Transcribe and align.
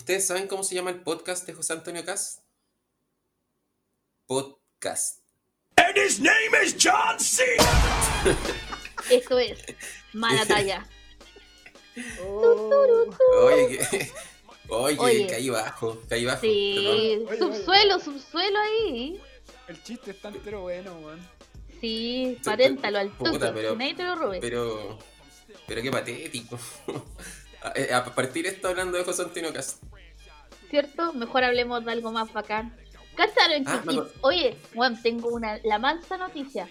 ¿Ustedes 0.00 0.26
saben 0.26 0.48
cómo 0.48 0.64
se 0.64 0.74
llama 0.74 0.88
el 0.88 1.02
podcast 1.02 1.46
de 1.46 1.52
José 1.52 1.74
Antonio 1.74 2.02
Cas? 2.06 2.40
Podcast. 4.26 5.18
And 5.76 5.94
his 5.94 6.18
name 6.18 6.56
is 6.64 6.74
John 6.82 7.20
C. 7.20 7.44
Esto 9.10 9.38
es 9.38 9.58
mala 10.14 10.46
talla. 10.46 10.86
Oye, 13.42 13.76
que, 13.90 14.10
oye, 14.70 14.96
Oye. 14.98 15.26
caí 15.26 15.50
bajo, 15.50 16.00
caí 16.08 16.24
bajo. 16.24 16.40
Sí, 16.40 16.78
Oye, 17.28 17.38
subsuelo, 17.38 18.00
subsuelo 18.00 18.58
ahí. 18.58 19.20
El 19.68 19.82
chiste 19.84 20.12
está 20.12 20.28
entero 20.28 20.62
bueno, 20.62 20.94
weón. 21.00 21.20
Sí, 21.82 22.38
paténtalo 22.42 23.00
al 23.00 23.10
Puta, 23.10 23.32
tuto. 23.32 23.52
pero- 23.52 23.76
nadie 23.76 23.94
te 23.94 24.04
lo 24.04 24.16
robe. 24.16 24.38
Pero, 24.40 24.98
pero 25.66 25.82
qué 25.82 25.90
patético. 25.90 26.58
A, 27.62 27.72
eh, 27.76 27.92
a 27.92 28.02
partir 28.14 28.44
de 28.44 28.52
esto 28.52 28.68
hablando 28.68 28.96
de 28.96 29.04
José 29.04 29.20
Antonio 29.20 29.52
Cas. 29.52 29.78
¿Cierto? 30.70 31.12
Mejor 31.12 31.44
hablemos 31.44 31.84
de 31.84 31.92
algo 31.92 32.12
más 32.12 32.32
bacán. 32.32 32.76
¿Cacharon 33.16 33.64
que 33.64 33.70
Ah, 33.70 33.82
Kid-. 33.86 34.02
Oye, 34.22 34.56
bueno, 34.74 34.96
tengo 35.02 35.28
una 35.30 35.58
la 35.64 35.78
mansa 35.78 36.16
noticia. 36.16 36.68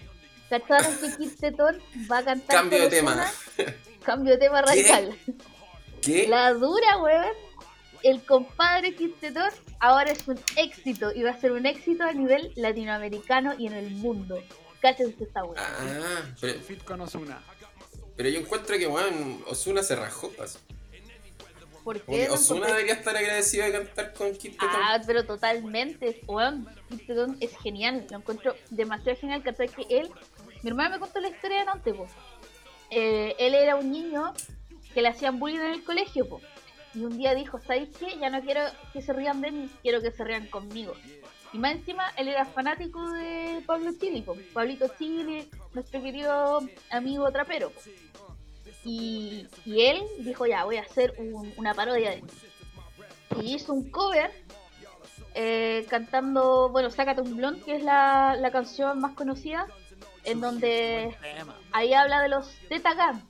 ¿Cacharon 0.48 0.96
que 0.98 1.16
Kid 1.16 1.32
Tetón 1.38 1.78
va 2.10 2.18
a 2.18 2.24
cantar 2.24 2.56
Cambio 2.56 2.80
de 2.80 2.88
tema. 2.88 3.30
Cambio 4.04 4.32
de 4.32 4.38
tema 4.38 4.62
radical. 4.62 5.14
¿Qué? 6.02 6.26
La 6.28 6.52
dura, 6.54 6.96
weón. 6.98 7.34
El 8.02 8.24
compadre 8.24 8.94
Kid 8.94 9.10
Tetón 9.20 9.50
ahora 9.78 10.10
es 10.10 10.26
un 10.26 10.40
éxito 10.56 11.12
y 11.14 11.22
va 11.22 11.30
a 11.32 11.40
ser 11.40 11.52
un 11.52 11.66
éxito 11.66 12.02
a 12.04 12.12
nivel 12.12 12.52
latinoamericano 12.56 13.54
y 13.58 13.66
en 13.66 13.74
el 13.74 13.90
mundo. 13.90 14.42
Cáchense 14.80 15.24
esta 15.24 15.44
weón. 15.44 15.58
Ah, 15.58 16.22
pero, 16.40 16.58
Fit 16.60 16.82
con 16.84 17.02
Ozuna. 17.02 17.42
pero 18.16 18.30
yo 18.30 18.40
encuentro 18.40 18.78
que, 18.78 18.86
weón, 18.86 19.44
Osuna 19.46 19.82
se 19.82 19.94
rajó. 19.94 20.30
pues. 20.30 20.58
¿Por 21.90 22.02
qué? 22.02 22.28
Osuna 22.30 22.60
Porque- 22.60 22.72
debería 22.72 22.94
estar 22.94 23.16
agradecido 23.16 23.64
de 23.66 23.72
cantar 23.72 24.12
con 24.14 24.32
Kid. 24.36 24.54
Ah, 24.60 25.00
pero 25.04 25.24
totalmente. 25.24 26.20
Weón, 26.26 26.68
Kid 26.88 27.10
es 27.40 27.56
genial. 27.58 28.06
Lo 28.10 28.18
encuentro 28.18 28.54
demasiado 28.70 29.18
genial. 29.18 29.42
¿Cachai? 29.42 29.68
Que 29.68 29.82
él, 29.98 30.08
mi 30.62 30.70
hermano 30.70 30.90
me 30.90 30.98
contó 31.00 31.18
la 31.20 31.28
historia 31.28 31.64
de 31.64 31.68
antes, 31.70 31.94
po. 31.94 32.06
Eh, 32.90 33.34
él 33.38 33.54
era 33.54 33.74
un 33.76 33.90
niño 33.90 34.32
que 34.94 35.02
le 35.02 35.08
hacían 35.08 35.40
bullying 35.40 35.58
en 35.58 35.72
el 35.72 35.82
colegio, 35.84 36.28
po. 36.28 36.40
Y 36.94 37.04
un 37.04 37.18
día 37.18 37.34
dijo, 37.34 37.58
¿sabéis 37.60 37.88
qué? 37.98 38.16
Ya 38.18 38.30
no 38.30 38.40
quiero 38.40 38.60
que 38.92 39.02
se 39.02 39.12
rían 39.12 39.40
de 39.40 39.50
mí, 39.50 39.70
quiero 39.82 40.00
que 40.00 40.12
se 40.12 40.22
rían 40.24 40.46
conmigo. 40.46 40.92
Y 41.52 41.58
más 41.58 41.72
encima, 41.72 42.04
él 42.16 42.28
era 42.28 42.44
fanático 42.44 43.10
de 43.10 43.62
Pablo 43.66 43.90
Chile, 44.00 44.22
po. 44.22 44.36
Pablito 44.52 44.86
Chile, 44.96 45.48
nuestro 45.72 46.00
querido 46.00 46.60
amigo 46.90 47.30
trapero, 47.32 47.70
po. 47.70 47.80
Y, 48.84 49.46
y 49.66 49.82
él 49.82 50.02
dijo, 50.20 50.46
ya, 50.46 50.64
voy 50.64 50.76
a 50.78 50.82
hacer 50.82 51.14
un- 51.18 51.52
una 51.56 51.74
parodia 51.74 52.10
de 52.10 52.16
él. 52.16 52.24
Y 53.42 53.54
hizo 53.54 53.72
un 53.72 53.90
cover 53.90 54.30
eh, 55.34 55.86
cantando, 55.88 56.68
bueno, 56.70 56.90
Sácate 56.90 57.20
un 57.20 57.36
blond, 57.36 57.62
que 57.64 57.76
es 57.76 57.82
la, 57.84 58.36
la 58.38 58.50
canción 58.50 59.00
más 59.00 59.12
conocida, 59.14 59.66
en 60.24 60.40
donde 60.40 61.16
ahí 61.72 61.94
habla 61.94 62.20
de 62.22 62.28
los 62.28 62.50
Tetagan. 62.68 63.22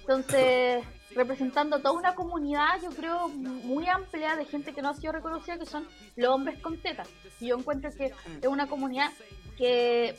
Entonces, 0.00 0.84
representando 1.14 1.78
toda 1.78 1.92
una 1.92 2.14
comunidad, 2.14 2.80
yo 2.82 2.90
creo, 2.90 3.28
muy 3.28 3.86
amplia 3.88 4.34
de 4.36 4.44
gente 4.46 4.72
que 4.72 4.82
no 4.82 4.88
ha 4.90 4.94
sido 4.94 5.12
reconocida, 5.12 5.58
que 5.58 5.66
son 5.66 5.86
los 6.16 6.30
hombres 6.34 6.58
con 6.60 6.78
tetas. 6.78 7.08
Y 7.40 7.48
yo 7.48 7.56
encuentro 7.58 7.90
que 7.92 8.06
es 8.06 8.46
una 8.48 8.66
comunidad 8.66 9.10
que 9.56 10.16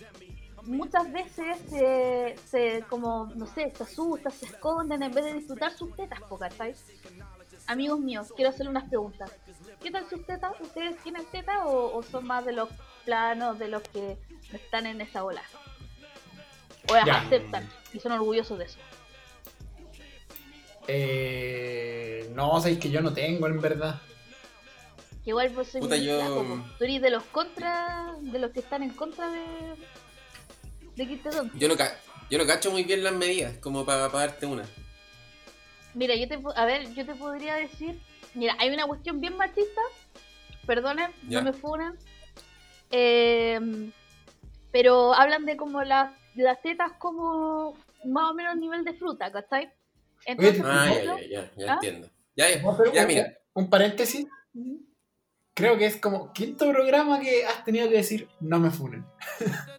muchas 0.65 1.11
veces 1.11 1.57
se, 1.69 2.35
se 2.45 2.83
como, 2.89 3.31
no 3.35 3.45
sé, 3.47 3.71
se 3.75 3.83
asusta, 3.83 4.29
se 4.29 4.45
esconden 4.45 5.03
en 5.03 5.11
vez 5.13 5.25
de 5.25 5.33
disfrutar 5.33 5.71
sus 5.75 5.95
tetas, 5.95 6.19
¿cachai? 6.39 6.75
Amigos 7.67 7.99
míos, 7.99 8.33
quiero 8.35 8.49
hacerle 8.49 8.71
unas 8.71 8.89
preguntas. 8.89 9.31
¿Qué 9.81 9.91
tal 9.91 10.07
sus 10.09 10.25
tetas? 10.25 10.53
¿Ustedes 10.59 10.97
tienen 11.03 11.25
tetas 11.31 11.57
o, 11.65 11.95
o 11.95 12.03
son 12.03 12.25
más 12.25 12.45
de 12.45 12.53
los 12.53 12.69
planos 13.05 13.59
de 13.59 13.67
los 13.67 13.81
que 13.83 14.17
están 14.51 14.85
en 14.85 15.01
esa 15.01 15.23
ola? 15.23 15.41
O 16.89 16.95
las 16.95 17.05
Ya. 17.05 17.21
aceptan 17.21 17.69
y 17.93 17.99
son 17.99 18.11
orgullosos 18.11 18.57
de 18.59 18.65
eso. 18.65 18.79
Eh, 20.87 22.29
no, 22.35 22.59
sabéis 22.59 22.79
que 22.79 22.89
yo 22.89 23.01
no 23.01 23.13
tengo, 23.13 23.47
en 23.47 23.61
verdad. 23.61 24.01
Que 25.23 25.29
igual 25.29 25.49
vos 25.49 25.67
soy 25.67 25.79
Puta, 25.81 25.95
muy 25.95 26.05
yo-. 26.05 26.61
Tú 26.77 26.83
eres 26.83 27.01
de 27.01 27.09
los 27.09 27.23
contra, 27.25 28.15
de 28.19 28.39
los 28.39 28.51
que 28.51 28.59
están 28.59 28.83
en 28.83 28.89
contra 28.89 29.29
de 29.29 29.41
de 30.95 31.07
Kid 31.07 31.21
Tetón. 31.21 31.51
Yo 31.57 31.67
no, 31.67 31.75
ca- 31.75 31.97
yo 32.29 32.37
no 32.37 32.45
cacho 32.45 32.71
muy 32.71 32.83
bien 32.83 33.03
las 33.03 33.13
medidas, 33.13 33.57
como 33.57 33.85
para 33.85 34.09
darte 34.09 34.45
una. 34.45 34.63
Mira, 35.93 36.15
yo 36.15 36.27
te 36.27 36.39
a 36.55 36.65
ver, 36.65 36.91
yo 36.93 37.05
te 37.05 37.13
podría 37.15 37.55
decir, 37.55 37.99
mira, 38.33 38.55
hay 38.59 38.69
una 38.69 38.85
cuestión 38.87 39.19
bien 39.21 39.37
machista, 39.37 39.81
perdonen, 40.65 41.11
Ya. 41.27 41.39
no 41.41 41.45
me 41.51 41.53
funan, 41.53 41.97
eh, 42.91 43.59
pero 44.71 45.13
hablan 45.13 45.45
de 45.45 45.55
como 45.57 45.83
las, 45.83 46.11
las 46.35 46.61
tetas 46.61 46.93
como 46.93 47.77
más 48.05 48.31
o 48.31 48.33
menos 48.33 48.57
nivel 48.57 48.83
de 48.83 48.93
fruta, 48.93 49.31
¿cachai? 49.31 49.71
Entonces, 50.25 50.61
Ah, 50.65 50.85
ya, 50.87 50.91
ejemplo, 50.93 51.17
ya, 51.19 51.27
ya, 51.27 51.51
ya 51.57 51.71
¿Ah? 51.71 51.73
entiendo. 51.75 52.09
Ya, 52.93 53.05
mira. 53.05 53.37
un 53.53 53.69
paréntesis. 53.69 54.25
Creo 55.55 55.77
que 55.77 55.85
es 55.85 55.97
como 55.97 56.33
quinto 56.33 56.69
programa 56.71 57.19
que 57.19 57.45
has 57.45 57.63
tenido 57.63 57.87
que 57.89 57.95
decir 57.97 58.27
no 58.39 58.59
me 58.59 58.71
funen. 58.71 59.05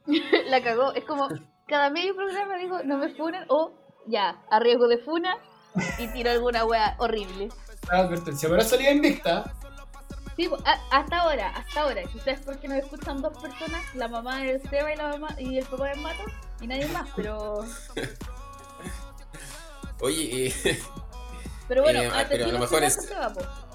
la 0.47 0.63
cagó, 0.63 0.93
es 0.95 1.05
como 1.05 1.29
cada 1.67 1.91
medio 1.91 2.15
programa 2.15 2.57
digo, 2.57 2.83
no 2.85 2.99
me 2.99 3.09
funen 3.15 3.45
o 3.49 3.73
ya, 4.07 4.41
a 4.51 4.61
riesgo 4.61 4.87
de 4.87 4.99
funa 4.99 5.37
y 5.99 6.07
tiro 6.09 6.31
alguna 6.31 6.65
wea 6.65 6.95
horrible. 6.99 7.49
La 7.91 7.99
advertencia, 7.99 8.49
pero 8.49 8.63
salida 8.63 8.91
invicta. 8.93 9.53
Sí, 10.37 10.49
a- 10.65 10.99
hasta 10.99 11.21
ahora, 11.23 11.49
hasta 11.51 11.83
ahora. 11.83 12.03
¿Y 12.03 12.19
¿Sabes 12.21 12.41
por 12.41 12.59
qué 12.59 12.69
nos 12.69 12.79
escuchan 12.79 13.23
dos 13.23 13.41
personas? 13.41 13.83
La 13.95 14.09
mamá 14.09 14.39
del 14.39 14.61
Seba 14.69 14.93
y 14.93 14.97
la 14.97 15.09
mamá 15.09 15.29
y 15.39 15.59
el 15.59 15.65
papá 15.65 15.89
del 15.89 16.01
Mato 16.01 16.25
y 16.61 16.67
nadie 16.67 16.87
más, 16.89 17.09
pero 17.17 17.65
Oye, 20.01 20.49
eh, 20.49 20.83
pero 21.69 21.83
bueno, 21.83 22.01
Eh, 22.03 22.07
hasta 22.07 22.29
pero 22.29 22.45
a 22.45 22.49
lo 22.49 22.59
mejor 22.59 22.85
es- 22.85 22.99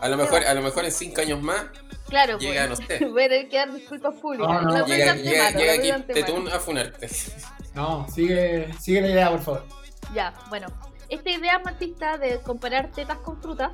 a 0.01 0.07
lo 0.09 0.17
mejor, 0.17 0.43
a 0.45 0.53
lo 0.53 0.61
mejor 0.61 0.85
en 0.85 0.91
cinco 0.91 1.21
años 1.21 1.41
más 1.41 1.65
Claro, 2.07 2.37
llega, 2.37 2.67
no 2.67 2.75
pues. 2.75 2.87
sé. 2.87 3.05
Voy 3.05 3.23
a 3.23 3.29
tener 3.29 3.49
que 3.49 3.57
dar 3.57 3.73
disculpas 3.73 4.15
públicas. 4.15 4.63
No, 4.63 4.85
llega, 4.85 5.15
llega, 5.15 5.51
llega 5.51 5.73
aquí. 5.73 6.03
Tetún 6.13 6.47
a 6.51 6.59
funarte. 6.59 7.07
No, 7.75 8.07
sigue, 8.09 8.73
sigue 8.79 8.99
la 9.01 9.07
idea, 9.09 9.29
por 9.29 9.41
favor. 9.41 9.65
Ya, 10.13 10.33
bueno. 10.49 10.67
Esta 11.07 11.29
idea 11.29 11.59
machista 11.59 12.17
de 12.17 12.39
comparar 12.41 12.91
tetas 12.91 13.19
con 13.19 13.39
frutas. 13.41 13.71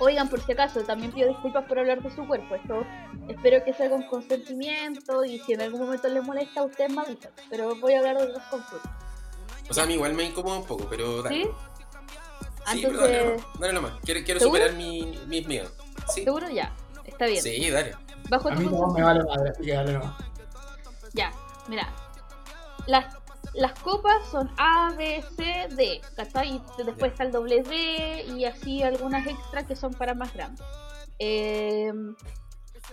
Oigan, 0.00 0.28
por 0.28 0.44
si 0.44 0.52
acaso, 0.52 0.82
también 0.82 1.10
pido 1.12 1.28
disculpas 1.28 1.64
por 1.66 1.78
hablar 1.78 2.02
de 2.02 2.14
su 2.14 2.26
cuerpo. 2.26 2.54
Esto 2.54 2.84
espero 3.28 3.64
que 3.64 3.72
sea 3.72 3.88
con 3.88 4.02
consentimiento 4.06 5.24
y 5.24 5.38
si 5.40 5.54
en 5.54 5.62
algún 5.62 5.80
momento 5.80 6.08
les 6.08 6.22
molesta, 6.24 6.62
ustedes 6.62 6.90
me 6.92 7.00
avisan. 7.02 7.30
Pero 7.48 7.74
voy 7.80 7.94
a 7.94 7.98
hablar 7.98 8.18
de 8.18 8.26
tetas 8.26 8.44
con 8.48 8.62
frutas. 8.64 8.90
O 9.70 9.74
sea, 9.74 9.84
a 9.84 9.86
mí 9.86 9.94
igual 9.94 10.12
me 10.14 10.24
incomoda 10.24 10.58
un 10.58 10.66
poco, 10.66 10.86
pero 10.90 11.22
dale. 11.22 11.42
¿Sí? 11.44 11.50
Sí, 12.72 12.82
pero 12.82 13.00
dale 13.00 13.18
Entonces, 13.18 13.42
nomás, 13.42 13.60
dale 13.60 13.72
nomás. 13.72 13.92
Quiero, 14.04 14.20
quiero 14.24 14.40
superar 14.40 14.72
mi, 14.74 15.18
mis 15.26 15.46
miedos. 15.46 15.72
Sí, 16.12 16.24
¿seguro? 16.24 16.48
Ya. 16.48 16.74
Está 17.04 17.26
bien. 17.26 17.42
sí, 17.42 17.70
dale. 17.70 17.94
Bajo 18.30 18.48
A 18.48 18.54
mí 18.54 18.64
no 18.64 18.88
me 18.88 19.02
vale 19.02 19.22
madre, 19.24 19.50
así 19.50 19.62
que 19.62 19.72
dale 19.72 19.92
nomás. 19.92 20.14
Ya, 21.12 21.32
mira. 21.68 21.88
Las, 22.86 23.14
las 23.54 23.78
copas 23.80 24.26
son 24.30 24.50
A, 24.56 24.92
B, 24.96 25.22
C, 25.36 25.68
D, 25.74 26.00
¿cachai? 26.16 26.56
Y 26.56 26.82
después 26.84 27.12
está 27.12 27.24
el 27.24 27.32
doble 27.32 27.62
D 27.62 28.24
y 28.36 28.44
así 28.44 28.82
algunas 28.82 29.26
extras 29.26 29.64
que 29.64 29.76
son 29.76 29.92
para 29.94 30.14
más 30.14 30.32
grandes. 30.34 30.64
Eh, 31.18 31.92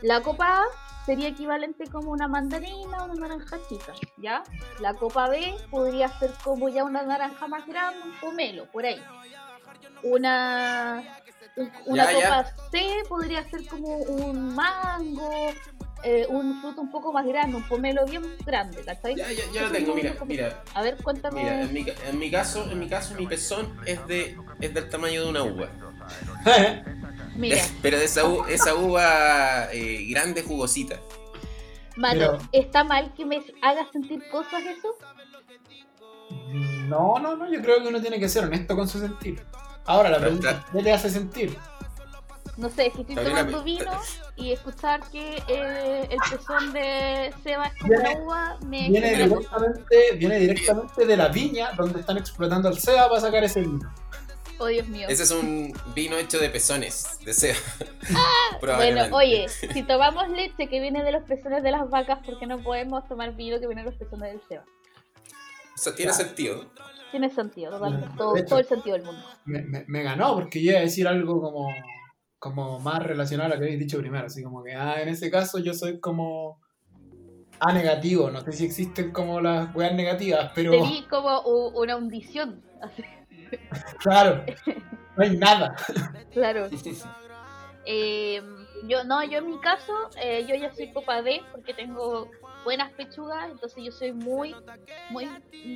la 0.02 0.22
copa 0.22 0.62
A 0.62 1.06
sería 1.06 1.30
equivalente 1.30 1.88
como 1.88 2.12
una 2.12 2.28
mandarina 2.28 3.04
o 3.04 3.06
una 3.06 3.28
naranja 3.28 3.58
chica, 3.68 3.94
¿ya? 4.18 4.44
La 4.80 4.94
copa 4.94 5.30
B 5.30 5.56
podría 5.70 6.08
ser 6.20 6.32
como 6.44 6.70
ya 6.70 6.84
una 6.84 7.04
naranja 7.04 7.48
más 7.48 7.66
grande, 7.68 8.02
un 8.04 8.20
pomelo, 8.20 8.66
por 8.72 8.86
ahí. 8.86 9.02
Una, 10.04 11.04
un- 11.56 11.72
una 11.86 12.12
Ya, 12.12 12.20
ya. 12.20 12.30
copa 12.30 12.52
C 12.72 12.80
podría 13.08 13.44
ser 13.50 13.66
como 13.68 13.98
un 13.98 14.56
mango, 14.56 15.32
eh, 16.04 16.26
un 16.30 16.60
fruto 16.62 16.82
un 16.82 16.92
poco 16.92 17.12
más 17.14 17.26
grande, 17.26 17.58
un 17.58 17.64
pomelo 17.68 18.06
bien 18.06 18.24
grande, 18.46 18.84
¿cachai? 18.84 19.16
Ya, 19.16 19.32
ya, 19.32 19.44
ya 19.54 19.62
lo 19.64 19.72
tengo, 19.72 19.94
mira, 19.96 20.16
mira. 20.26 20.64
A 20.74 20.82
ver, 20.82 20.98
cuéntame. 21.04 21.44
Mira, 21.44 21.62
en 21.62 21.74
mi, 21.74 21.86
ca- 21.86 21.94
en 22.10 22.20
mi 22.20 22.32
caso, 22.32 22.70
en 22.72 22.80
mi 22.80 22.88
caso, 22.88 23.14
mi 23.16 23.28
pezón 23.28 23.80
es 23.86 24.06
de 24.08 24.36
es 24.60 24.74
del 24.74 24.90
tamaño 24.90 25.24
de 25.24 25.30
una 25.30 25.44
uva. 25.44 25.70
Mira, 27.36 27.58
Pero 27.82 27.98
de 27.98 28.06
esa, 28.06 28.28
u- 28.28 28.46
esa 28.46 28.76
uva 28.76 29.72
eh, 29.72 30.06
grande, 30.10 30.42
jugosita. 30.44 31.00
Pero- 32.02 32.38
¿está 32.52 32.84
mal 32.84 33.14
que 33.14 33.26
me 33.26 33.44
hagas 33.62 33.88
sentir 33.92 34.24
cosas 34.32 34.64
eso? 34.66 34.96
No, 36.88 37.20
no, 37.20 37.36
no, 37.36 37.52
yo 37.52 37.62
creo 37.62 37.82
que 37.82 37.88
uno 37.90 38.02
tiene 38.02 38.20
que 38.20 38.28
ser 38.28 38.44
honesto 38.46 38.76
con 38.76 38.88
su 38.88 39.00
sentir. 39.00 39.42
Ahora 39.86 40.10
la 40.10 40.20
pregunta 40.20 40.66
¿qué 40.72 40.84
te 40.84 40.92
hace 40.94 41.10
sentir? 41.10 41.58
No 42.58 42.70
sé, 42.70 42.88
es 42.88 42.94
que 42.94 43.02
estoy 43.02 43.16
tomando 43.16 43.64
vino 43.64 43.92
y 44.36 44.52
escuchar 44.52 45.00
que 45.10 45.42
eh, 45.48 46.08
el 46.12 46.20
pezón 46.30 46.74
de 46.74 47.34
Seba 47.44 47.66
es 47.68 47.74
como 47.80 47.94
Viene- 47.94 48.20
uva 48.22 48.58
me 48.66 48.90
Viene 48.90 49.10
directamente, 49.16 50.12
viene 50.16 50.40
directamente 50.40 51.06
de 51.06 51.18
la 51.18 51.28
viña 51.30 51.72
donde 51.78 52.02
están 52.02 52.18
explotando 52.18 52.70
el 52.70 52.78
SEA 52.80 53.08
para 53.08 53.22
sacar 53.22 53.44
ese 53.44 53.62
vino. 53.62 53.92
Oh, 54.60 54.68
Dios 54.68 54.88
mío. 54.90 55.08
Ese 55.10 55.24
es 55.24 55.32
un 55.32 55.74
vino 55.96 56.18
hecho 56.18 56.38
de 56.38 56.50
pezones 56.50 57.18
de 57.26 57.34
Seba. 57.34 57.58
Bueno, 58.12 58.60
Probablemente. 58.60 59.16
oye, 59.16 59.48
si 59.50 59.82
tomamos 59.84 60.30
leche 60.30 60.68
que 60.68 60.80
viene 60.80 61.04
de 61.04 61.12
los 61.14 61.24
pezones 61.24 61.64
de 61.64 61.72
las 61.72 61.90
vacas, 61.90 62.20
¿por 62.24 62.38
qué 62.38 62.46
no 62.46 62.60
podemos 62.62 63.08
tomar 63.08 63.34
vino 63.36 63.60
que 63.60 63.66
viene 63.66 63.84
de 63.84 63.90
los 63.90 63.98
pezones 63.98 64.34
del 64.34 64.42
Seba? 64.48 64.64
Eso 65.76 65.94
tiene 65.94 66.12
Claro. 66.12 66.26
sentido. 66.28 66.66
Tiene 67.12 67.30
sentido. 67.30 67.72
De 67.80 68.08
Todo, 68.18 68.38
hecho. 68.38 68.46
todo 68.48 68.60
el 68.60 68.66
sentido 68.66 68.96
del 68.98 69.06
mundo. 69.06 69.22
Me, 69.46 69.62
me- 69.64 69.86
me 69.88 70.04
ganó 70.04 70.34
porque 70.36 70.62
yo 70.64 70.72
iba 70.72 70.80
a 70.80 70.84
decir 70.84 71.08
algo 71.08 71.42
como, 71.42 71.68
como 72.40 72.80
más 72.80 73.04
relacionado 73.04 73.52
a 73.52 73.56
lo 73.56 73.60
que 73.60 73.66
habéis 73.68 73.80
dicho 73.80 73.98
primero. 74.00 74.26
Así 74.28 74.42
como 74.44 74.64
que, 74.64 74.74
ah, 74.74 75.02
en 75.02 75.10
ese 75.10 75.30
caso 75.30 75.60
yo 75.60 75.74
soy 75.74 76.00
como 76.00 76.60
A 77.60 77.74
negativo. 77.74 78.32
No 78.32 78.42
sé 78.42 78.54
si 78.54 78.66
existen 78.66 79.12
como 79.12 79.40
las 79.42 79.74
weas 79.76 79.94
negativas, 79.94 80.52
pero 80.56 80.72
Te 80.72 80.82
vi 80.82 81.06
como 81.10 81.40
una 81.42 81.96
hundición. 81.98 82.62
Así, 82.82 83.04
claro, 84.00 84.44
no 85.18 85.24
hay 85.24 85.38
nada. 85.38 85.76
claro. 86.32 86.70
Eh, 87.84 88.40
yo 88.88 89.04
no, 89.06 89.24
yo 89.24 89.40
en 89.40 89.48
mi 89.48 89.60
caso, 89.60 89.92
eh, 90.22 90.46
yo 90.48 90.56
ya 90.56 90.72
soy 90.72 90.94
copa 90.94 91.24
D 91.24 91.42
porque 91.52 91.74
tengo 91.74 92.30
buenas 92.64 92.92
pechugas, 92.94 93.50
entonces 93.52 93.84
yo 93.84 93.92
soy 93.92 94.12
muy, 94.12 94.56
muy, 95.10 95.28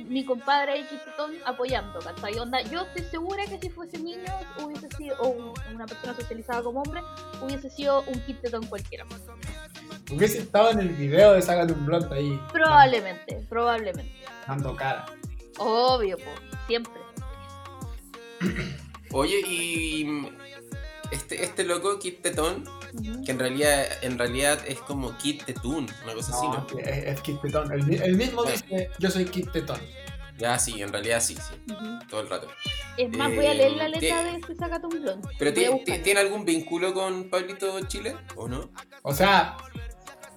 mi 0.04 0.24
compadre 0.24 0.72
ahí 0.72 0.84
Quistetón 0.86 1.34
apoyando, 1.44 1.98
¿cachai? 2.00 2.38
Onda, 2.38 2.60
yo 2.62 2.82
estoy 2.82 3.04
segura 3.10 3.44
que 3.46 3.58
si 3.58 3.70
fuese 3.70 3.98
niño 3.98 4.32
hubiese 4.62 4.88
sido, 4.96 5.16
o 5.20 5.28
un- 5.28 5.54
una 5.74 5.86
persona 5.86 6.14
socializada 6.14 6.62
como 6.62 6.82
hombre, 6.82 7.00
hubiese 7.42 7.68
sido 7.70 8.02
un 8.02 8.20
Quistetón 8.24 8.66
cualquiera. 8.66 9.04
Hubiese 10.10 10.38
estado 10.38 10.70
en 10.70 10.80
el 10.80 10.88
video 10.90 11.32
de 11.32 11.42
Sácate 11.42 11.72
un 11.72 11.84
Blond 11.84 12.12
ahí. 12.12 12.40
Probablemente, 12.52 13.44
probablemente. 13.48 14.12
Dando 14.46 14.76
cara. 14.76 15.06
Obvio, 15.58 16.16
po, 16.18 16.30
siempre. 16.68 16.92
Oye, 19.12 19.40
y 19.46 20.28
este, 21.10 21.42
este 21.42 21.64
loco, 21.64 21.98
Kit 21.98 22.22
Tetón, 22.22 22.64
Que 23.24 23.32
en 23.32 23.38
realidad, 23.38 23.84
en 24.02 24.18
realidad 24.18 24.58
es 24.66 24.78
como 24.80 25.16
Kit 25.18 25.44
Tetún, 25.44 25.86
una 26.04 26.14
cosa 26.14 26.32
así, 26.36 26.46
No, 26.46 26.66
es, 26.80 27.04
es 27.06 27.20
Kit 27.20 27.40
Tetón. 27.40 27.70
El, 27.72 27.84
mi- 27.86 27.96
el 27.96 28.16
mismo 28.16 28.42
Bueno. 28.42 28.52
dice, 28.68 28.90
yo 28.98 29.10
soy 29.10 29.24
Kit 29.26 29.50
Tetón. 29.52 29.80
Ya, 30.38 30.58
sí, 30.58 30.82
en 30.82 30.92
realidad 30.92 31.20
sí, 31.20 31.34
sí, 31.34 31.54
todo 32.10 32.20
el 32.20 32.28
rato. 32.28 32.46
Es 32.98 33.08
más, 33.16 33.34
voy 33.34 33.46
a 33.46 33.54
leer 33.54 33.72
la 33.72 33.86
Eh, 33.86 33.88
letra 33.88 34.22
de 34.22 34.30
este 34.36 34.54
Sácate 34.54 34.86
un 34.86 35.00
blond. 35.02 35.26
¿Pero 35.38 35.52
tiene 36.02 36.20
algún 36.20 36.44
vínculo 36.44 36.92
con 36.92 37.30
Pablito 37.30 37.80
Chile 37.86 38.16
o 38.34 38.46
no? 38.46 38.70
O 39.02 39.14
sea, 39.14 39.56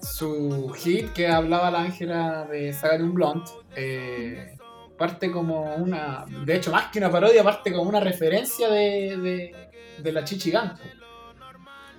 su 0.01 0.69
hit 0.77 1.11
que 1.11 1.27
hablaba 1.27 1.69
la 1.71 1.81
Ángela 1.81 2.45
de 2.45 2.71
Sácate 2.71 3.03
un 3.03 3.13
Blond, 3.13 3.43
eh, 3.75 4.55
parte 4.97 5.29
como 5.31 5.75
una. 5.75 6.25
De 6.45 6.55
hecho, 6.55 6.71
más 6.71 6.87
que 6.91 6.99
una 6.99 7.11
parodia, 7.11 7.43
parte 7.43 7.73
como 7.73 7.89
una 7.89 7.99
referencia 7.99 8.69
de, 8.69 9.17
de, 9.17 9.55
de 10.01 10.11
la 10.13 10.23
Chichi 10.23 10.49
Ganso. 10.51 10.81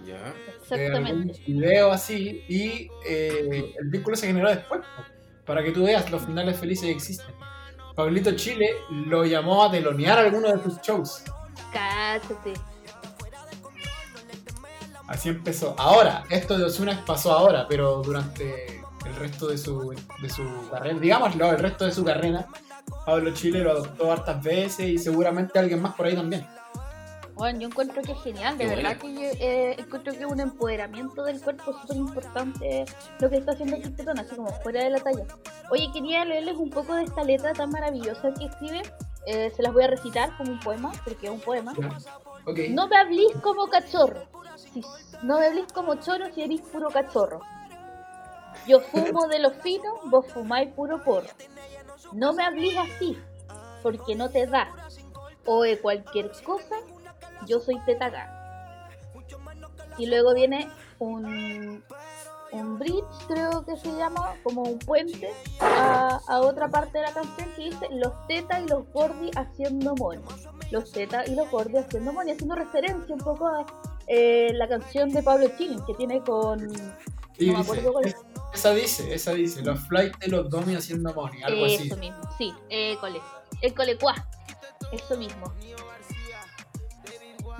Ya. 0.06 0.34
Exactamente. 0.70 1.42
video 1.46 1.90
así 1.90 2.44
y 2.48 2.88
eh, 3.06 3.74
el 3.78 3.88
vínculo 3.88 4.16
se 4.16 4.26
generó 4.26 4.48
después 4.48 4.80
para 5.44 5.62
que 5.62 5.72
tú 5.72 5.84
veas 5.84 6.10
los 6.10 6.24
finales 6.24 6.58
felices 6.58 6.88
existen 6.88 7.34
Pablito 7.96 8.32
Chile 8.32 8.70
lo 9.06 9.24
llamó 9.24 9.64
a 9.64 9.70
telonear 9.70 10.18
alguno 10.18 10.48
de 10.54 10.62
sus 10.62 10.80
shows 10.80 11.24
Cállate. 11.72 12.54
así 15.08 15.28
empezó 15.28 15.74
ahora 15.78 16.24
esto 16.30 16.56
de 16.56 16.64
Ozuna 16.64 17.04
pasó 17.04 17.32
ahora 17.32 17.66
pero 17.68 18.02
durante 18.02 18.80
el 19.06 19.14
resto 19.16 19.48
de 19.48 19.58
su, 19.58 19.94
de 20.22 20.30
su 20.30 20.44
carrera 20.70 20.98
digámoslo 20.98 21.50
el 21.50 21.58
resto 21.58 21.84
de 21.84 21.92
su 21.92 22.04
carrera 22.04 22.46
Pablo 23.04 23.32
Chile 23.32 23.60
lo 23.60 23.72
adoptó 23.72 24.12
hartas 24.12 24.42
veces 24.42 24.86
y 24.88 24.98
seguramente 24.98 25.58
alguien 25.58 25.82
más 25.82 25.94
por 25.94 26.06
ahí 26.06 26.14
también 26.14 26.46
Bueno, 27.40 27.58
yo 27.58 27.68
encuentro 27.68 28.02
que 28.02 28.12
es 28.12 28.22
genial, 28.22 28.58
de 28.58 28.64
Qué 28.66 28.76
verdad 28.76 28.98
que 28.98 29.14
yo 29.14 29.20
eh, 29.22 29.74
encuentro 29.78 30.12
que 30.12 30.18
es 30.18 30.26
un 30.26 30.40
empoderamiento 30.40 31.24
del 31.24 31.40
cuerpo 31.40 31.72
súper 31.72 31.96
importante 31.96 32.84
lo 33.18 33.30
que 33.30 33.38
está 33.38 33.52
haciendo 33.52 33.80
Quintetón, 33.80 34.18
así 34.18 34.36
como 34.36 34.52
fuera 34.60 34.84
de 34.84 34.90
la 34.90 35.00
talla. 35.00 35.24
Oye, 35.70 35.88
quería 35.90 36.22
leerles 36.26 36.58
un 36.58 36.68
poco 36.68 36.94
de 36.94 37.04
esta 37.04 37.24
letra 37.24 37.54
tan 37.54 37.70
maravillosa 37.70 38.34
que 38.34 38.44
escribe. 38.44 38.82
Eh, 39.24 39.50
se 39.56 39.62
las 39.62 39.72
voy 39.72 39.84
a 39.84 39.86
recitar 39.86 40.36
como 40.36 40.52
un 40.52 40.60
poema, 40.60 40.92
porque 41.02 41.28
es 41.28 41.32
un 41.32 41.40
poema. 41.40 41.72
No 42.68 42.88
me 42.88 42.96
hablís 42.98 43.32
como 43.42 43.68
cachorro. 43.68 44.20
Si, 44.56 44.82
no 45.22 45.38
me 45.38 45.46
hablís 45.46 45.72
como 45.72 45.94
choro 45.94 46.26
si 46.34 46.42
eres 46.42 46.60
puro 46.60 46.90
cachorro. 46.90 47.40
Yo 48.66 48.80
fumo 48.80 49.28
de 49.28 49.38
lo 49.38 49.50
fino, 49.52 49.98
vos 50.10 50.26
fumáis 50.26 50.68
puro 50.74 51.02
porro. 51.02 51.30
No 52.12 52.34
me 52.34 52.42
hablís 52.42 52.76
así, 52.76 53.16
porque 53.82 54.14
no 54.14 54.28
te 54.28 54.46
da. 54.46 54.68
O 55.46 55.62
de 55.62 55.80
cualquier 55.80 56.30
cosa, 56.44 56.76
yo 57.50 57.60
soy 57.60 57.78
tetaga. 57.84 58.36
Y 59.98 60.06
luego 60.06 60.32
viene 60.34 60.68
un, 60.98 61.84
un 62.52 62.78
bridge, 62.78 63.26
creo 63.28 63.64
que 63.66 63.76
se 63.76 63.94
llama, 63.96 64.34
como 64.42 64.62
un 64.62 64.78
puente, 64.78 65.30
a, 65.60 66.20
a 66.26 66.40
otra 66.40 66.68
parte 66.68 66.98
de 66.98 67.04
la 67.04 67.12
canción 67.12 67.48
que 67.54 67.62
dice 67.64 67.86
los 67.90 68.12
tetas 68.26 68.62
y 68.62 68.68
los 68.68 68.90
gordi 68.92 69.30
haciendo 69.36 69.94
money 69.96 70.22
los 70.70 70.92
tetas 70.92 71.28
y 71.28 71.34
los 71.34 71.50
gordos 71.50 71.84
haciendo 71.84 72.12
money, 72.12 72.32
haciendo 72.32 72.54
referencia 72.54 73.14
un 73.14 73.20
poco 73.20 73.46
a 73.46 73.66
eh, 74.06 74.52
la 74.54 74.68
canción 74.68 75.10
de 75.10 75.22
Pablo 75.22 75.48
Chilin 75.56 75.84
que 75.84 75.94
tiene 75.94 76.20
con. 76.20 76.60
Y 77.38 77.50
no 77.50 77.62
dice, 77.62 77.82
es. 78.04 78.16
esa 78.54 78.74
dice 78.74 79.14
esa 79.14 79.32
dice 79.32 79.62
los 79.62 79.80
flights 79.88 80.18
de 80.18 80.28
los 80.28 80.50
domi 80.50 80.74
haciendo 80.74 81.14
money 81.14 81.42
algo 81.42 81.64
así 81.64 81.86
Eso 81.86 81.96
mismo, 81.96 82.20
sí, 82.36 82.52
eh, 82.68 82.96
cole. 83.00 83.20
El 83.62 83.74
colecuá, 83.74 84.14
eso 84.92 85.16
mismo. 85.16 85.52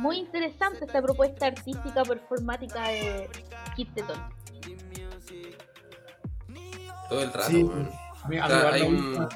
Muy 0.00 0.16
interesante 0.16 0.86
esta 0.86 1.02
propuesta 1.02 1.44
artística 1.44 2.02
performática 2.04 2.88
de 2.88 3.28
Kit 3.76 3.92
Teton. 3.94 4.18
Todo 7.10 7.22
el 7.22 7.30
rato, 7.30 7.50
Sí, 7.50 7.62
O 7.62 8.30
sea, 8.30 8.70
hay 8.72 8.88
me, 8.88 9.28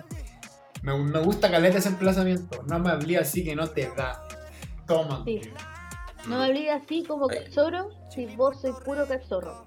me, 0.82 1.04
me 1.04 1.20
gusta 1.20 1.50
caleta 1.50 1.76
ese 1.76 1.88
emplazamiento. 1.90 2.62
No 2.62 2.78
me 2.78 2.92
hablé 2.92 3.18
así 3.18 3.44
que 3.44 3.54
no 3.54 3.68
te 3.68 3.90
da. 3.94 4.26
Toma. 4.86 5.22
Sí. 5.26 5.42
No 6.26 6.38
me 6.38 6.48
olvides 6.48 6.82
así 6.82 7.04
como 7.04 7.28
Ay. 7.28 7.44
cachorro 7.44 7.90
si 8.08 8.24
vos 8.34 8.58
sois 8.58 8.74
puro 8.76 9.06
cachorro. 9.06 9.66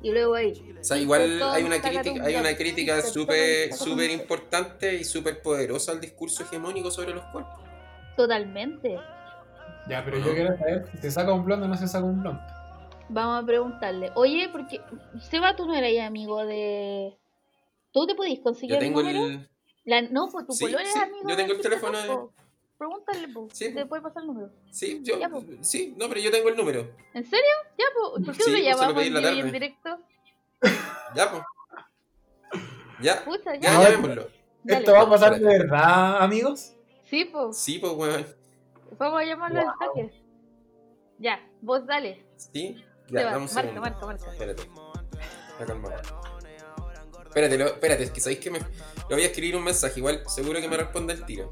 Y 0.00 0.12
luego 0.12 0.36
ahí. 0.36 0.76
O 0.80 0.84
sea, 0.84 0.96
igual 0.96 1.42
hay 1.42 1.64
una 1.64 1.82
crítica, 1.82 2.24
hay 2.24 2.36
una 2.36 2.56
crítica 2.56 3.02
súper 3.02 3.72
súper 3.72 4.12
importante 4.12 4.94
y 4.94 5.02
súper 5.02 5.42
poderosa 5.42 5.90
al 5.90 6.00
discurso 6.00 6.44
hegemónico 6.44 6.92
sobre 6.92 7.14
los 7.14 7.24
cuerpos. 7.32 7.63
Totalmente. 8.16 8.98
Ya, 9.88 10.04
pero 10.04 10.18
yo 10.18 10.32
quiero 10.32 10.56
saber 10.56 10.86
si 10.90 10.98
se 10.98 11.10
saca 11.10 11.32
un 11.32 11.44
blond 11.44 11.64
o 11.64 11.68
no 11.68 11.76
se 11.76 11.86
saca 11.88 12.04
un 12.04 12.20
blond. 12.22 12.40
Vamos 13.08 13.42
a 13.42 13.46
preguntarle. 13.46 14.10
Oye, 14.14 14.48
porque 14.50 14.80
Seba, 15.20 15.54
tú 15.56 15.66
no 15.66 15.74
eras 15.74 16.06
amigo 16.06 16.44
de. 16.46 17.16
¿Tú 17.92 18.06
te 18.06 18.14
podís 18.14 18.40
conseguir 18.40 18.74
Yo 18.74 18.78
tengo 18.80 19.00
el 19.00 19.06
número? 19.06 19.26
el. 19.26 19.48
La... 19.84 20.02
No, 20.02 20.28
pues 20.30 20.46
tu 20.46 20.52
Sí, 20.52 20.64
pololo 20.64 20.82
es 20.82 20.96
amigo. 20.96 21.28
yo 21.28 21.36
tengo 21.36 21.48
de 21.50 21.56
el 21.56 21.60
teléfono 21.60 21.98
de-. 21.98 22.18
Pregúntale, 22.78 23.28
po. 23.28 23.48
Sí, 23.52 23.72
¿Te 23.74 23.82
po. 23.82 23.88
puede 23.90 24.02
pasar 24.02 24.22
el 24.22 24.28
número? 24.28 24.50
Sí, 24.70 25.00
yo. 25.02 25.18
Ya, 25.18 25.28
po. 25.28 25.44
Sí, 25.60 25.94
no, 25.98 26.08
pero 26.08 26.20
yo 26.20 26.30
tengo 26.30 26.48
el 26.48 26.56
número. 26.56 26.90
¿En 27.12 27.24
serio? 27.24 27.52
Ya, 27.78 27.84
pues. 27.94 28.24
¿Por 28.26 28.36
qué 28.36 28.42
Sí, 28.42 28.50
no 28.50 28.56
lo 28.56 28.62
pues, 28.94 29.10
llamamos 29.10 29.38
en 29.38 29.38
en 29.46 29.52
directo? 29.52 29.98
Ya, 31.14 31.30
pues. 31.30 31.42
Ya, 33.00 33.24
Pucha, 33.24 33.54
ya, 33.56 33.60
ya. 33.60 33.90
Dale. 34.00 34.28
¿Esto 34.66 34.92
va 34.92 35.02
a 35.02 35.10
pasar 35.10 35.38
de 35.38 35.44
verdad, 35.44 36.22
amigos? 36.22 36.74
Sí, 37.14 37.24
pues. 37.26 37.56
Sí, 37.56 37.78
pues, 37.78 37.92
weón. 37.92 38.26
Vamos 38.98 39.20
a 39.20 39.24
llamarlo 39.24 39.60
al 39.60 39.66
toque. 39.86 40.10
Ya, 41.20 41.40
vos 41.60 41.86
dale. 41.86 42.26
Sí, 42.36 42.84
ya, 43.08 43.24
dame 43.26 43.44
un 43.46 43.54
marca, 43.54 43.80
marca, 43.80 44.06
marca. 44.06 44.32
Espérate. 44.32 44.68
Ya, 45.60 45.66
calma. 45.66 45.90
Espérate, 47.26 47.56
lo- 47.58 47.66
espérate, 47.66 48.02
es 48.04 48.10
que 48.10 48.20
sabéis 48.20 48.40
que 48.40 48.50
me. 48.50 48.58
Le 48.58 49.14
voy 49.14 49.22
a 49.22 49.26
escribir 49.26 49.54
un 49.56 49.62
mensaje, 49.62 50.00
igual 50.00 50.22
seguro 50.28 50.60
que 50.60 50.68
me 50.68 50.76
responde 50.76 51.12
el 51.12 51.24
tiro. 51.24 51.50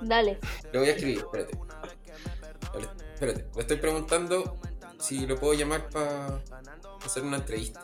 Dale. 0.00 0.38
Le 0.72 0.78
voy 0.78 0.88
a 0.88 0.92
escribir, 0.92 1.18
espérate. 1.18 1.58
Espérate, 3.14 3.46
le 3.52 3.60
estoy 3.60 3.76
preguntando 3.78 4.56
si 5.00 5.26
lo 5.26 5.36
puedo 5.40 5.54
llamar 5.54 5.88
para 5.90 6.40
hacer 7.04 7.24
una 7.24 7.38
entrevista. 7.38 7.82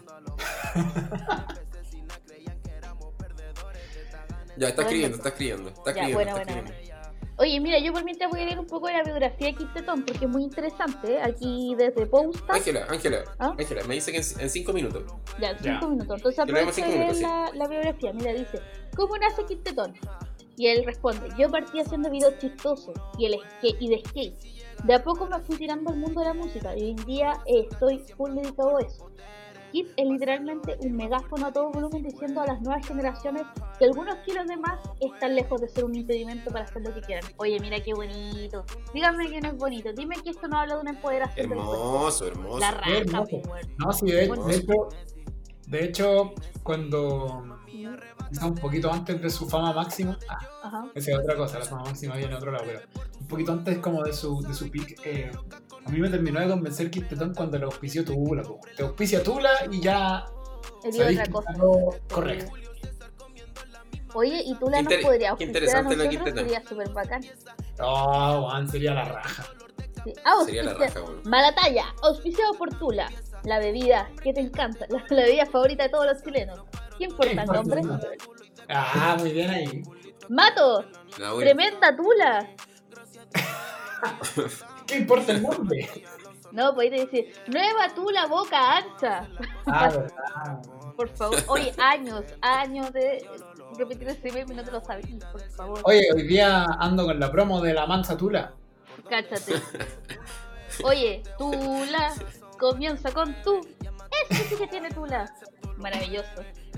Ya, 4.57 4.69
está 4.69 4.83
escribiendo, 4.83 5.17
está 5.17 5.29
escribiendo, 5.31 5.69
está 5.71 5.85
Ya, 5.85 5.90
escribiendo, 6.02 6.14
buena, 6.17 6.31
está 6.33 6.52
buena, 6.52 6.69
escribiendo. 6.69 6.89
Oye, 7.40 7.59
mira, 7.59 7.78
yo 7.78 7.90
por 7.94 8.04
mientras 8.04 8.30
voy 8.30 8.42
a 8.42 8.44
leer 8.44 8.59
un 8.61 8.66
poco 8.66 8.87
de 8.88 8.92
la 8.92 9.02
biografía 9.02 9.47
de 9.47 9.54
Kit 9.54 9.73
Teton 9.73 10.04
porque 10.04 10.26
es 10.26 10.30
muy 10.30 10.42
interesante. 10.42 11.14
¿eh? 11.14 11.23
Aquí 11.23 11.75
desde 11.75 12.04
Posta. 12.04 12.52
Ángela, 12.52 12.87
Ángela, 12.87 13.25
¿Ah? 13.38 13.54
Ángela, 13.59 13.82
me 13.85 13.94
dice 13.94 14.12
que 14.12 14.18
en, 14.18 14.25
en 14.40 14.50
cinco 14.50 14.75
minutos. 14.75 15.04
Ya, 15.40 15.56
Ya. 15.56 15.80
cinco 15.80 15.88
minutos. 15.88 16.16
Entonces 16.18 16.38
aprovecho 16.38 16.82
de 16.82 16.88
leer 16.99 17.16
la, 17.16 17.50
la 17.54 17.66
biografía. 17.66 18.12
Mira, 18.12 18.35
dice, 18.35 18.61
¿cómo 18.94 19.16
nace 19.16 19.47
Kit 19.47 19.62
Teton? 19.62 19.94
Y 20.59 20.66
él 20.66 20.85
responde, 20.85 21.28
yo 21.38 21.49
partí 21.50 21.80
haciendo 21.80 22.11
videos 22.11 22.37
chistosos 22.37 22.94
y, 23.16 23.25
el 23.25 23.40
skate, 23.59 23.80
y 23.80 23.88
de 23.88 24.02
skate. 24.06 24.35
De 24.85 24.92
a 24.92 25.02
poco 25.02 25.26
me 25.26 25.40
fui 25.40 25.56
tirando 25.56 25.88
al 25.88 25.97
mundo 25.97 26.20
de 26.20 26.26
la 26.26 26.35
música 26.35 26.76
y 26.76 26.82
hoy 26.82 26.90
en 26.90 27.04
día 27.06 27.40
eh, 27.47 27.66
estoy 27.70 28.04
full 28.18 28.35
dedicado 28.35 28.76
a 28.76 28.82
eso. 28.82 29.11
Kit 29.71 29.89
es 29.97 30.09
literalmente 30.09 30.77
un 30.81 30.93
megáfono 30.93 31.47
a 31.47 31.53
todo 31.53 31.71
volumen 31.71 32.03
diciendo 32.03 32.41
a 32.41 32.47
las 32.47 32.61
nuevas 32.61 32.87
generaciones 32.87 33.43
que 33.79 33.85
algunos 33.87 34.17
kilos 34.27 34.47
de 34.47 34.57
más 34.57 34.81
están 35.00 35.35
lejos 35.35 35.61
de 35.61 35.69
ser 35.69 35.85
un 35.85 35.95
impedimento 35.95 36.50
para 36.50 36.65
hacer 36.65 36.83
lo 36.83 36.95
que 36.95 37.00
quieran. 37.00 37.25
Oye, 37.37 37.59
mira 37.61 37.81
qué 37.81 37.95
bonito. 37.95 38.65
Díganme 38.93 39.29
que 39.31 39.41
no 39.41 39.49
es 39.49 39.57
bonito. 39.57 39.93
Dime 39.93 40.17
que 40.23 40.31
esto 40.31 40.49
no 40.49 40.59
habla 40.59 40.77
de 40.77 40.81
una 40.83 40.91
empoderación. 40.91 41.53
Hermoso, 41.53 42.27
hermoso. 42.27 42.59
La 42.59 42.71
raja, 42.73 42.97
hermoso. 42.99 43.41
pues. 43.43 43.69
No, 43.79 43.93
sí, 43.93 44.07
de, 44.07 44.29
de 44.29 44.55
hecho, 44.57 44.89
de 45.69 45.85
hecho, 45.85 46.33
cuando 46.62 47.60
quizá 48.30 48.46
un 48.46 48.54
poquito 48.54 48.92
antes 48.92 49.20
de 49.20 49.30
su 49.30 49.49
fama 49.49 49.72
máxima, 49.72 50.18
ah, 50.28 50.87
esa 50.94 51.10
es 51.12 51.18
otra 51.18 51.37
cosa, 51.37 51.58
la 51.58 51.64
fama 51.64 51.84
máxima 51.84 52.14
viene 52.16 52.30
en 52.32 52.37
otro 52.37 52.52
lado, 52.52 52.64
pero 52.66 52.80
un 53.20 53.26
poquito 53.26 53.52
antes 53.52 53.78
como 53.78 54.02
de 54.02 54.12
su, 54.12 54.40
de 54.42 54.54
su 54.54 54.70
peak, 54.70 55.00
eh, 55.04 55.30
a 55.84 55.90
mí 55.90 55.99
me 55.99 56.08
terminó 56.08 56.40
de 56.40 56.49
convencer 56.49 56.90
Kid 56.90 57.06
Tetón 57.06 57.34
cuando 57.34 57.58
le 57.58 57.64
auspició 57.64 58.04
Tula, 58.04 58.42
po. 58.42 58.60
te 58.76 58.82
auspicia 58.82 59.22
Tula 59.22 59.50
y 59.70 59.80
ya 59.80 60.26
Sería 60.82 61.00
sabéis 61.00 61.18
otra 61.20 61.25
que 61.26 61.30
cosa. 61.58 61.99
correcto. 62.12 62.52
Oye, 64.14 64.42
y 64.44 64.54
tú 64.56 64.66
la 64.68 64.78
Qué 64.78 64.82
nos 64.82 64.92
inter- 64.92 65.02
podrías 65.02 65.37
qué 65.38 65.44
auspiciar 65.44 65.46
a 65.46 65.49
interesante 65.49 65.96
lo 65.96 66.02
que 66.02 66.18
nosotros, 66.18 66.38
sería 66.40 66.68
súper 66.68 66.88
bacán. 66.90 67.22
Oh, 67.80 68.42
Juan, 68.42 68.68
sería 68.68 68.94
la 68.94 69.04
raja. 69.04 69.44
Sí. 70.04 70.12
Ah, 70.25 70.42
Sería 70.44 70.62
la 70.64 70.75
raja, 70.75 71.00
weón. 71.02 71.20
Mala 71.26 71.54
talla, 71.54 71.84
auspiciado 72.02 72.54
por 72.54 72.70
Tula, 72.76 73.08
la 73.44 73.59
bebida 73.59 74.11
que 74.23 74.32
te 74.32 74.40
encanta, 74.40 74.87
la, 74.88 75.04
la 75.09 75.23
bebida 75.23 75.47
favorita 75.47 75.85
de 75.85 75.88
todos 75.88 76.06
los 76.06 76.23
chilenos. 76.23 76.61
¿Qué 76.99 77.04
importa 77.04 77.42
el 77.42 77.47
nombre? 77.49 77.82
Ah, 78.68 79.16
muy 79.18 79.32
bien 79.32 79.50
ahí. 79.50 79.82
Mato, 80.28 80.85
buena. 81.16 81.38
tremenda 81.38 81.97
Tula. 81.97 82.49
¿Qué 84.87 84.97
importa 84.97 85.32
el 85.32 85.42
nombre? 85.42 85.88
No, 86.52 86.75
podéis 86.75 87.11
decir, 87.11 87.32
nueva 87.47 87.88
Tula 87.94 88.26
boca 88.26 88.76
ancha. 88.78 89.28
Ah, 89.66 89.88
verdad. 89.92 90.62
Por 90.97 91.09
favor, 91.09 91.38
oye, 91.49 91.73
años, 91.78 92.25
años 92.42 92.92
de 92.92 93.26
repetir 93.78 94.09
ese 94.09 94.32
meme 94.32 94.52
y 94.52 94.56
no 94.56 94.64
te 94.64 94.70
lo 94.70 94.85
sabías, 94.85 95.25
por 95.32 95.40
favor. 95.50 95.80
Oye, 95.85 96.02
hoy 96.14 96.25
día 96.25 96.64
ando 96.78 97.06
con 97.06 97.18
la 97.18 97.30
promo 97.30 97.61
de 97.61 97.73
la 97.73 97.87
mansa 97.87 98.16
Tula. 98.16 98.52
Cáchate. 99.09 99.54
Oye, 100.85 101.23
Tula, 101.38 102.12
comienza 102.61 103.11
con 103.12 103.35
tú. 103.43 103.61
Eso 104.29 104.45
sí 104.49 104.57
que 104.57 104.67
tiene 104.69 104.90
Tula. 104.90 105.33
Maravilloso. 105.79 106.29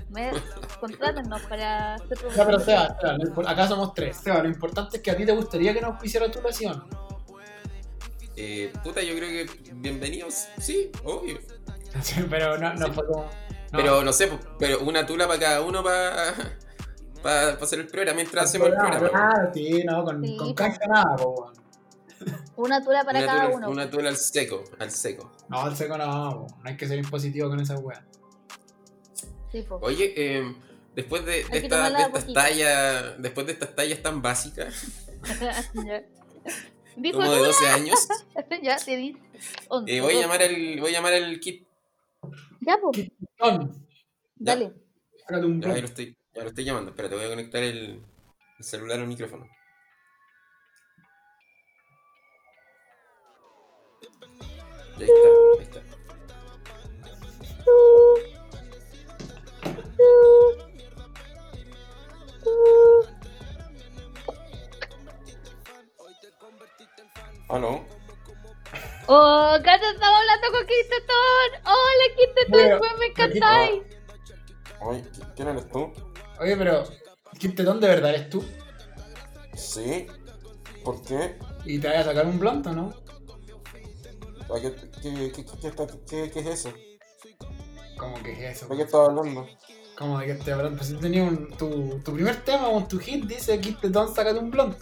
Me, 0.09 0.31
contrátenos 0.79 1.41
para 1.43 1.95
hacer 1.95 2.17
Ya, 2.35 2.45
pero 2.45 2.59
Seba, 2.59 2.97
Seba, 3.01 3.13
lo 3.17 3.23
impor- 3.25 3.47
acá 3.49 3.67
somos 3.67 3.93
tres. 3.93 4.17
Seba, 4.17 4.43
lo 4.43 4.47
importante 4.49 4.97
es 4.97 5.03
que 5.03 5.11
a 5.11 5.17
ti 5.17 5.25
te 5.25 5.31
gustaría 5.31 5.73
que 5.73 5.81
nos 5.81 5.91
auspiciara 5.91 6.31
Tula, 6.31 6.51
¿sí 6.51 6.65
o 6.67 6.73
no? 6.73 6.87
Eh, 8.35 8.71
puta, 8.83 9.01
yo 9.01 9.15
creo 9.15 9.29
que 9.29 9.71
bienvenidos, 9.73 10.47
sí, 10.59 10.91
obvio. 11.03 11.37
Sí, 12.01 12.25
pero 12.29 12.57
no, 12.57 12.73
no 12.73 12.91
fue 12.93 13.05
como. 13.05 13.23
no. 13.23 13.29
Pero 13.71 14.03
no 14.03 14.11
sé, 14.13 14.27
po, 14.27 14.39
pero 14.57 14.79
una 14.81 15.05
tula 15.05 15.27
para 15.27 15.39
cada 15.39 15.61
uno 15.61 15.83
para 15.83 16.33
para 17.21 17.49
hacer 17.53 17.79
el 17.79 17.87
programa 17.87 18.15
mientras 18.17 18.45
hacemos 18.45 18.69
el 18.69 18.73
programa. 18.75 19.09
Claro, 19.09 19.51
sí, 19.53 19.83
no, 19.85 20.03
con, 20.03 20.23
Sí, 20.23 20.35
con 20.37 20.47
po. 20.49 20.55
canja 20.55 20.87
nada, 20.87 21.15
po. 21.15 21.53
Una 22.55 22.83
Tula 22.83 23.03
para 23.03 23.19
Una 23.19 23.27
cada 23.27 23.43
tula, 23.45 23.55
uno. 23.55 23.69
una 23.69 23.89
tula 23.89 24.09
al 24.09 24.17
seco, 24.17 24.63
al 24.79 24.91
seco. 24.91 25.31
No, 25.49 25.67
el 25.67 25.75
seco 25.75 25.97
no, 25.97 26.05
no 26.47 26.47
hay 26.63 26.77
que 26.77 26.87
ser 26.87 26.97
impositivo 26.99 27.49
con 27.49 27.59
esa 27.59 27.77
weá. 27.77 28.05
Sí, 29.51 29.61
po. 29.63 29.79
Oye, 29.81 30.13
eh, 30.15 30.55
después 30.95 31.25
de, 31.25 31.43
de 31.45 31.57
esta- 31.59 32.05
estas 32.07 32.33
tallas, 32.33 33.21
después 33.21 33.45
de 33.47 33.53
estas 33.53 33.75
tallas 33.75 34.01
tan 34.01 34.21
básicas, 34.21 34.73
como 35.73 35.83
de 36.95 37.11
Tula, 37.11 37.27
12 37.27 37.67
años, 37.69 38.07
ya 38.63 38.77
te 38.77 38.95
di. 38.97 39.17
eh, 39.87 40.01
voy 40.01 40.15
a 40.17 40.21
llamar 40.21 40.41
al, 40.41 40.79
voy 40.79 40.89
a 40.89 40.93
llamar 40.93 41.13
al 41.13 41.39
kit. 41.39 41.67
Ya, 42.61 42.77
po. 42.77 42.91
Ton, 43.37 43.85
Dale. 44.35 44.73
Ya, 45.29 45.37
lo 45.37 45.85
estoy, 45.85 46.15
ya 46.35 46.43
lo 46.43 46.49
estoy 46.49 46.63
llamando. 46.65 46.91
Espérate, 46.91 47.15
voy 47.15 47.25
a 47.25 47.29
conectar 47.29 47.63
el, 47.63 48.01
el 48.59 48.63
celular 48.65 48.99
al 48.99 49.07
micrófono. 49.07 49.47
Ahí 54.97 55.03
está, 55.03 55.29
ahí 55.57 55.63
está. 55.63 55.81
¿Aló? 67.49 67.85
Oh, 69.07 69.57
Cata, 69.63 69.91
estaba 69.91 70.17
hablando 70.17 70.47
con 70.51 70.65
Quintetón. 70.65 71.49
Hola, 71.65 72.15
Quintetón, 72.15 72.51
Pero, 72.51 72.79
weón, 72.79 72.99
me 72.99 73.05
encantáis. 73.05 73.81
Ay, 74.89 75.03
¿quién 75.35 75.47
eres 75.49 75.69
tú? 75.69 75.93
Oye, 76.39 76.57
pero. 76.57 76.83
Kid 77.37 77.55
Tetón 77.55 77.79
de 77.79 77.87
verdad 77.87 78.11
eres 78.11 78.29
tú. 78.29 78.43
Sí. 79.55 80.07
¿Por 80.83 81.03
qué? 81.03 81.37
Y 81.65 81.79
te 81.79 81.87
vas 81.87 81.97
a 81.97 82.03
sacar 82.05 82.25
un 82.25 82.39
blonto, 82.39 82.71
¿no? 82.73 82.93
¿A 84.49 84.59
¿Qué, 84.59 84.73
qué, 85.01 85.31
qué, 85.31 85.45
qué, 85.45 85.71
qué- 86.09 86.31
qué 86.31 86.39
es 86.39 86.47
eso? 86.47 86.69
¿Cómo 87.97 88.15
que 88.21 88.31
es 88.33 88.57
eso? 88.57 88.67
¿De 88.67 88.75
qué 88.77 88.83
estás 88.83 89.07
hablando? 89.09 89.47
¿Cómo 89.97 90.19
de 90.19 90.25
que 90.27 90.33
te 90.35 90.51
hablando? 90.51 90.77
Pues 90.77 90.89
si 90.89 90.95
tenía 90.95 91.23
un, 91.23 91.49
tu, 91.57 91.99
tu 92.03 92.13
primer 92.13 92.43
tema 92.43 92.69
con 92.69 92.87
tu 92.87 92.99
hit 92.99 93.25
dice 93.25 93.59
Kid 93.59 93.77
Tetón, 93.77 94.13
sácate 94.13 94.39
un 94.39 94.49
blonto. 94.51 94.77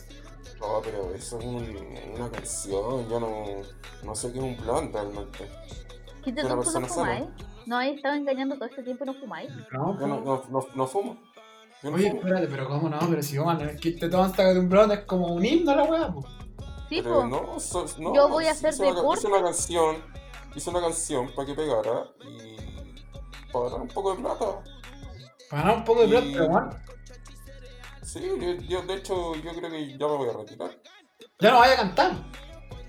No, 0.60 0.82
pero 0.84 1.14
eso 1.14 1.40
es 1.40 1.46
un- 1.46 1.98
una 2.16 2.30
canción. 2.30 3.10
Yo 3.10 3.20
no, 3.20 3.46
no 4.04 4.16
sé 4.16 4.32
qué 4.32 4.38
es 4.40 4.44
un 4.44 4.56
plan 4.58 4.92
realmente. 4.94 5.50
Quintetón, 6.24 6.52
Una 6.60 6.64
¿tú 6.64 6.80
no 6.80 6.88
fumáis? 6.88 7.26
¿No 7.66 7.78
habéis 7.78 7.98
estado 7.98 8.16
engañando 8.16 8.56
todo 8.56 8.66
este 8.66 8.84
tiempo 8.84 9.04
y 9.04 9.08
no 9.08 9.14
fumáis? 9.16 9.50
No, 9.72 10.00
Yo 10.00 10.08
no, 10.08 10.22
no, 10.22 10.44
no, 10.50 10.68
no 10.76 10.88
fumo. 10.88 11.18
Yo 11.84 11.90
no 11.90 11.96
Oye, 11.98 12.10
fumo. 12.10 12.22
espérate, 12.22 12.48
pero 12.48 12.68
¿cómo 12.68 12.90
no? 12.90 13.00
Pero 13.10 13.22
si 13.24 13.38
vamos 13.38 13.62
a 13.64 13.76
Kid 13.76 14.00
Tetón, 14.00 14.30
sácate 14.30 14.60
un 14.60 14.70
blonto, 14.70 14.94
es 14.94 15.00
como 15.02 15.34
un 15.34 15.44
himno 15.46 15.72
a 15.72 15.76
la 15.78 15.84
weá, 15.84 16.12
po. 16.14 16.24
Sí, 16.92 17.02
Pero 17.02 17.26
no, 17.26 17.58
so- 17.58 17.86
no, 18.00 18.14
Yo 18.14 18.28
voy 18.28 18.48
a 18.48 18.52
hacer 18.52 18.74
hice 18.74 18.84
una, 18.84 18.96
deporte. 18.96 19.20
hice 19.22 19.28
una 19.30 19.42
canción, 19.44 20.04
hice 20.54 20.70
una 20.72 20.82
canción 20.82 21.32
para 21.34 21.46
que 21.48 21.54
pegara 21.54 22.04
y 22.20 22.58
para 23.50 23.66
ganar 23.66 23.80
un 23.84 23.88
poco 23.88 24.14
de 24.14 24.22
plata. 24.22 24.46
Para 25.50 25.62
ganar 25.62 25.78
un 25.78 25.86
poco 25.86 26.02
de 26.02 26.08
plata, 26.10 26.26
Y- 26.26 26.34
pero. 26.34 26.70
Sí, 28.04 28.20
yo, 28.42 28.52
yo, 28.68 28.82
de 28.82 28.94
hecho 28.96 29.36
yo 29.36 29.52
creo 29.54 29.72
que 29.72 29.98
ya 29.98 30.06
me 30.06 30.18
voy 30.18 30.30
a 30.30 30.34
retirar. 30.34 30.78
Ya 31.40 31.52
no 31.52 31.60
vaya 31.60 31.74
a 31.76 31.78
cantar. 31.78 32.12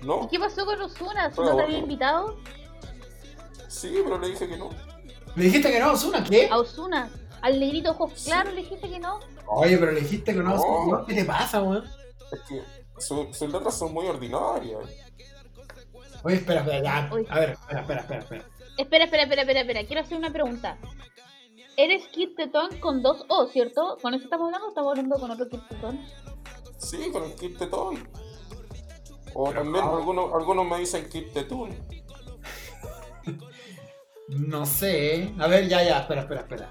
¿No? 0.01 0.23
¿Y 0.25 0.27
qué 0.27 0.37
pasó 0.37 0.65
con 0.65 0.81
Osuna? 0.81 1.29
¿Si 1.29 1.37
Pero 1.37 1.49
no 1.51 1.55
te 1.55 1.63
había 1.63 1.77
invitado? 1.77 2.35
Sí, 3.69 4.01
pero 4.03 4.19
le 4.19 4.27
dije 4.31 4.49
que 4.49 4.57
no. 4.57 4.69
Le 5.37 5.43
dijiste 5.45 5.71
que 5.71 5.79
no, 5.79 5.93
Osuna, 5.93 6.25
¿qué? 6.25 6.49
A 6.49 6.57
Osuna. 6.57 7.09
Al 7.41 7.57
negrito 7.57 7.91
ojos 7.91 8.21
claros 8.25 8.53
le 8.53 8.63
dijiste 8.63 8.89
que 8.89 8.99
no. 8.99 9.21
Oye, 9.47 9.77
pero 9.77 9.93
le 9.93 10.01
dijiste 10.01 10.33
que 10.33 10.39
no, 10.39 10.49
No. 10.49 10.55
Osuna, 10.61 11.05
¿qué 11.07 11.13
te 11.13 11.23
pasa, 11.23 11.63
weón? 11.63 11.85
Es 12.33 12.41
que 12.49 12.82
su- 13.07 13.33
sus 13.33 13.51
letras 13.51 13.77
son 13.77 13.93
muy 13.93 14.07
ordinarias. 14.07 14.79
Oye, 16.23 16.35
espera, 16.35 16.61
espera, 16.61 16.81
ya. 16.81 17.09
Uy. 17.13 17.25
A 17.29 17.39
ver, 17.39 17.49
espera, 17.51 17.81
espera, 17.81 17.99
espera, 18.01 18.19
espera. 18.21 18.45
Espera, 18.77 19.03
espera, 19.05 19.23
espera, 19.23 19.41
espera, 19.41 19.61
espera. 19.61 19.83
Quiero 19.85 20.01
hacer 20.01 20.17
una 20.17 20.31
pregunta. 20.31 20.77
Eres 21.75 22.07
Kid 22.09 22.29
Tetón 22.37 22.77
con 22.79 23.01
dos 23.01 23.25
O, 23.29 23.47
¿cierto? 23.47 23.97
¿Con 24.01 24.13
eso 24.13 24.25
estamos 24.25 24.45
hablando 24.45 24.67
o 24.67 24.69
estamos 24.69 24.91
hablando 24.91 25.17
con 25.19 25.31
otro 25.31 25.49
Kid 25.49 25.59
Tetón? 25.69 25.99
Sí, 26.77 27.09
con 27.11 27.23
el 27.23 27.33
Kit 27.35 27.57
Tetón. 27.57 28.07
O 29.33 29.45
Pero 29.49 29.63
también 29.63 29.83
algunos, 29.83 30.33
algunos 30.33 30.65
me 30.67 30.77
dicen 30.79 31.09
Kit 31.09 31.33
Tetún. 31.33 31.75
No 34.29 34.65
sé, 34.65 35.15
¿eh? 35.15 35.35
A 35.37 35.47
ver, 35.47 35.67
ya, 35.67 35.83
ya, 35.83 35.99
espera, 35.99 36.21
espera, 36.21 36.41
espera. 36.41 36.69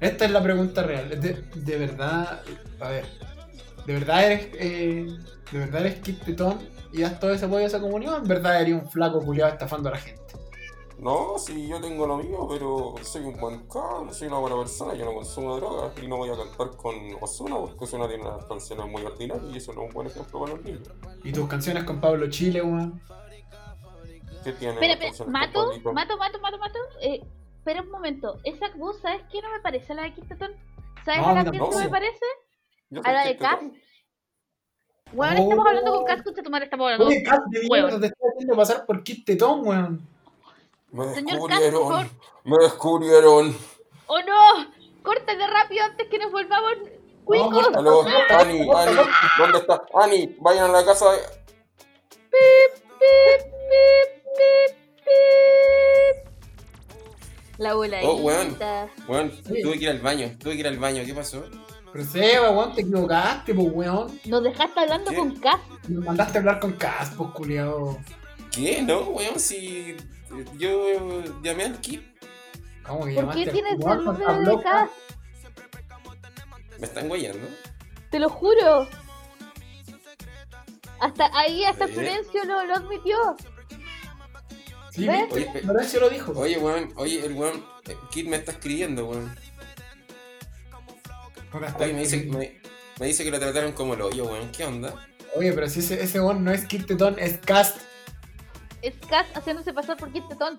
Esta 0.00 0.24
es 0.24 0.30
la 0.32 0.42
pregunta 0.42 0.82
real. 0.82 1.08
De, 1.20 1.34
de 1.54 1.78
verdad, 1.78 2.42
a 2.80 2.88
ver. 2.88 3.06
¿De 3.86 3.92
verdad 3.92 4.24
eres, 4.24 4.48
eh, 4.54 5.06
de 5.52 5.58
verdad 5.58 5.80
eres 5.82 6.00
Kid 6.00 6.18
Tetón 6.24 6.58
y 6.92 7.02
das 7.02 7.18
todo 7.20 7.32
ese 7.32 7.44
apoyo 7.46 7.64
a 7.64 7.66
esa 7.66 7.80
comunión? 7.80 8.14
¿En 8.22 8.28
verdad 8.28 8.60
eres 8.60 8.74
un 8.74 8.88
flaco 8.88 9.20
culiado 9.20 9.52
estafando 9.52 9.88
a 9.88 9.92
la 9.92 9.98
gente? 9.98 10.22
No, 10.98 11.36
sí, 11.38 11.66
yo 11.68 11.80
tengo 11.80 12.06
lo 12.06 12.16
mío, 12.18 12.46
pero 12.48 12.94
soy 13.02 13.24
un 13.24 13.36
buen 13.38 13.66
cabrón, 13.68 14.14
soy 14.14 14.28
una 14.28 14.38
buena 14.38 14.56
persona, 14.56 14.94
yo 14.94 15.04
no 15.04 15.12
consumo 15.12 15.56
drogas 15.56 15.92
y 16.00 16.06
no 16.06 16.16
voy 16.18 16.30
a 16.30 16.36
cantar 16.36 16.76
con 16.76 16.94
Ozuna 17.20 17.56
porque 17.58 17.84
Ozuna 17.84 18.06
tiene 18.08 18.22
unas 18.22 18.44
canciones 18.46 18.86
muy 18.86 19.02
ordinarias 19.02 19.52
y 19.52 19.56
eso 19.56 19.72
no 19.74 19.82
es 19.82 19.88
un 19.88 19.94
buen 19.94 20.06
ejemplo 20.06 20.40
para 20.40 20.52
los 20.54 20.64
niños. 20.64 20.88
Y 21.24 21.32
tus 21.32 21.48
canciones 21.48 21.82
con 21.84 22.00
Pablo 22.00 22.30
Chile, 22.30 22.62
weón. 22.62 23.02
¿Qué 24.44 24.52
tiene? 24.52 24.74
Espera. 24.74 24.98
canciones 24.98 25.32
Mato, 25.32 25.66
Pablito? 25.66 25.92
mato, 25.92 26.16
mato, 26.16 26.40
mato, 26.40 26.58
mato. 26.58 26.78
Eh, 27.00 27.20
espera 27.56 27.82
un 27.82 27.90
momento. 27.90 28.38
Esa 28.44 28.68
voz, 28.76 29.00
¿sabes 29.00 29.22
qué 29.32 29.42
no 29.42 29.50
me 29.50 29.60
parece 29.60 29.92
a 29.92 29.96
la 29.96 30.02
de 30.02 30.14
Kid 30.14 30.24
Tetón? 30.24 30.52
¿Sabes 31.04 31.20
No, 31.20 31.28
a 31.28 31.34
la 31.34 31.50
que 31.50 31.58
no. 31.58 31.70
me 31.70 31.88
parece? 31.88 32.24
Yo 32.90 33.00
A 33.04 33.12
la 33.12 33.24
de 33.24 33.36
Kid 33.36 33.72
Bueno, 35.12 35.40
Oh. 35.40 35.42
estamos 35.44 35.66
hablando 35.66 35.92
con 35.92 36.04
Cass, 36.04 36.16
escucha 36.18 36.42
tu 36.42 36.50
madre, 36.50 36.64
estamos 36.64 36.84
hablando. 36.86 37.06
Oye, 37.06 37.22
mierda, 37.70 38.00
te 38.00 38.06
estás 38.06 38.28
haciendo 38.32 38.56
pasar 38.56 38.86
por 38.86 39.04
Tetón, 39.04 39.66
weón. 39.66 40.08
Me 40.90 41.14
Señor 41.14 41.48
Cass, 41.48 41.60
por 41.60 41.72
favor. 41.72 42.04
descubrieron, 42.04 42.10
me 42.44 42.56
descubrieron. 42.58 43.56
¡Oh 44.06 44.20
no! 44.22 44.66
¡Córtale 45.02 45.46
rápido 45.46 45.84
antes 45.84 46.08
que 46.08 46.18
nos 46.18 46.32
volvamos 46.32 46.72
cuicos! 47.24 47.68
Aló, 47.74 48.02
Ani, 48.30 48.68
Ani, 48.70 48.96
¿dónde 49.38 49.58
está? 49.58 49.82
Ani, 49.94 50.36
vayan 50.40 50.70
a 50.70 50.72
la 50.72 50.84
casa 50.84 51.10
de... 51.12 51.18
Pip, 52.30 52.82
pip, 52.98 53.42
pip, 53.70 54.10
pip, 54.36 54.76
pip. 55.04 56.34
La 57.58 57.74
voladita. 57.74 58.08
Oh, 58.08 58.16
weón. 58.16 58.56
Weón, 59.08 59.30
tuve 59.42 59.78
que 59.78 59.84
ir 59.84 59.90
al 59.90 60.00
baño, 60.00 60.32
tuve 60.38 60.54
que 60.54 60.60
ir 60.60 60.66
al 60.66 60.78
baño, 60.78 61.02
¿qué 61.06 61.14
pasó? 61.14 61.44
Pero 61.94 62.06
Seba, 62.06 62.50
weón, 62.50 62.74
te 62.74 62.80
equivocaste, 62.80 63.54
pues 63.54 63.68
weón. 63.72 64.20
Nos 64.24 64.42
dejaste 64.42 64.80
hablando 64.80 65.12
¿Qué? 65.12 65.16
con 65.16 65.36
Cas. 65.36 65.60
Me 65.86 66.04
mandaste 66.04 66.38
a 66.38 66.40
hablar 66.40 66.58
con 66.58 66.72
Cas, 66.72 67.12
pues 67.16 67.30
culiao. 67.30 68.00
¿Qué? 68.50 68.82
No, 68.82 69.02
weón, 69.10 69.38
si 69.38 69.96
yo 70.58 71.22
llamé 71.44 71.66
al 71.66 71.80
kit, 71.80 72.02
¿Cómo 72.84 73.04
que 73.04 73.14
¿Por 73.14 73.32
qué 73.32 73.46
tienes 73.46 73.74
el 73.74 74.04
número 74.04 74.56
de? 74.56 74.62
Cas? 74.64 74.90
me 76.80 76.86
están 76.86 77.06
guayando. 77.06 77.46
Te 78.10 78.18
lo 78.18 78.28
juro. 78.28 78.88
Hasta 80.98 81.30
ahí, 81.38 81.64
hasta. 81.64 81.86
Florencio 81.86 82.44
lo, 82.44 82.64
lo 82.64 82.74
admitió. 82.74 83.16
Sí, 84.90 85.08
Florencio 85.62 86.00
lo 86.00 86.10
dijo. 86.10 86.32
Oye, 86.34 86.58
weón, 86.58 86.92
oye, 86.96 87.24
el 87.24 87.34
weón, 87.34 87.64
el 87.84 87.96
kit 88.10 88.26
me 88.26 88.34
está 88.34 88.50
escribiendo, 88.50 89.06
weón. 89.06 89.43
Oye, 91.78 91.92
me 91.92 92.00
dice, 92.00 92.16
escribiendo. 92.16 92.38
me, 92.38 92.60
me 92.98 93.06
dice 93.06 93.24
que 93.24 93.30
lo 93.30 93.38
trataron 93.38 93.72
como 93.72 93.94
el 93.94 94.02
hoyo, 94.02 94.26
weón, 94.26 94.50
¿qué 94.50 94.64
onda? 94.64 94.94
Oye, 95.36 95.52
pero 95.52 95.68
si 95.68 95.80
ese, 95.80 96.02
ese 96.02 96.20
weón 96.20 96.44
no 96.44 96.52
es 96.52 96.64
Kid 96.64 96.86
Tetón, 96.86 97.16
es 97.18 97.38
Cast. 97.38 97.78
Es 98.82 98.94
Cas 99.08 99.26
haciéndose 99.34 99.72
pasar 99.72 99.96
por 99.96 100.12
Kid 100.12 100.22
Tetón. 100.28 100.58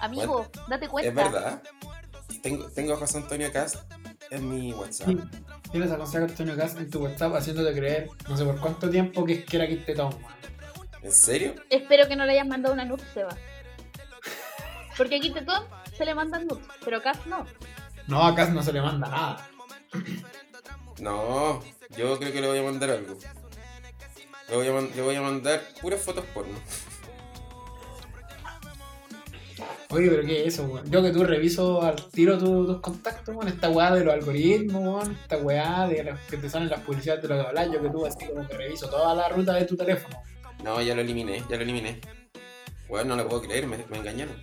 Amigo, 0.00 0.48
date 0.68 0.88
cuenta. 0.88 1.08
Es 1.08 1.14
verdad. 1.14 1.62
Tengo, 2.42 2.68
tengo 2.70 2.94
a 2.94 2.96
José 2.96 3.18
Antonio 3.18 3.52
Cast 3.52 3.76
en 4.30 4.48
mi 4.48 4.72
WhatsApp. 4.72 5.08
Sí. 5.08 5.18
Tienes 5.72 5.90
a 5.90 5.96
José 5.96 6.18
Antonio 6.18 6.56
Cast 6.56 6.78
en 6.78 6.90
tu 6.90 7.02
WhatsApp 7.02 7.34
haciéndote 7.34 7.74
creer, 7.74 8.10
no 8.28 8.36
sé 8.36 8.44
por 8.44 8.60
cuánto 8.60 8.88
tiempo, 8.90 9.24
que, 9.24 9.44
que 9.44 9.56
era 9.56 9.66
Kid 9.66 9.84
Tetón. 9.84 10.14
¿En 11.02 11.12
serio? 11.12 11.54
Espero 11.70 12.06
que 12.08 12.16
no 12.16 12.24
le 12.26 12.32
hayas 12.32 12.46
mandado 12.46 12.74
una 12.74 12.84
nude, 12.84 13.04
Seba. 13.14 13.36
Porque 14.96 15.16
a 15.16 15.20
Kid 15.20 15.32
Tetón 15.32 15.64
se 15.96 16.04
le 16.04 16.14
mandan 16.14 16.46
nudes, 16.46 16.64
pero 16.84 16.98
a 16.98 17.02
Cas 17.02 17.26
no. 17.26 17.46
No, 18.06 18.24
a 18.24 18.34
Cast 18.34 18.52
no 18.52 18.62
se 18.62 18.72
le 18.72 18.80
manda 18.80 19.08
nada. 19.08 19.48
No, 21.00 21.62
yo 21.96 22.18
creo 22.18 22.32
que 22.32 22.40
le 22.40 22.48
voy 22.48 22.58
a 22.58 22.62
mandar 22.62 22.90
algo. 22.90 23.16
Le 24.48 24.56
voy 24.56 24.66
a, 24.66 24.80
le 24.96 25.02
voy 25.02 25.14
a 25.16 25.22
mandar 25.22 25.62
puras 25.80 26.00
fotos 26.00 26.24
porno. 26.34 26.58
Oye, 29.90 30.10
pero 30.10 30.22
¿qué 30.26 30.42
es 30.46 30.54
eso, 30.54 30.64
weón? 30.64 30.90
Yo 30.90 31.02
que 31.02 31.10
tú 31.10 31.24
reviso 31.24 31.82
al 31.82 32.10
tiro 32.10 32.36
tu- 32.38 32.66
tus 32.66 32.80
contactos, 32.80 33.34
weón, 33.34 33.48
esta 33.48 33.70
weá 33.70 33.90
de 33.94 34.04
los 34.04 34.12
algoritmos, 34.12 34.82
weón, 34.82 35.18
esta 35.22 35.38
weá 35.38 35.86
de 35.88 36.04
las 36.04 36.20
que 36.26 36.36
te 36.36 36.50
salen 36.50 36.68
las 36.68 36.80
publicidades 36.80 37.22
de 37.22 37.28
lo 37.28 37.40
que 37.40 37.46
hablas, 37.48 37.70
yo 37.72 37.80
que 37.82 37.88
tú 37.88 38.04
así 38.04 38.26
como 38.26 38.46
que 38.46 38.56
reviso 38.56 38.88
toda 38.90 39.14
la 39.14 39.28
ruta 39.30 39.54
de 39.54 39.64
tu 39.64 39.76
teléfono. 39.76 40.20
No, 40.62 40.80
ya 40.82 40.94
lo 40.94 41.00
eliminé, 41.00 41.42
ya 41.48 41.56
lo 41.56 41.62
eliminé. 41.62 42.00
Bueno, 42.88 43.16
no 43.16 43.22
lo 43.22 43.28
puedo 43.28 43.42
creer, 43.42 43.66
me, 43.66 43.78
me 43.88 43.98
engañaron. 43.98 44.36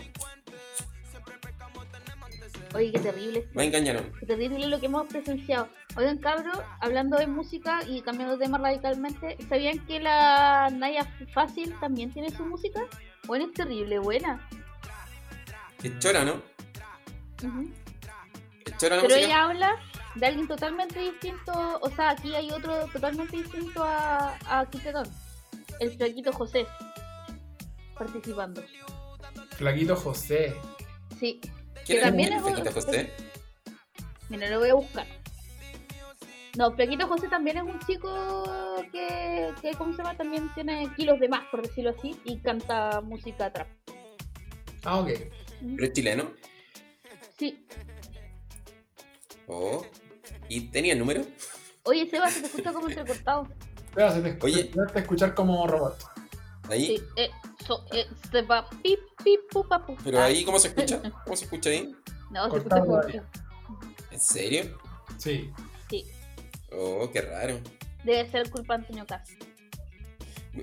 Oye, 2.75 2.91
qué 2.91 2.99
terrible. 2.99 3.47
Me 3.53 3.65
engañaron. 3.65 4.11
Qué 4.19 4.25
terrible 4.25 4.67
lo 4.67 4.79
que 4.79 4.87
hemos 4.87 5.07
presenciado. 5.07 5.69
Oigan, 5.95 6.17
cabros, 6.17 6.59
hablando 6.81 7.15
de 7.17 7.25
música 7.25 7.79
y 7.87 8.01
cambiando 8.01 8.35
de 8.37 8.43
tema 8.45 8.57
radicalmente, 8.57 9.37
¿sabían 9.47 9.79
que 9.85 10.01
la 10.01 10.69
Naya 10.73 11.07
Fácil 11.33 11.73
también 11.79 12.11
tiene 12.11 12.29
su 12.31 12.45
música? 12.45 12.81
Bueno, 13.27 13.45
es 13.45 13.53
terrible, 13.53 13.97
buena. 13.99 14.45
Es 15.81 15.97
chora, 15.99 16.25
¿no? 16.25 16.33
Ujú. 17.43 17.71
Es 18.65 18.77
chora 18.77 18.97
la 18.97 19.01
Pero 19.03 19.15
música. 19.15 19.25
ella 19.25 19.43
habla 19.45 19.75
de 20.15 20.25
alguien 20.25 20.47
totalmente 20.47 20.99
distinto, 20.99 21.79
o 21.81 21.89
sea, 21.91 22.09
aquí 22.09 22.35
hay 22.35 22.51
otro 22.51 22.87
totalmente 22.87 23.37
distinto 23.37 23.83
a, 23.83 24.37
a. 24.45 24.67
El 25.79 25.91
flaquito 25.91 26.33
José 26.33 26.67
participando. 27.97 28.61
Flaquito 29.51 29.95
José. 29.95 30.55
Sí, 31.19 31.39
¿Quién 31.85 31.99
que 31.99 32.05
también 32.05 32.33
es 32.33 32.41
Flaquito 32.41 32.71
José? 32.71 33.11
mira, 34.29 34.49
lo 34.49 34.59
voy 34.59 34.69
a 34.69 34.73
buscar. 34.73 35.05
No, 36.57 36.71
Flaquito 36.71 37.07
José 37.07 37.27
también 37.27 37.57
es 37.57 37.63
un 37.63 37.79
chico 37.85 38.43
que, 38.91 39.53
que, 39.61 39.71
¿cómo 39.77 39.91
se 39.91 39.99
llama? 39.99 40.17
También 40.17 40.51
tiene 40.55 40.89
kilos 40.95 41.19
de 41.19 41.29
más, 41.29 41.45
por 41.51 41.61
decirlo 41.61 41.93
así, 41.97 42.15
y 42.23 42.37
canta 42.39 43.01
música 43.01 43.51
trap. 43.51 43.67
Ah, 44.83 44.99
ok. 44.99 45.09
¿Pero 45.59 45.85
es 45.85 45.93
chileno? 45.93 46.31
Sí. 47.37 47.65
Oh. 49.47 49.85
¿Y 50.49 50.61
tenía 50.69 50.93
el 50.93 50.99
número? 50.99 51.23
Oye, 51.83 52.09
Seba, 52.09 52.29
se 52.29 52.41
te 52.41 52.47
escucha 52.47 52.73
como 52.73 52.87
entrecortado. 52.87 53.47
Pero 53.93 54.11
se 54.11 54.21
te, 54.21 54.45
Oye. 54.45 54.63
te 54.63 54.69
trataste 54.71 54.93
de 54.93 55.01
escuchar 55.01 55.35
como 55.35 55.67
robot. 55.67 56.14
Ahí. 56.69 56.85
Sí, 56.97 57.03
eh, 57.17 57.29
so- 57.65 57.85
eh, 57.91 58.05
se 58.31 58.41
va 58.43 58.67
pip, 58.83 58.99
pip, 59.23 59.39
pu, 59.51 59.67
pa, 59.67 59.85
pu. 59.85 59.95
Pero 60.03 60.19
Ah, 60.19 60.25
ahí, 60.25 60.43
¿cómo 60.45 60.59
se 60.59 60.69
escucha? 60.69 61.01
¿Cómo 61.25 61.35
se 61.35 61.45
escucha 61.45 61.69
ahí? 61.69 61.95
No, 62.31 62.49
se 62.49 62.57
escucha. 62.57 63.23
¿En 64.11 64.19
serio? 64.19 64.77
Sí. 65.17 65.51
Sí, 65.89 66.05
Oh, 66.71 67.09
qué 67.11 67.21
raro. 67.21 67.59
debe 68.03 68.29
ser 68.29 68.49
culpa 68.49 68.77
de 68.77 68.83
Antonio 68.83 69.05
Castro. 69.05 69.37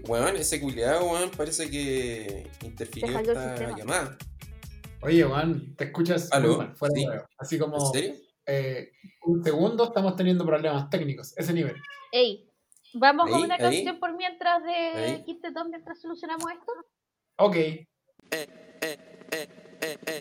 Weón, 0.09 0.37
ese 0.37 0.61
culiado, 0.61 1.05
weón, 1.05 1.31
parece 1.31 1.71
que 1.71 2.51
interfirió 2.63 3.19
esta 3.19 3.77
llamada. 3.77 4.17
Oye, 5.03 5.23
Juan, 5.25 5.75
te 5.77 5.85
escuchas 5.85 6.33
¿Aló? 6.33 6.49
muy 6.57 6.57
mal, 6.67 6.77
fuera 6.77 6.95
de 6.95 7.01
Sí. 7.01 7.07
huevo. 7.09 7.25
Así 7.39 7.59
como 7.59 7.77
¿En 7.77 7.93
serio? 7.93 8.15
eh, 8.47 8.93
un 9.25 9.43
segundo 9.45 9.85
estamos 9.85 10.17
teniendo 10.17 10.47
problemas 10.47 10.89
técnicos, 10.91 11.37
ese 11.37 11.53
nivel. 11.53 11.77
Ey, 12.13 12.49
vamos 12.95 13.27
Ahí, 13.27 13.33
con 13.33 13.43
una 13.45 13.55
ahí. 13.55 13.61
canción 13.61 13.99
por 14.01 14.15
mientras 14.15 14.63
de 14.65 14.75
Ahí. 14.75 15.23
Kit 15.25 15.41
Tetón 15.43 15.71
mientras 15.71 16.01
solucionamos 16.01 16.51
esto. 16.53 16.73
Ok. 17.39 17.57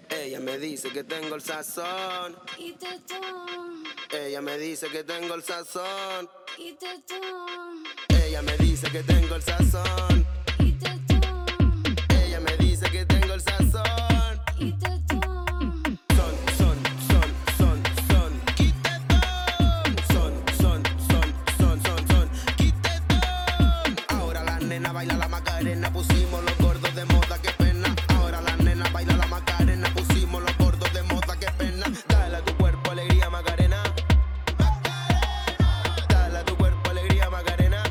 Ella 0.09 0.39
me 0.39 0.57
dice 0.57 0.89
que 0.91 1.03
tengo 1.03 1.35
el 1.35 1.41
sazón. 1.41 2.37
Ella 4.11 4.41
me 4.41 4.57
dice 4.57 4.87
que 4.89 5.03
tengo 5.03 5.33
el 5.35 5.43
sazón. 5.43 6.29
Ella 8.09 8.41
me 8.41 8.57
dice 8.57 8.89
que 8.91 9.03
tengo 9.03 9.35
el 9.35 9.41
sazón. 9.41 10.25
Ella 12.23 12.39
me 12.39 12.57
dice 12.57 12.89
que 12.91 13.05
tengo 13.05 13.33
el 13.33 13.41
sazón. 13.41 14.41
y 14.59 14.73
macarena. 25.61 25.93
Pusimos 25.93 26.43
los 26.43 26.57
gordos 26.57 26.95
de 26.95 27.05
moda, 27.05 27.39
qué 27.41 27.51
pena. 27.51 27.95
Ahora 28.09 28.41
la 28.41 28.55
nena 28.57 28.89
baila 28.91 29.15
la 29.15 29.27
macarena. 29.27 29.93
Pusimos 29.93 30.41
los 30.41 30.57
gordos 30.57 30.91
de 30.93 31.03
moda, 31.03 31.37
qué 31.39 31.47
pena. 31.57 31.85
Dale 32.07 32.37
a 32.37 32.41
tu 32.41 32.55
cuerpo 32.57 32.91
alegría, 32.91 33.29
macarena. 33.29 33.83
Dale 36.09 36.37
a 36.39 36.45
tu 36.45 36.57
cuerpo 36.57 36.89
alegría, 36.89 37.29
macarena. 37.29 37.83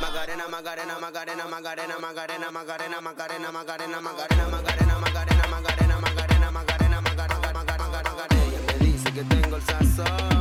Macarena, 0.00 0.46
Macarena, 0.48 0.98
Macarena, 1.00 1.44
Macarena, 1.48 1.96
Macarena, 2.00 2.50
Macarena, 2.50 3.00
Macarena, 3.00 3.50
Macarena, 3.50 4.00
Macarena, 4.00 4.50
Macarena, 4.50 4.98
Macarena, 4.98 5.48
Macarena, 5.48 6.00
Macarena, 6.00 6.50
Macarena, 6.50 7.00
Macarena, 7.00 7.00
Macarena, 7.00 7.90
Macarena. 7.90 8.44
Ella 8.46 8.60
me 8.66 8.86
dice 8.86 9.12
que 9.12 9.24
tengo 9.24 9.56
el 9.56 9.62
sazón. 9.62 10.28
y 10.28 10.31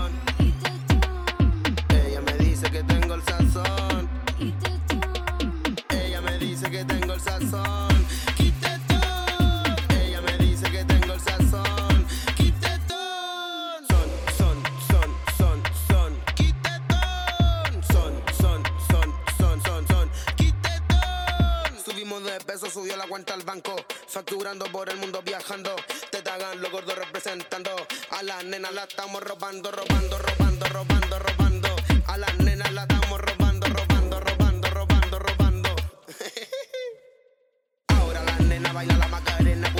Facturando 24.21 24.65
por 24.65 24.87
el 24.87 24.97
mundo 24.97 25.19
viajando. 25.25 25.75
Te 26.11 26.21
tagan 26.21 26.61
los 26.61 26.71
gordos 26.71 26.95
representando. 26.95 27.71
A 28.11 28.21
las 28.21 28.43
nenas 28.43 28.71
la 28.71 28.83
estamos 28.83 29.23
robando, 29.23 29.71
robando, 29.71 30.19
robando, 30.19 30.65
robando, 30.67 31.17
robando. 31.17 31.75
A 32.05 32.17
las 32.19 32.37
nenas 32.37 32.71
la 32.71 32.83
estamos 32.83 33.19
robando, 33.19 33.65
robando, 33.67 34.19
robando, 34.19 34.69
robando, 34.69 35.19
robando. 35.19 35.75
Ahora 37.87 38.23
la 38.23 38.37
nena 38.45 38.71
baila 38.71 38.95
la 38.97 39.07
macarena, 39.07 39.73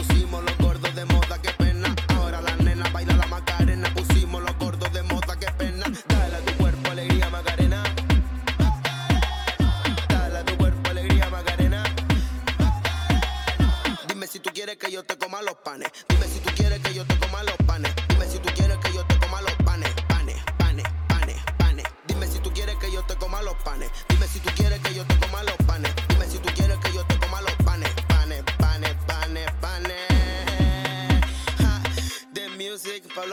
panes. 23.61 23.89
Dime 24.09 24.27
si 24.27 24.39
tú 24.39 24.49
quieres 24.55 24.79
que 24.79 24.93
yo 24.93 25.05
te 25.05 25.15
coma 25.19 25.43
los 25.43 25.57
panes. 25.67 25.91
Dime 26.09 26.25
si 26.27 26.37
tú 26.39 26.49
quieres 26.55 26.77
que 26.79 26.93
yo 26.93 27.05
te 27.05 27.17
coma 27.19 27.41
los 27.41 27.55
panes. 27.65 27.89
Panes, 28.07 28.43
panes, 28.57 28.93
panes, 29.07 29.51
panes. 29.59 30.11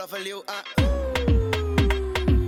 Feliu, 0.09 0.43
ah. 0.47 0.63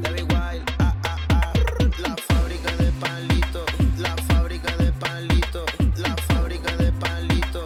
David 0.02 0.26
Wild, 0.34 0.66
ah, 0.80 0.96
ah, 1.04 1.18
ah. 1.30 1.54
La 2.00 2.16
fábrica 2.18 2.72
de 2.78 2.92
palito, 2.94 3.66
la 4.00 4.16
fábrica 4.30 4.76
de 4.78 4.92
palito, 4.94 5.66
la 5.98 6.16
fábrica 6.18 6.76
de 6.78 6.92
palito. 6.94 7.66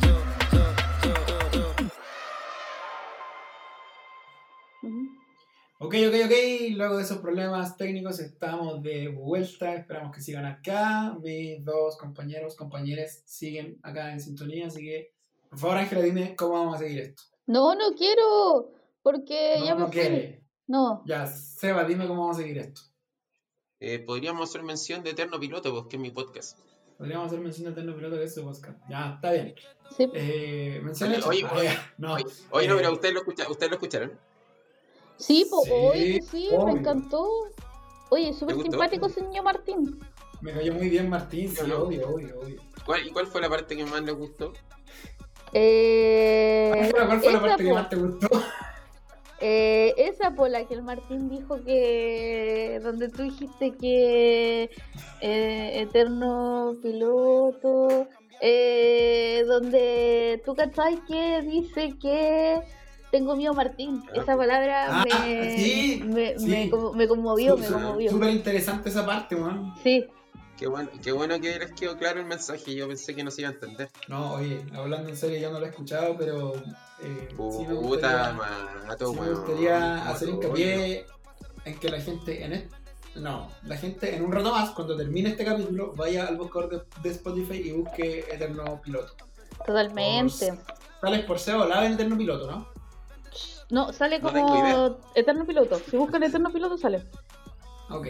To, 0.00 0.12
to, 0.52 0.62
to, 1.02 1.12
to, 1.50 1.74
to. 1.74 1.84
Ujú. 4.82 5.02
Ok, 5.80 5.94
ok, 6.08 6.14
ok. 6.26 6.43
Luego 6.74 6.96
de 6.96 7.02
esos 7.04 7.18
problemas 7.18 7.76
técnicos 7.76 8.18
estamos 8.20 8.82
de 8.82 9.08
vuelta. 9.08 9.74
Esperamos 9.74 10.14
que 10.14 10.20
sigan 10.20 10.44
acá. 10.44 11.14
Mis 11.22 11.64
dos 11.64 11.96
compañeros, 11.96 12.56
compañeras 12.56 13.22
siguen 13.26 13.78
acá 13.82 14.12
en 14.12 14.20
sintonía. 14.20 14.66
Así 14.66 14.82
que, 14.82 15.12
por 15.50 15.58
favor, 15.58 15.76
Ángela, 15.78 16.02
dime 16.02 16.34
cómo 16.36 16.54
vamos 16.54 16.76
a 16.76 16.78
seguir 16.78 17.00
esto. 17.00 17.22
No, 17.46 17.74
no 17.74 17.94
quiero, 17.96 18.72
porque 19.02 19.56
No, 19.60 19.64
ya 19.66 19.74
me 19.74 19.80
no 19.82 19.90
quiere. 19.90 20.42
No, 20.66 21.02
Ya, 21.06 21.26
Seba, 21.26 21.84
dime 21.84 22.06
cómo 22.06 22.22
vamos 22.22 22.38
a 22.38 22.40
seguir 22.40 22.58
esto. 22.58 22.80
Eh, 23.80 23.98
podríamos 23.98 24.48
hacer 24.48 24.62
mención 24.62 25.02
de 25.04 25.10
Eterno 25.10 25.38
Piloto, 25.38 25.70
pues, 25.72 25.84
que 25.90 25.96
es 25.96 26.02
mi 26.02 26.10
podcast. 26.10 26.58
Podríamos 26.96 27.26
hacer 27.26 27.40
mención 27.40 27.66
de 27.66 27.72
Eterno 27.72 27.94
Piloto 27.94 28.16
de 28.16 28.24
este 28.24 28.40
podcast. 28.40 28.78
Ya, 28.88 29.12
está 29.16 29.32
bien. 29.32 29.54
sí. 29.96 30.08
Eh, 30.14 30.80
mención 30.82 31.10
Oye, 31.10 31.18
hecha. 31.18 31.28
oye, 31.54 31.68
Ah, 31.68 31.92
no. 31.98 32.14
Oye, 32.14 32.24
oye, 32.50 32.68
no, 32.68 32.74
Eh, 32.74 32.78
pero 32.78 32.92
ustedes 32.94 33.14
lo, 33.14 33.20
escucha, 33.20 33.50
ustedes 33.50 33.70
lo 33.70 33.76
escucharon. 33.76 34.18
Sí, 35.16 35.46
po, 35.50 35.62
Sí, 35.64 35.70
oye, 35.72 36.22
sí, 36.22 36.48
me 36.64 36.72
encantó. 36.72 37.28
Oye, 38.10 38.32
súper 38.32 38.60
simpático 38.60 39.06
ese 39.06 39.22
niño 39.22 39.42
Martín. 39.42 39.98
Me 40.40 40.52
cayó 40.52 40.72
muy 40.74 40.88
bien 40.88 41.08
Martín, 41.08 41.48
sí, 41.48 41.62
no. 41.66 41.82
obvio, 41.84 42.08
obvio, 42.08 42.40
obvio. 42.40 42.60
¿Cuál, 42.84 43.06
¿Y 43.06 43.10
cuál 43.10 43.26
fue 43.26 43.40
la 43.40 43.48
parte 43.48 43.76
que 43.76 43.84
más 43.86 44.02
les 44.02 44.14
gustó? 44.14 44.52
Eh, 45.52 46.90
¿Cuál 46.92 47.20
fue 47.20 47.32
la 47.32 47.40
parte 47.40 47.64
que 47.64 47.72
más 47.72 47.88
te 47.88 47.96
gustó? 47.96 48.28
eh, 49.40 49.94
esa 49.96 50.32
por 50.32 50.50
la 50.50 50.64
que 50.66 50.74
el 50.74 50.82
Martín 50.82 51.28
dijo 51.30 51.62
que. 51.64 52.80
Donde 52.82 53.08
tú 53.08 53.22
dijiste 53.22 53.72
que. 53.76 54.70
eh, 55.20 55.80
eterno 55.80 56.76
piloto. 56.82 58.08
eh, 58.40 59.44
donde 59.46 60.42
tú 60.44 60.54
cachai 60.54 61.02
que 61.06 61.40
dice 61.42 61.94
que. 62.00 62.60
Tengo 63.14 63.36
miedo, 63.36 63.54
Martín. 63.54 64.02
Esa 64.12 64.36
palabra 64.36 64.86
Ah, 64.88 65.04
me, 65.04 65.56
sí, 65.56 66.02
me, 66.04 66.36
sí. 66.36 66.46
me, 66.48 66.68
como- 66.68 66.92
me 66.94 67.06
conmovió, 67.06 67.56
me 67.56 67.68
conmovió. 67.68 68.10
Súper 68.10 68.30
interesante 68.30 68.88
esa 68.88 69.06
parte, 69.06 69.36
man. 69.36 69.72
Sí, 69.84 70.04
Qué 70.56 70.66
bueno, 70.66 70.88
qué 71.00 71.12
bueno 71.12 71.38
que 71.40 71.56
les 71.56 71.70
quedó 71.74 71.96
claro 71.96 72.18
el 72.18 72.26
mensaje. 72.26 72.74
Yo 72.74 72.88
pensé 72.88 73.14
que 73.14 73.22
no 73.22 73.30
se 73.30 73.42
iba 73.42 73.50
a 73.50 73.52
entender. 73.52 73.88
No, 74.08 74.32
oye, 74.34 74.66
hablando 74.74 75.08
en 75.10 75.16
serio, 75.16 75.38
yo 75.38 75.52
no 75.52 75.60
lo 75.60 75.66
he 75.66 75.68
escuchado, 75.68 76.16
pero 76.18 76.54
eh, 77.02 77.28
sí 77.28 77.36
me 77.68 77.74
Puta 77.76 78.32
gustaría, 78.32 78.32
mato, 78.88 79.12
sí 79.12 79.20
me 79.20 79.30
gustaría 79.30 80.08
hacer 80.08 80.28
Mato, 80.30 80.40
hincapié 80.46 81.06
en 81.66 81.78
que 81.78 81.88
la 81.90 82.00
gente 82.00 82.44
en 82.44 82.52
este, 82.52 82.76
no, 83.20 83.48
la 83.62 83.76
gente 83.76 84.16
en 84.16 84.24
un 84.24 84.32
rato 84.32 84.50
más, 84.50 84.70
cuando 84.70 84.96
termine 84.96 85.28
este 85.30 85.44
capítulo, 85.44 85.92
vaya 85.96 86.26
al 86.26 86.36
buscador 86.36 86.68
de, 86.68 87.00
de 87.00 87.10
Spotify 87.10 87.62
y 87.68 87.70
busque 87.70 88.24
Eterno 88.32 88.80
Piloto. 88.82 89.14
totalmente. 89.64 90.52
Sales 91.00 91.24
por 91.26 91.38
SEO, 91.38 91.64
la 91.68 91.86
en 91.86 91.92
Eterno 91.92 92.16
Piloto, 92.18 92.50
¿no? 92.50 92.73
No, 93.70 93.92
sale 93.92 94.18
No 94.20 94.28
como 94.32 94.98
Eterno 95.14 95.46
Piloto. 95.46 95.78
Si 95.90 95.96
buscan 95.96 96.22
Eterno 96.22 96.52
Piloto, 96.52 96.76
sale. 96.78 97.02
Ok. 97.90 98.06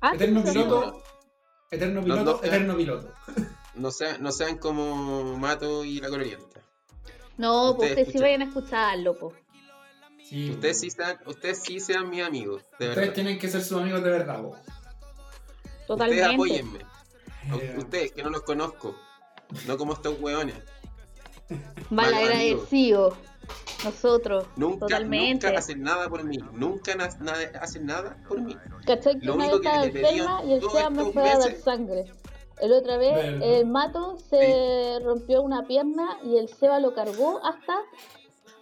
Ah, 0.00 0.12
Eterno. 0.14 0.42
Piloto, 0.42 1.02
Eterno 1.70 2.02
Piloto, 2.02 2.24
no, 2.24 2.42
eh. 2.42 2.46
Eterno 2.48 2.76
Piloto. 2.76 3.12
No 3.74 3.90
sean, 3.90 4.22
no 4.22 4.32
sean 4.32 4.58
como 4.58 5.36
Mato 5.36 5.84
y 5.84 6.00
la 6.00 6.08
colorienta. 6.08 6.60
No, 7.36 7.74
pues 7.76 7.90
Ustedes 7.90 8.08
ustedes 8.08 8.12
sí 8.12 8.18
vayan 8.22 8.42
a 8.42 8.44
escucharlo, 8.46 9.18
po. 9.18 9.32
Sí, 10.24 10.50
Ustedes 10.50 10.80
sí 10.80 10.90
sean, 10.90 11.18
ustedes 11.26 11.58
sí 11.62 11.80
sean 11.80 12.08
mis 12.10 12.22
amigos, 12.22 12.62
de 12.62 12.68
ustedes 12.88 12.96
verdad. 12.96 13.14
tienen 13.14 13.38
que 13.38 13.48
ser 13.48 13.62
sus 13.62 13.78
amigos 13.80 14.02
de 14.02 14.10
verdad, 14.10 14.42
vos. 14.42 14.58
Ustedes 14.58 15.86
Totalmente. 15.86 16.34
apóyenme. 16.34 16.78
Eh, 17.52 17.74
Ustedes, 17.78 18.12
que 18.12 18.22
no 18.22 18.30
los 18.30 18.42
conozco. 18.42 18.94
No 19.66 19.76
como 19.76 19.94
estos 19.94 20.20
hueones. 20.20 20.54
Mal 21.48 22.12
Mal 22.12 22.14
agradecido. 22.14 23.16
Nosotros. 23.84 24.46
Nunca, 24.56 24.80
Totalmente. 24.86 25.46
nunca 25.46 25.58
hacen 25.58 25.82
nada 25.82 26.08
por 26.08 26.24
mí. 26.24 26.38
Nunca 26.52 26.94
na- 26.94 27.08
hacen 27.60 27.86
nada 27.86 28.16
por 28.28 28.40
mí. 28.40 28.56
¿Cachai 28.86 29.18
que 29.18 29.26
Lo 29.26 29.34
una 29.34 29.44
único 29.46 29.58
vez 29.58 29.66
estaba 29.66 29.84
enferma 29.86 30.42
y 30.44 30.52
el 30.52 30.60
Seba 30.70 30.90
me 30.90 31.12
fue 31.12 31.30
a 31.30 31.38
dar 31.38 31.54
sangre? 31.56 32.12
El 32.60 32.72
otra 32.74 32.98
vez 32.98 33.40
el 33.42 33.66
mato 33.66 34.18
se 34.28 34.98
rompió 35.02 35.40
una 35.40 35.66
pierna 35.66 36.18
y 36.22 36.36
el 36.36 36.48
Seba 36.48 36.78
lo 36.78 36.92
cargó 36.94 37.40
hasta 37.44 37.78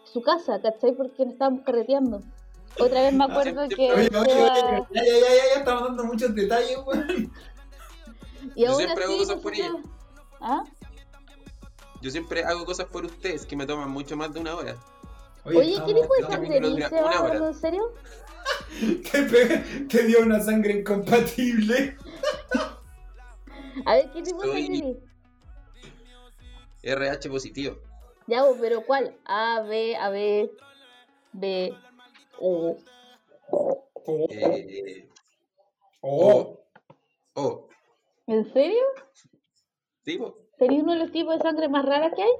su 0.05 0.23
casa, 0.23 0.61
¿cachai? 0.63 0.93
Porque 0.95 1.25
nos 1.25 1.33
estábamos 1.35 1.63
carreteando. 1.65 2.23
Otra 2.79 3.03
vez 3.03 3.13
me 3.13 3.25
acuerdo 3.25 3.69
que 3.69 3.91
Oye, 3.93 4.07
el 4.07 4.17
oye, 4.17 4.19
oye, 4.19 4.33
Seba... 4.35 4.55
ya, 4.55 4.87
ya, 4.93 5.05
ya, 5.05 5.19
ya, 5.19 5.55
ya 5.55 5.59
estamos 5.59 5.83
dando 5.89 6.05
muchos 6.05 6.33
detalles, 6.33 6.79
weón. 6.87 7.33
Y 8.55 8.63
Yo 8.63 8.69
aún 8.71 8.77
siempre 8.79 9.05
hago 9.05 9.15
así 9.15 9.23
cosas 9.25 9.43
por 9.43 9.53
ella. 9.55 9.73
¿Ah? 10.41 10.63
Yo 12.01 12.11
siempre 12.11 12.45
hago 12.45 12.65
cosas 12.65 12.87
por 12.87 13.05
ustedes 13.05 13.45
que 13.47 13.57
me 13.57 13.67
toman 13.67 13.91
mucho 13.91 14.17
más 14.17 14.33
de 14.33 14.41
una 14.41 14.55
hora. 14.55 14.77
Oye, 15.45 15.73
estamos- 15.73 15.89
¿qué 15.93 16.01
tipo 16.01 16.15
de 16.15 16.23
sangre 16.23 16.49
capítulo 16.61 16.77
dice? 16.77 16.89
dura 16.89 17.01
una 17.01 17.07
hora. 17.09 17.19
¿Hablando 17.19 17.49
en 17.49 17.55
serio? 17.55 17.95
Te, 19.13 19.23
pe- 19.25 19.87
te 19.89 20.03
dio 20.05 20.21
una 20.21 20.41
sangre 20.41 20.75
incompatible. 20.81 21.97
A 23.87 23.95
ver, 23.95 24.11
¿qué 24.13 24.23
tipo 24.23 24.43
de 24.43 24.49
sangre 24.53 24.69
dice? 24.69 25.01
RH 26.83 27.29
positivo. 27.31 27.77
Ya, 28.27 28.43
vos, 28.45 28.57
pero 28.61 28.83
¿cuál? 28.85 29.17
A, 29.25 29.61
B, 29.63 29.97
A, 29.97 30.11
B, 30.11 30.51
B, 31.33 31.75
O. 32.41 32.77
Oh, 33.51 34.27
Eh, 34.31 35.09
oh. 36.03 36.61
oh, 37.35 37.69
¿En 38.27 38.51
serio? 38.53 38.83
¿tipo? 40.03 40.37
¿Sería 40.59 40.83
uno 40.83 40.93
de 40.93 40.99
los 40.99 41.13
tipos 41.13 41.37
de 41.37 41.41
sangre 41.43 41.69
más 41.69 41.85
raras 41.85 42.13
que 42.17 42.23
hay? 42.23 42.31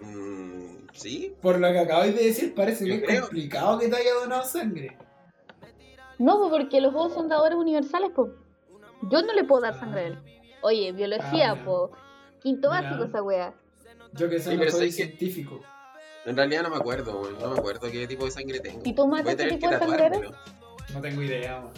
Mm, 0.00 0.86
¿Sí? 0.92 1.34
Por 1.42 1.58
lo 1.60 1.70
que 1.72 1.78
acabáis 1.78 2.14
de 2.14 2.24
decir, 2.24 2.54
parece 2.54 2.84
que 2.84 2.94
es 2.96 3.02
creo. 3.04 3.22
complicado 3.22 3.78
que 3.78 3.88
te 3.88 3.96
haya 3.96 4.14
donado 4.14 4.44
sangre. 4.44 4.96
No, 6.18 6.38
pues 6.38 6.50
porque 6.50 6.80
los 6.80 6.92
dos 6.92 7.12
son 7.12 7.28
dadores 7.28 7.58
universales, 7.58 8.10
pues. 8.14 8.30
Yo 9.10 9.22
no 9.22 9.32
le 9.32 9.44
puedo 9.44 9.62
dar 9.62 9.78
sangre 9.78 10.00
a 10.00 10.06
él. 10.08 10.18
Oye, 10.62 10.92
biología, 10.92 11.52
Ah, 11.52 11.62
pues. 11.64 11.90
Quinto 12.40 12.70
Mira. 12.70 12.82
básico 12.82 13.04
esa 13.04 13.22
wea. 13.22 13.54
Yo 14.12 14.30
que 14.30 14.38
sé, 14.38 14.50
Sí, 14.52 14.56
no 14.56 14.70
soy 14.70 14.86
que- 14.86 14.92
científico. 14.92 15.60
En 16.24 16.36
realidad 16.36 16.62
no 16.62 16.70
me 16.70 16.76
acuerdo, 16.76 17.20
weón. 17.20 17.38
No 17.38 17.50
me 17.50 17.58
acuerdo 17.58 17.90
qué 17.90 18.06
tipo 18.06 18.24
de 18.24 18.30
sangre 18.30 18.60
tengo. 18.60 18.80
¿Y 18.84 18.94
tú, 18.94 19.14
a 19.14 19.22
qué 19.22 19.34
tipo 19.36 19.68
de 19.68 19.78
sangre 19.78 19.98
tatuármelo. 20.08 20.32
No 20.94 21.00
tengo 21.00 21.22
idea, 21.22 21.60
man. 21.60 21.72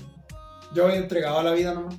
Yo 0.74 0.88
he 0.88 0.96
entregado 0.96 1.38
a 1.38 1.42
la 1.42 1.52
vida 1.52 1.74
nomás. 1.74 1.96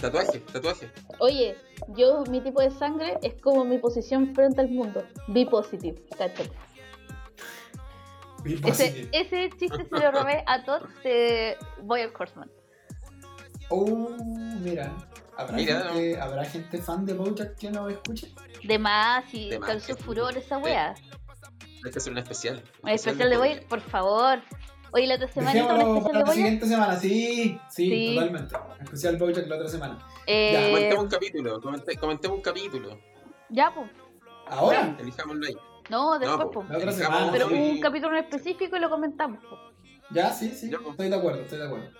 Tatuaje, 0.00 0.38
tatuaje. 0.40 0.90
Oye, 1.18 1.56
yo, 1.96 2.22
mi 2.30 2.40
tipo 2.40 2.60
de 2.60 2.70
sangre 2.70 3.18
es 3.22 3.34
como 3.42 3.64
mi 3.64 3.78
posición 3.78 4.34
frente 4.34 4.60
al 4.60 4.68
mundo. 4.70 5.04
Be 5.28 5.44
positive, 5.46 6.00
Ese, 8.44 8.60
positive. 8.60 9.08
ese 9.12 9.50
chiste 9.58 9.84
se 9.84 9.98
lo 9.98 10.10
robé 10.12 10.44
a 10.46 10.64
Todd 10.64 10.82
de 11.02 11.56
Boyer 11.82 12.12
Horseman. 12.16 12.50
Oh, 13.70 14.16
mira. 14.60 14.96
¿Habrá, 15.36 15.56
Mira. 15.56 15.80
Gente, 15.92 16.20
¿Habrá 16.20 16.44
gente 16.44 16.78
fan 16.78 17.06
de 17.06 17.12
Bojack 17.14 17.56
que 17.56 17.70
nos 17.70 17.92
escuche? 17.92 18.32
De 18.64 18.78
más, 18.78 19.24
y 19.32 19.50
causó 19.60 19.96
furor 19.96 20.36
esa 20.36 20.58
wea. 20.58 20.94
Hay 21.84 21.92
que 21.92 21.98
hacer 21.98 22.12
un 22.12 22.18
especial. 22.18 22.62
El 22.84 22.94
especial 22.94 23.30
de 23.30 23.36
Boyer, 23.36 23.66
por 23.66 23.80
favor. 23.80 24.40
Oye, 24.92 25.06
la 25.06 25.14
otra 25.16 25.28
semana 25.28 25.50
un 25.50 25.68
Dejémoslo 25.68 25.96
especial 25.96 26.02
para 26.04 26.18
de 26.18 26.24
la 26.24 26.32
siguiente 26.32 26.66
semana. 26.66 26.96
Sí, 26.96 27.60
sí, 27.70 27.90
Sí. 27.90 28.14
totalmente. 28.14 28.54
Especial 28.82 29.16
Bojack 29.16 29.46
la 29.46 29.56
otra 29.56 29.68
semana. 29.68 29.98
Eh, 30.26 30.68
Comentemos 30.70 31.04
un 31.04 31.10
capítulo, 31.10 31.60
comente- 31.60 31.96
comentemos 31.96 32.36
un 32.38 32.42
capítulo. 32.42 32.98
ya, 33.50 33.72
pues. 33.74 33.90
¿Ahora? 34.48 34.96
Elijámoslo 34.98 35.46
ahí. 35.46 35.56
No, 35.90 36.18
después, 36.18 36.38
No, 36.40 36.50
pues. 36.50 36.68
La 36.70 36.78
otra 36.78 36.92
semana. 36.92 37.28
Pero 37.32 37.48
sí. 37.48 37.54
un 37.54 37.80
capítulo 37.80 38.16
en 38.16 38.24
específico 38.24 38.76
y 38.76 38.80
lo 38.80 38.88
comentamos. 38.90 39.42
po. 39.44 39.56
Ya, 40.10 40.30
sí, 40.30 40.50
sí. 40.50 40.70
Ya, 40.70 40.78
pues. 40.78 40.90
Estoy 40.90 41.08
de 41.10 41.16
acuerdo, 41.16 41.40
estoy 41.42 41.58
de 41.58 41.64
acuerdo. 41.66 41.90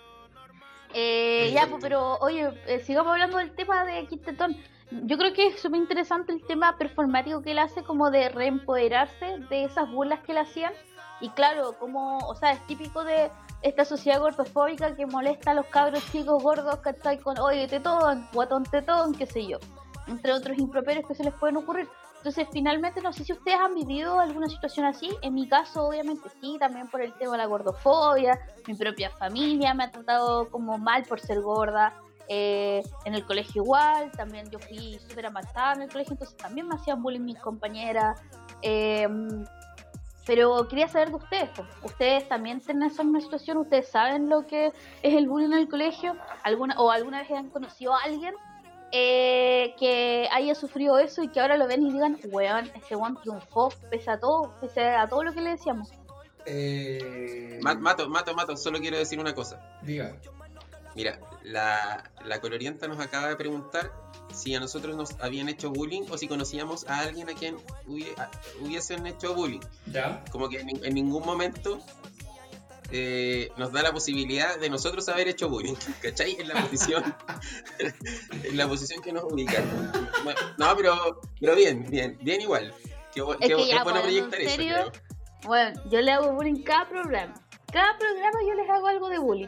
Eh, 0.93 1.51
ya, 1.53 1.67
pues, 1.67 1.81
pero 1.81 2.17
oye, 2.17 2.49
eh, 2.65 2.79
sigamos 2.79 3.11
hablando 3.11 3.37
del 3.37 3.51
tema 3.51 3.85
de 3.85 4.07
Quintetón. 4.07 4.55
Yo 4.91 5.19
creo 5.19 5.33
que 5.33 5.47
es 5.47 5.59
súper 5.61 5.79
interesante 5.79 6.31
el 6.33 6.43
tema 6.47 6.75
performático 6.79 7.43
que 7.43 7.51
él 7.51 7.59
hace, 7.59 7.83
como 7.83 8.09
de 8.09 8.29
reempoderarse 8.29 9.37
de 9.49 9.65
esas 9.65 9.89
burlas 9.91 10.21
que 10.21 10.33
le 10.33 10.39
hacían. 10.39 10.73
Y 11.21 11.29
claro, 11.29 11.73
como, 11.79 12.17
o 12.19 12.35
sea, 12.35 12.51
es 12.51 12.65
típico 12.67 13.03
de 13.03 13.29
esta 13.61 13.83
sociedad 13.83 14.19
gordofóbica 14.19 14.95
que 14.95 15.05
molesta 15.05 15.51
a 15.51 15.53
los 15.53 15.65
cabros 15.65 16.03
chicos 16.11 16.41
gordos, 16.41 16.77
¿cachai? 16.77 17.19
Con, 17.19 17.37
oye, 17.39 17.67
tetón, 17.67 18.27
guatón 18.33 18.63
tetón, 18.63 19.13
qué 19.13 19.25
sé 19.25 19.45
yo. 19.45 19.57
Entre 20.07 20.31
otros 20.31 20.57
improperios 20.57 21.05
que 21.07 21.15
se 21.15 21.23
les 21.23 21.33
pueden 21.33 21.57
ocurrir. 21.57 21.87
Entonces, 22.17 22.47
finalmente, 22.51 23.01
no 23.01 23.13
sé 23.13 23.23
si 23.23 23.33
ustedes 23.33 23.57
han 23.59 23.75
vivido 23.75 24.19
alguna 24.19 24.47
situación 24.49 24.85
así. 24.85 25.09
En 25.21 25.33
mi 25.33 25.47
caso, 25.47 25.87
obviamente 25.87 26.29
sí, 26.41 26.57
también 26.59 26.87
por 26.87 27.01
el 27.01 27.13
tema 27.13 27.33
de 27.33 27.37
la 27.39 27.45
gordofobia. 27.45 28.39
Mi 28.67 28.73
propia 28.75 29.09
familia 29.11 29.73
me 29.73 29.85
ha 29.85 29.91
tratado 29.91 30.49
como 30.49 30.77
mal 30.77 31.03
por 31.03 31.19
ser 31.19 31.41
gorda. 31.41 31.93
eh, 32.31 32.83
en 33.05 33.15
el 33.15 33.25
colegio 33.25 33.63
igual, 33.63 34.11
también 34.11 34.49
yo 34.51 34.59
fui 34.59 34.99
súper 34.99 35.25
amasada 35.25 35.73
en 35.73 35.81
el 35.81 35.89
colegio, 35.89 36.13
entonces 36.13 36.37
también 36.37 36.67
me 36.67 36.75
hacían 36.75 37.01
bullying 37.01 37.21
mis 37.21 37.39
compañeras. 37.39 38.21
eh, 38.61 39.07
Pero 40.29 40.67
quería 40.67 40.87
saber 40.87 41.09
de 41.09 41.15
ustedes. 41.15 41.49
¿Ustedes 41.81 42.29
también 42.29 42.59
tienen 42.61 42.83
esa 42.83 43.03
misma 43.03 43.19
situación? 43.19 43.57
¿Ustedes 43.57 43.87
saben 43.89 44.29
lo 44.29 44.45
que 44.45 44.67
es 44.67 45.13
el 45.15 45.27
bullying 45.27 45.47
en 45.53 45.57
el 45.57 45.67
colegio? 45.67 46.15
¿Alguna, 46.43 46.75
¿O 46.79 46.91
alguna 46.91 47.21
vez 47.21 47.31
han 47.31 47.49
conocido 47.49 47.95
a 47.95 48.03
alguien 48.03 48.35
eh, 48.91 49.73
que 49.79 50.29
haya 50.31 50.53
sufrido 50.53 50.99
eso 50.99 51.23
y 51.23 51.29
que 51.29 51.39
ahora 51.39 51.57
lo 51.57 51.65
ven 51.67 51.81
y 51.83 51.91
digan, 51.91 52.19
weón, 52.25 52.69
ese 52.75 52.95
weón 52.95 53.19
triunfó 53.19 53.69
pese 53.89 54.11
a 54.11 54.19
todo, 54.19 54.53
pese 54.61 54.87
a 54.87 55.07
todo 55.07 55.23
lo 55.23 55.33
que 55.33 55.41
le 55.41 55.49
decíamos? 55.49 55.89
Eh, 56.45 57.59
Ma- 57.63 57.73
Mato, 57.73 58.07
mato, 58.07 58.35
mato, 58.35 58.55
solo 58.55 58.77
quiero 58.79 58.97
decir 58.97 59.19
una 59.19 59.33
cosa. 59.33 59.59
Diga. 59.81 60.15
Mira, 60.95 61.19
la, 61.43 62.03
la 62.23 62.39
colorienta 62.39 62.87
nos 62.87 62.99
acaba 62.99 63.29
de 63.29 63.35
preguntar 63.35 63.91
si 64.39 64.55
a 64.55 64.59
nosotros 64.59 64.95
nos 64.95 65.11
habían 65.19 65.49
hecho 65.49 65.69
bullying 65.69 66.03
o 66.09 66.17
si 66.17 66.27
conocíamos 66.27 66.87
a 66.87 66.99
alguien 66.99 67.29
a 67.29 67.33
quien 67.33 67.57
hubiesen 68.61 69.05
hecho 69.07 69.33
bullying. 69.35 69.59
¿Ya? 69.91 70.23
Como 70.31 70.49
que 70.49 70.59
en, 70.61 70.69
en 70.83 70.93
ningún 70.93 71.25
momento 71.25 71.79
eh, 72.91 73.49
nos 73.57 73.71
da 73.71 73.83
la 73.83 73.91
posibilidad 73.91 74.57
de 74.59 74.69
nosotros 74.69 75.07
haber 75.09 75.27
hecho 75.27 75.47
bullying, 75.49 75.75
¿cachai? 76.01 76.35
En 76.39 76.47
la 76.47 76.55
posición, 76.61 77.03
en 78.43 78.57
la 78.57 78.67
posición 78.67 79.01
que 79.01 79.11
nos 79.11 79.23
ubican. 79.25 79.63
No, 80.57 80.75
pero, 80.75 81.21
pero 81.39 81.55
bien, 81.55 81.85
bien, 81.89 82.17
bien 82.21 82.41
igual. 82.41 82.73
Qué, 83.13 83.21
bu- 83.21 83.37
Es 83.39 83.47
qué 83.47 83.55
bu- 83.55 83.57
que 83.63 83.67
ya, 83.67 83.77
es 83.77 83.83
bueno 83.83 84.01
pues, 84.01 84.15
en 84.15 84.29
proyectar 84.29 84.41
eso. 84.81 84.91
Bueno, 85.45 85.81
yo 85.89 86.01
le 86.01 86.11
hago 86.11 86.33
bullying 86.33 86.63
cada 86.63 86.87
programa. 86.89 87.33
Cada 87.71 87.97
programa 87.97 88.39
yo 88.47 88.53
les 88.55 88.69
hago 88.69 88.87
algo 88.87 89.09
de 89.09 89.19
bullying. 89.19 89.47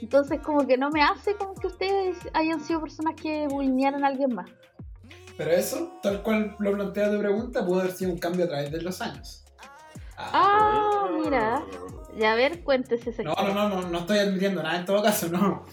Entonces 0.00 0.40
como 0.40 0.66
que 0.66 0.76
no 0.78 0.90
me 0.90 1.02
hace 1.02 1.34
como 1.36 1.54
que 1.54 1.66
ustedes 1.66 2.16
hayan 2.32 2.60
sido 2.60 2.80
personas 2.80 3.14
que 3.20 3.46
bullyingaran 3.48 4.04
a 4.04 4.08
alguien 4.08 4.34
más. 4.34 4.50
Pero 5.36 5.50
eso, 5.52 5.92
tal 6.02 6.22
cual 6.22 6.54
lo 6.58 6.72
plantea 6.72 7.10
tu 7.10 7.18
pregunta, 7.18 7.64
pudo 7.64 7.80
haber 7.80 7.92
sido 7.92 8.12
un 8.12 8.18
cambio 8.18 8.44
a 8.44 8.48
través 8.48 8.70
de 8.72 8.82
los 8.82 9.00
años. 9.00 9.44
Ah, 10.16 11.08
mira. 11.22 11.62
Ya 12.16 12.32
a 12.32 12.34
ver, 12.34 12.62
cuéntese 12.62 13.10
ese 13.10 13.22
No, 13.24 13.34
no, 13.34 13.54
no, 13.54 13.68
no, 13.68 13.88
no 13.88 13.98
estoy 14.00 14.18
admitiendo 14.18 14.62
nada 14.62 14.78
en 14.78 14.84
todo 14.84 15.02
caso, 15.02 15.28
no. 15.28 15.64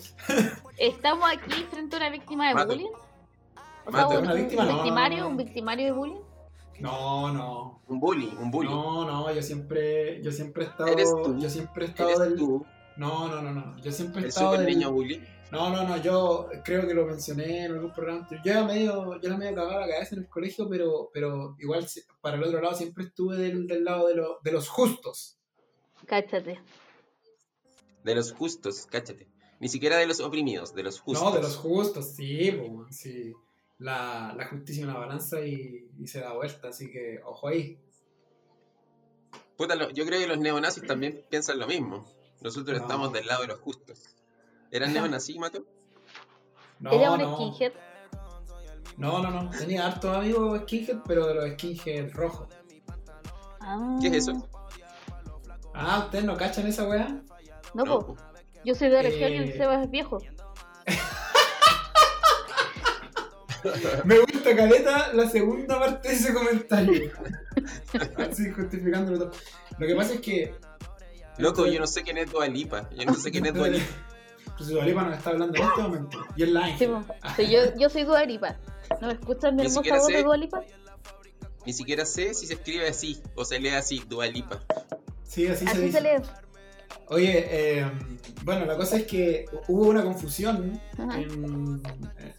¿Estamos 0.78 1.28
aquí 1.30 1.64
frente 1.72 1.96
a 1.96 2.00
una 2.00 2.10
víctima 2.10 2.48
de 2.54 2.66
bullying? 2.66 2.88
O 3.86 3.92
sea, 3.92 4.04
Mato. 4.04 4.20
un, 4.20 4.24
Una 4.26 4.34
un 4.34 4.40
víctima, 4.40 4.64
no, 4.64 4.70
no, 4.70 4.76
victimario, 4.78 5.20
no. 5.24 5.28
un 5.30 5.38
victimario 5.38 5.86
de 5.86 5.92
bullying. 5.92 6.22
No, 6.80 7.34
no. 7.34 7.82
Un 7.88 8.00
bullying, 8.00 8.36
un 8.40 8.52
bullying. 8.52 8.72
No, 8.72 9.06
no, 9.06 9.34
yo 9.34 9.42
siempre, 9.42 10.22
yo 10.22 10.32
siempre 10.32 10.64
he 10.66 10.68
estado, 10.68 10.90
Eres 10.90 11.10
tú. 11.24 11.38
yo 11.40 11.50
siempre 11.50 11.86
he 11.86 11.88
estado 11.90 12.10
Eres 12.10 12.20
del... 12.22 12.36
tú, 12.38 12.66
No, 12.98 13.28
no, 13.28 13.42
no, 13.42 13.52
no, 13.54 13.78
yo 13.82 13.92
siempre 13.92 14.24
he 14.24 14.28
estado 14.28 14.54
del... 14.54 14.66
niño 14.66 14.92
bullying. 14.92 15.20
No, 15.52 15.70
no, 15.70 15.84
no, 15.88 15.96
yo 16.02 16.50
creo 16.66 16.86
que 16.88 16.94
lo 16.94 17.06
mencioné 17.06 17.66
en 17.66 17.72
algún 17.74 17.94
programa. 17.94 18.22
anterior. 18.22 18.44
Yo 18.46 18.52
era 18.52 18.64
medio, 18.66 19.22
yo 19.22 19.28
era 19.30 19.38
medio 19.38 19.56
cagado 19.56 19.80
la 19.80 19.88
cabeza 19.88 20.16
en 20.16 20.22
el 20.24 20.28
colegio, 20.28 20.68
pero, 20.68 21.10
pero 21.14 21.56
igual 21.60 21.88
para 22.22 22.36
el 22.38 22.44
otro 22.44 22.60
lado 22.62 22.76
siempre 22.76 23.06
estuve 23.06 23.38
del, 23.38 23.66
del 23.68 23.84
lado 23.86 24.08
de, 24.08 24.16
lo- 24.16 24.40
de 24.44 24.52
los 24.52 24.68
justos. 24.68 25.38
Cáchate. 26.06 26.60
De 28.04 28.16
los 28.16 28.34
justos, 28.34 28.88
cáchate. 28.90 29.28
Ni 29.60 29.70
siquiera 29.70 29.98
de 29.98 30.06
los 30.08 30.20
oprimidos, 30.20 30.74
de 30.76 30.84
los 30.84 31.00
justos. 31.00 31.24
No, 31.24 31.32
de 31.36 31.42
los 31.42 31.56
justos, 31.56 32.14
sí, 32.14 32.52
po, 32.52 32.68
man, 32.70 32.92
sí. 32.94 33.34
La, 33.80 34.34
la 34.36 34.48
justicia 34.48 34.84
en 34.84 34.90
una 34.90 35.00
balanza 35.00 35.40
y, 35.42 35.88
y 36.00 36.08
se 36.08 36.20
da 36.20 36.34
vuelta, 36.34 36.70
así 36.70 36.92
que 36.92 37.20
ojo 37.24 37.48
ahí. 37.48 37.80
Puta, 39.56 39.76
lo- 39.76 39.90
yo 39.92 40.06
creo 40.06 40.20
que 40.20 40.28
los 40.28 40.40
neonazis 40.40 40.86
también 40.86 41.24
piensan 41.30 41.58
lo 41.60 41.68
mismo. 41.68 42.06
Nosotros 42.42 42.78
No. 42.78 42.84
estamos 42.86 43.14
del 43.14 43.26
lado 43.28 43.42
de 43.42 43.48
los 43.48 43.60
justos. 43.60 44.16
¿Eran 44.72 44.94
neonazis, 45.12 45.38
Mato? 45.38 45.66
No, 46.80 46.92
Era 46.92 47.12
un 47.12 47.20
no, 47.22 47.36
skinhead. 47.36 47.74
no, 48.98 49.22
no, 49.22 49.32
no. 49.32 49.50
Tenía 49.50 49.88
hartos 49.88 50.16
amigos 50.16 50.62
skinhead, 50.62 51.00
pero 51.08 51.28
de 51.28 51.34
los 51.36 51.50
skinhead 51.54 52.12
rojos. 52.14 52.48
Ah. 53.62 53.98
¿Qué 54.02 54.08
es 54.08 54.14
eso? 54.28 54.48
Ah, 55.74 56.04
¿ustedes 56.06 56.26
no 56.26 56.38
cachan 56.38 56.68
esa 56.68 56.88
weá? 56.88 57.22
No, 57.74 57.84
No, 57.86 58.00
po. 58.00 58.16
Yo 58.66 58.76
soy 58.76 58.90
de 58.90 59.02
región 59.02 59.32
y 59.32 59.36
Eh. 59.36 59.44
el 59.44 59.54
Seba 59.58 59.82
es 59.84 59.90
viejo. 59.90 60.18
Me 64.06 64.20
gusta, 64.20 64.56
Caleta, 64.56 65.14
la 65.14 65.28
segunda 65.30 65.80
parte 65.80 66.10
de 66.10 66.16
ese 66.16 66.34
comentario. 66.34 67.12
Así, 68.18 68.52
justificándolo 68.52 69.18
todo. 69.20 69.32
Lo 69.78 69.88
que 69.88 69.96
pasa 69.96 70.14
es 70.14 70.22
que... 70.22 70.56
Loco, 71.38 71.66
yo 71.68 71.80
no 71.80 71.88
sé 71.88 72.04
quién 72.04 72.18
es 72.18 72.32
Dua 72.32 72.48
Lipa. 72.48 72.90
Yo 72.98 73.06
no 73.06 73.14
sé 73.14 73.32
quién 73.32 73.46
es 73.46 73.54
Dua 73.54 73.68
Lipa. 73.70 73.86
Pues 74.58 74.70
Dua 74.70 74.86
Lipa 74.86 75.04
nos 75.04 75.18
está 75.18 75.30
hablando 75.30 75.56
en 75.56 75.64
este 75.64 75.82
momento. 75.82 76.26
Y 76.36 76.44
es 76.44 76.50
la 76.50 76.66
Sí. 76.78 76.88
Sí, 77.36 77.52
yo, 77.52 77.60
yo 77.78 77.90
soy 77.90 78.04
Dua 78.06 78.26
Lipa. 78.26 78.58
¿No 79.02 79.08
me 79.08 79.14
escuchan 79.14 79.56
mi 79.56 79.62
hermosa 79.64 79.96
voz 79.96 80.06
sé. 80.08 80.14
de 80.14 80.24
Dua 80.24 80.38
Lipa? 80.38 80.62
Ni 81.66 81.74
siquiera 81.74 82.06
sé 82.06 82.34
si 82.34 82.48
se 82.48 82.56
escribe 82.56 82.88
así 82.88 83.22
o 83.36 83.46
se 83.46 83.60
lee 83.60 83.70
así, 83.70 84.02
Dua 84.08 84.26
Lipa. 84.26 84.64
Sí, 85.24 85.46
así, 85.46 85.66
se 85.66 85.72
Así 85.72 85.82
dice. 85.82 86.00
se 86.00 86.02
lee. 86.02 86.24
Oye, 87.10 87.46
eh, 87.82 87.92
bueno, 88.44 88.66
la 88.66 88.76
cosa 88.78 88.98
es 88.98 89.06
que 89.06 89.46
hubo 89.68 89.90
una 89.90 90.04
confusión 90.04 90.82
en, 90.98 91.82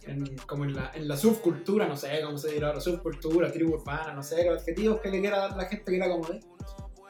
en- 0.03 0.35
como 0.45 0.65
en 0.65 0.75
la, 0.75 0.91
en 0.93 1.07
la 1.07 1.15
subcultura, 1.15 1.87
no 1.87 1.95
sé 1.95 2.19
cómo 2.23 2.37
se 2.37 2.51
dirá 2.51 2.67
ahora, 2.67 2.81
subcultura, 2.81 3.51
tribu 3.51 3.75
urbana, 3.75 4.13
no 4.13 4.23
sé, 4.23 4.43
los 4.45 4.59
adjetivos 4.59 4.99
que 4.99 5.09
le 5.09 5.21
quiera 5.21 5.39
dar 5.39 5.55
la 5.57 5.65
gente 5.65 5.89
que 5.91 5.97
era 5.97 6.09
como 6.09 6.27
de, 6.27 6.39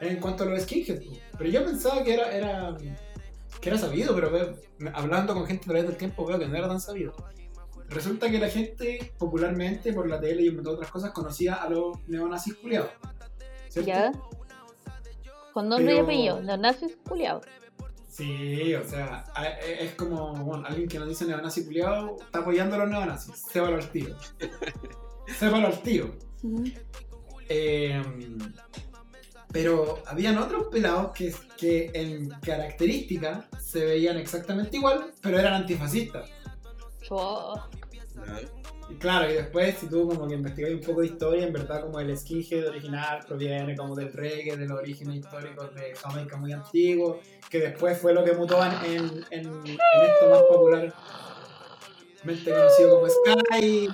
en 0.02 0.20
cuanto 0.20 0.44
a 0.44 0.48
los 0.48 0.64
skinheads. 0.64 1.06
po. 1.06 1.14
Pero 1.38 1.50
yo 1.50 1.66
pensaba 1.66 2.04
que 2.04 2.14
era, 2.14 2.32
era, 2.36 2.78
que 3.62 3.70
era 3.70 3.78
sabido, 3.78 4.14
pero 4.16 4.32
veo- 4.32 4.56
hablando 4.94 5.34
con 5.34 5.46
gente 5.46 5.64
a 5.64 5.68
través 5.68 5.88
del 5.88 5.98
tiempo 5.98 6.26
veo 6.26 6.40
que 6.40 6.48
no 6.48 6.56
era 6.58 6.68
tan 6.68 6.80
sabido. 6.82 7.14
Resulta 7.90 8.30
que 8.30 8.38
la 8.40 8.50
gente 8.50 9.14
popularmente 9.18 9.92
por 9.94 10.08
la 10.08 10.20
tele 10.20 10.44
y 10.44 10.48
entre 10.50 10.70
otras 10.72 10.92
cosas 10.92 11.12
conocía 11.12 11.56
a 11.56 11.70
los 11.70 11.98
neonazis 12.08 12.56
culiados. 12.56 12.92
¿cierto? 13.70 13.88
¿Ya? 13.88 14.12
Con 15.54 15.68
nombre 15.70 15.94
y 15.94 15.96
Pero- 15.96 16.06
apellido. 16.06 16.42
Los 16.42 16.60
nazis 16.60 16.98
culiados. 17.08 17.46
Sí, 18.08 18.76
o 18.76 18.84
sea, 18.88 19.24
e- 19.66 19.86
es 19.86 19.94
como 19.96 20.34
bueno, 20.36 20.66
alguien 20.68 20.88
que 20.90 21.00
nos 21.00 21.08
dice 21.08 21.26
neonazi 21.26 21.66
culiado 21.66 22.18
está 22.22 22.40
apoyando 22.40 22.76
a 22.76 22.80
los 22.80 22.90
neonazis. 22.90 23.36
Sépalo 23.52 23.78
al 23.78 23.90
tío. 23.92 24.16
Sépalo 25.40 25.68
al 25.68 25.82
tío. 25.82 26.12
Eh, 27.48 28.04
pero 29.52 30.00
habían 30.06 30.38
otros 30.38 30.68
pelados 30.72 31.12
que, 31.12 31.34
que 31.58 31.92
en 31.94 32.30
característica 32.42 33.48
se 33.60 33.86
veían 33.86 34.18
exactamente 34.18 34.78
igual, 34.78 35.12
pero 35.22 35.40
eran 35.40 35.54
antifascistas. 35.54 36.30
Y 38.90 38.96
claro, 38.96 39.30
y 39.30 39.34
después 39.34 39.76
si 39.80 39.88
tú 39.88 40.08
como 40.08 40.28
que 40.28 40.34
investigas 40.34 40.72
un 40.72 40.82
poco 40.82 41.02
de 41.02 41.08
historia, 41.08 41.46
en 41.46 41.54
verdad 41.54 41.82
como 41.82 42.00
el 42.00 42.16
skinhead 42.18 42.68
original 42.68 43.24
proviene 43.28 43.76
como 43.76 43.96
del 43.96 44.12
reggae, 44.12 44.58
de 44.58 44.68
los 44.68 44.80
orígenes 44.80 45.18
históricos 45.18 45.74
de 45.76 45.96
Jamaica 45.96 46.38
muy 46.38 46.54
antiguos, 46.54 47.18
que 47.50 47.60
después 47.60 48.00
fue 48.00 48.14
lo 48.14 48.24
que 48.24 48.34
mutó 48.34 48.60
en, 48.64 49.26
en, 49.30 49.46
esto 49.68 50.30
más 50.30 50.42
popularmente 50.50 50.96
conocido 52.52 52.96
como 52.96 53.08
Sky. 53.10 53.90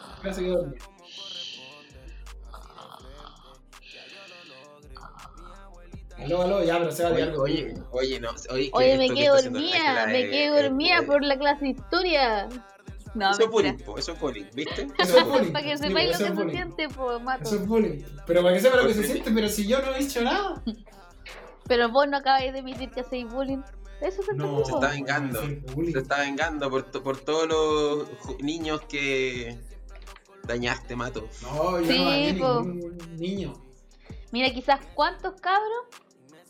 Aló, 6.18 6.42
aló, 6.44 6.64
ya, 6.64 6.80
pero 6.80 6.92
se 6.92 7.04
va 7.04 7.10
a 7.10 7.14
Oye, 7.14 7.24
algo. 7.24 7.44
oye, 7.44 7.74
oye, 7.92 8.20
no. 8.20 8.30
Oye, 8.52 8.70
Oye, 8.74 8.98
me 8.98 9.10
quedé 9.10 9.28
dormida, 9.28 10.06
me 10.08 10.30
quedé 10.30 10.62
dormida 10.62 11.02
por 11.06 11.24
la 11.24 11.38
clase 11.38 11.66
de 11.66 11.72
historia. 11.72 12.48
No, 13.14 13.32
Eso 13.32 13.44
es 13.44 13.50
bullying, 13.50 13.74
eso 13.98 14.12
es 14.12 14.20
bullying, 14.20 14.46
¿viste? 14.54 14.88
Eso 15.00 15.18
es 15.20 15.26
bullying. 15.26 15.52
Para 15.54 15.66
que 15.66 15.78
sepáis 15.78 16.12
lo 16.12 16.18
que 16.18 16.24
se 16.26 16.32
bullying. 16.32 16.54
siente, 16.56 16.90
pues, 16.90 17.22
mato. 17.22 17.44
Eso 17.44 17.56
es 17.56 17.68
bullying. 17.68 18.04
Pero 18.28 18.44
para 18.44 18.54
que 18.56 18.62
sepa 18.62 18.76
lo 18.78 18.88
que 18.88 18.94
se 18.94 19.04
siente, 19.04 19.32
pero 19.32 19.48
si 19.50 19.68
yo 19.68 19.82
no 19.82 19.96
he 19.96 20.00
dicho 20.00 20.22
nada. 20.22 20.62
Pero 21.68 21.90
vos 21.90 22.08
no 22.10 22.18
acabáis 22.18 22.52
de 22.54 22.60
admitir 22.60 22.90
que 22.92 23.02
hacéis 23.02 23.28
bullying. 23.32 23.62
Eso 24.02 24.22
se 24.22 24.34
No, 24.34 24.60
no, 24.60 24.66
Se 24.66 24.72
está 24.74 24.90
vengando. 24.90 25.42
Se 25.42 26.00
está 26.00 26.20
vengando 26.20 26.70
por, 26.70 26.86
por 27.02 27.18
todos 27.22 27.48
los 27.48 28.40
niños 28.42 28.82
que 28.90 29.58
dañaste, 30.46 30.96
Mato. 30.98 31.28
No, 31.42 31.80
yo 31.80 31.86
Sí, 31.88 31.98
no 31.98 32.10
dañé 32.10 32.34
po. 32.34 32.62
ningún 32.64 32.98
niño. 33.18 33.54
Mira, 34.32 34.52
quizás 34.54 34.82
cuántos 34.94 35.40
cabros 35.40 35.86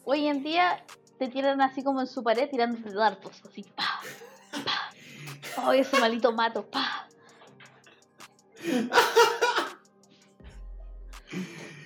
hoy 0.05 0.27
en 0.27 0.43
día 0.43 0.83
te 1.19 1.27
tiran 1.27 1.61
así 1.61 1.83
como 1.83 2.01
en 2.01 2.07
su 2.07 2.23
pared 2.23 2.49
tirándote 2.49 2.93
dardos, 2.93 3.41
así, 3.45 3.63
pa, 3.63 4.01
pa. 4.63 4.91
Ay, 5.69 5.79
ese 5.79 5.99
malito 5.99 6.31
mato, 6.31 6.65
pa. 6.69 7.07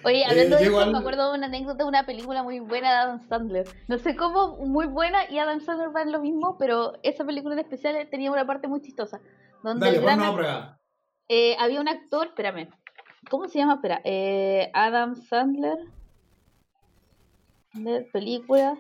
Oye, 0.03 0.23
hablando 0.25 0.55
Eh, 0.55 0.60
de 0.60 0.65
yo 0.65 0.82
eso, 0.82 0.91
me 0.91 0.97
acuerdo 0.97 1.32
de 1.32 1.38
una 1.38 1.47
anécdota 1.47 1.84
de 1.84 1.89
una 1.89 2.05
película 2.05 2.41
muy 2.41 2.60
buena 2.60 2.89
de 2.89 2.97
Adam 2.97 3.27
Sandler. 3.27 3.67
No 3.88 3.97
sé 3.97 4.15
cómo, 4.15 4.55
muy 4.58 4.86
buena, 4.88 5.29
y 5.29 5.39
Adam 5.39 5.60
Sandler 5.60 5.93
va 5.93 6.01
en 6.03 6.12
lo 6.12 6.19
mismo, 6.21 6.58
pero 6.58 6.93
esa 7.03 7.25
película 7.25 7.53
en 7.55 7.60
especial 7.60 8.08
tenía 8.10 8.32
una 8.32 8.47
parte 8.47 8.67
muy 8.67 8.82
chistosa. 8.82 9.19
Donde 9.62 9.86
Dale, 9.86 9.97
el 9.97 10.03
gran 10.03 10.21
a 10.21 10.79
eh, 11.27 11.55
había 11.60 11.82
un 11.82 11.89
actor, 11.89 12.27
espérame. 12.27 12.69
¿Cómo 13.29 13.47
se 13.49 13.60
llama? 13.60 13.75
Espera. 13.75 14.01
eh, 14.03 14.71
Adam 14.73 15.15
Sandler. 15.15 15.77
De 17.73 18.01
películas. 18.13 18.77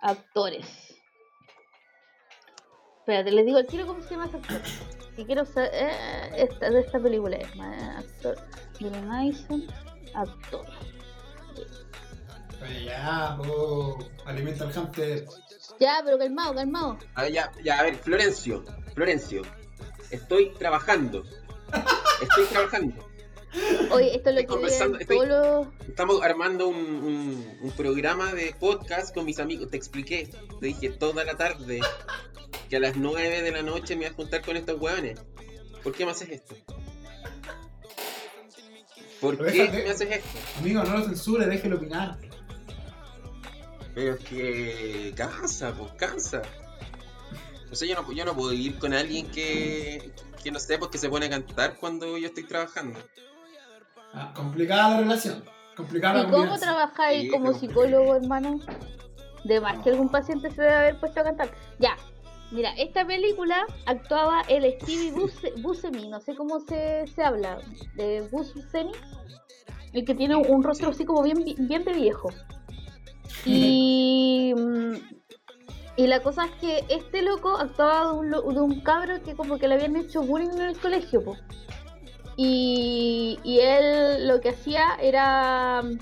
Actores. 0.00 0.66
Espérate, 2.98 3.30
les 3.30 3.46
digo 3.46 3.64
tiro 3.64 3.86
cómo 3.86 4.02
se 4.02 4.10
llama 4.10 4.26
ese 4.26 4.36
actor. 4.36 4.60
Que 5.14 5.24
quiero 5.26 5.44
saber. 5.44 5.70
eh, 5.72 6.30
esta, 6.36 6.70
de 6.70 6.80
esta 6.80 6.98
película 7.00 7.36
es. 7.36 7.48
eh, 7.54 7.90
actor. 7.98 8.36
Billy 8.78 9.00
Madison. 9.02 9.66
Actor. 10.14 10.66
Oye, 12.62 12.84
ya, 12.84 13.36
po. 13.38 13.98
Alimenta 14.24 14.64
al 14.64 14.72
hamster. 14.72 15.26
Ya, 15.78 16.00
pero 16.04 16.18
calmado, 16.18 16.54
calmado. 16.54 16.98
Ah, 17.14 17.28
ya, 17.28 17.52
ya, 17.62 17.78
a 17.80 17.82
ver, 17.82 17.96
Florencio, 17.96 18.64
Florencio, 18.94 19.42
estoy 20.10 20.52
trabajando. 20.54 21.22
Estoy 22.22 22.44
trabajando. 22.46 23.06
Oye, 23.90 24.14
esto 24.16 24.30
es 24.30 24.34
lo 24.34 24.40
Estoy 24.40 24.60
que 24.96 25.02
estoy- 25.02 25.16
todos 25.16 25.28
los... 25.28 25.88
Estamos 25.88 26.22
armando 26.22 26.68
un, 26.68 26.76
un- 26.76 27.58
un 27.62 27.70
programa 27.72 28.32
de 28.34 28.54
podcast 28.58 29.14
con 29.14 29.24
mis 29.24 29.38
amigos. 29.38 29.70
Te 29.70 29.76
expliqué, 29.76 30.28
te 30.60 30.66
dije 30.66 30.90
toda 30.90 31.24
la 31.24 31.36
tarde 31.36 31.80
que 32.68 32.76
a 32.76 32.80
las 32.80 32.96
9 32.96 33.42
de 33.42 33.50
la 33.52 33.62
noche 33.62 33.94
me 33.96 34.04
voy 34.06 34.12
a 34.12 34.14
juntar 34.14 34.42
con 34.42 34.56
estos 34.56 34.80
hueones. 34.80 35.18
¿Por 35.82 35.92
qué 35.94 36.04
me 36.04 36.12
haces 36.12 36.28
esto? 36.30 36.54
¿Por 39.20 39.38
Pero 39.38 39.50
qué 39.52 39.58
déjate- 39.64 39.84
me 39.84 39.90
haces 39.90 40.10
esto? 40.10 40.38
Amigo, 40.58 40.82
no 40.84 40.98
lo 40.98 41.04
censure, 41.04 41.46
déjelo 41.46 41.76
opinar. 41.76 42.18
Pero 43.94 44.14
es 44.14 44.20
que 44.24 45.14
cansa, 45.16 45.72
pues 45.74 45.92
cansa. 45.92 46.42
O 47.70 47.74
sea, 47.74 47.88
yo 47.88 47.94
no, 48.00 48.12
yo 48.12 48.24
no 48.24 48.34
puedo 48.36 48.52
ir 48.52 48.78
con 48.78 48.92
alguien 48.92 49.26
que, 49.30 50.12
que 50.42 50.50
no 50.50 50.60
sé, 50.60 50.78
porque 50.78 50.98
se 50.98 51.08
pone 51.08 51.26
a 51.26 51.30
cantar 51.30 51.76
cuando 51.76 52.18
yo 52.18 52.26
estoy 52.28 52.44
trabajando. 52.44 52.98
Ah, 54.16 54.32
complicada 54.34 54.90
la 54.90 55.00
relación. 55.00 55.44
Complicada 55.76 56.20
¿Y 56.20 56.22
la 56.24 56.30
cómo 56.30 56.56
trabajáis 56.58 57.22
Sí, 57.24 57.28
como 57.28 57.52
psicólogo, 57.52 58.16
hermano? 58.16 58.58
De 59.44 59.60
más 59.60 59.78
que 59.82 59.90
algún 59.90 60.08
paciente 60.08 60.50
se 60.50 60.62
debe 60.62 60.74
haber 60.74 60.98
puesto 60.98 61.20
a 61.20 61.24
cantar. 61.24 61.50
Ya, 61.78 61.96
mira, 62.50 62.70
esta 62.78 63.06
película 63.06 63.66
actuaba 63.84 64.40
el 64.48 64.64
Stevie 64.80 65.12
Buse- 65.12 65.52
Buscemi, 65.62 66.08
no 66.08 66.20
sé 66.20 66.34
cómo 66.34 66.60
se, 66.60 67.06
se 67.14 67.22
habla, 67.22 67.58
de 67.94 68.22
Buscemi, 68.32 68.92
el 69.92 70.04
que 70.04 70.14
tiene 70.14 70.34
un 70.36 70.62
rostro 70.62 70.90
así 70.90 71.04
como 71.04 71.22
bien, 71.22 71.44
bien 71.58 71.84
de 71.84 71.92
viejo. 71.92 72.30
Y, 73.44 74.52
mm, 74.56 74.94
y 75.96 76.06
la 76.06 76.20
cosa 76.22 76.46
es 76.46 76.50
que 76.60 76.84
este 76.88 77.22
loco 77.22 77.56
actuaba 77.58 78.12
de 78.12 78.18
un, 78.18 78.30
lo- 78.30 78.42
de 78.42 78.60
un 78.60 78.80
cabro 78.80 79.22
que 79.22 79.34
como 79.36 79.58
que 79.58 79.68
le 79.68 79.74
habían 79.74 79.94
hecho 79.96 80.22
bullying 80.22 80.50
en 80.54 80.62
el 80.62 80.78
colegio, 80.80 81.22
po. 81.22 81.36
Y, 82.36 83.38
él 83.44 84.28
lo 84.28 84.40
que 84.40 84.50
hacía 84.50 84.96
era 85.00 85.82
mm, 85.82 85.98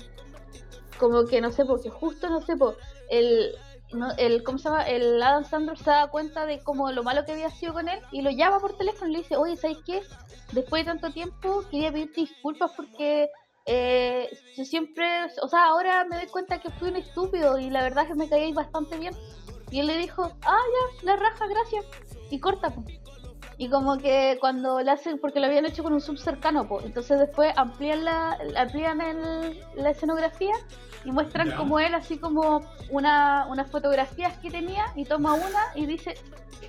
como 0.99 1.25
que 1.25 1.41
no 1.41 1.51
sé, 1.51 1.65
porque 1.65 1.89
justo 1.89 2.29
no 2.29 2.41
sé, 2.41 2.57
po, 2.57 2.75
el, 3.09 3.55
no, 3.93 4.11
el, 4.17 4.43
¿cómo 4.43 4.57
se 4.57 4.65
llama? 4.65 4.83
El 4.83 5.21
Adam 5.21 5.45
Sandler 5.45 5.77
se 5.77 5.89
da 5.89 6.07
cuenta 6.07 6.45
de 6.45 6.59
como 6.59 6.91
lo 6.91 7.03
malo 7.03 7.23
que 7.25 7.31
había 7.31 7.49
sido 7.49 7.73
con 7.73 7.87
él 7.87 7.99
y 8.11 8.21
lo 8.21 8.31
llama 8.31 8.59
por 8.59 8.77
teléfono 8.77 9.09
y 9.09 9.13
le 9.13 9.19
dice, 9.19 9.37
oye, 9.37 9.55
¿sabes 9.55 9.77
qué? 9.85 10.01
Después 10.51 10.85
de 10.85 10.91
tanto 10.91 11.11
tiempo 11.11 11.63
quería 11.71 11.91
pedirte 11.91 12.21
disculpas 12.21 12.71
porque 12.75 13.29
eh, 13.65 14.29
yo 14.55 14.65
siempre, 14.65 15.25
o 15.41 15.47
sea, 15.47 15.65
ahora 15.67 16.05
me 16.05 16.17
doy 16.17 16.27
cuenta 16.27 16.59
que 16.59 16.69
fui 16.71 16.89
un 16.89 16.97
estúpido 16.97 17.57
y 17.57 17.69
la 17.69 17.81
verdad 17.81 18.03
es 18.03 18.09
que 18.09 18.15
me 18.15 18.29
caí 18.29 18.53
bastante 18.53 18.97
bien. 18.97 19.15
Y 19.71 19.79
él 19.79 19.87
le 19.87 19.97
dijo, 19.97 20.31
ah, 20.43 20.59
ya, 21.01 21.05
la 21.05 21.15
raja, 21.15 21.47
gracias. 21.47 21.85
Y 22.29 22.39
corta, 22.39 22.69
po. 22.69 22.83
Y 23.57 23.69
como 23.69 23.97
que 23.97 24.37
cuando 24.41 24.81
le 24.81 24.91
hacen, 24.91 25.17
porque 25.19 25.39
lo 25.39 25.45
habían 25.47 25.65
hecho 25.65 25.81
con 25.81 25.93
un 25.93 26.01
sub 26.01 26.17
cercano, 26.17 26.67
pues, 26.67 26.85
entonces 26.85 27.17
después 27.19 27.53
amplían 27.55 28.03
la, 28.03 28.37
amplían 28.57 28.99
el- 29.01 29.63
la 29.75 29.91
escenografía 29.91 30.53
y 31.05 31.11
muestran 31.11 31.51
como 31.51 31.79
él, 31.79 31.93
así 31.95 32.17
como 32.17 32.61
una, 32.89 33.45
unas 33.49 33.71
fotografías 33.71 34.37
que 34.39 34.51
tenía 34.51 34.85
y 34.95 35.05
toma 35.05 35.33
una 35.35 35.59
y 35.75 35.85
dice, 35.85 36.15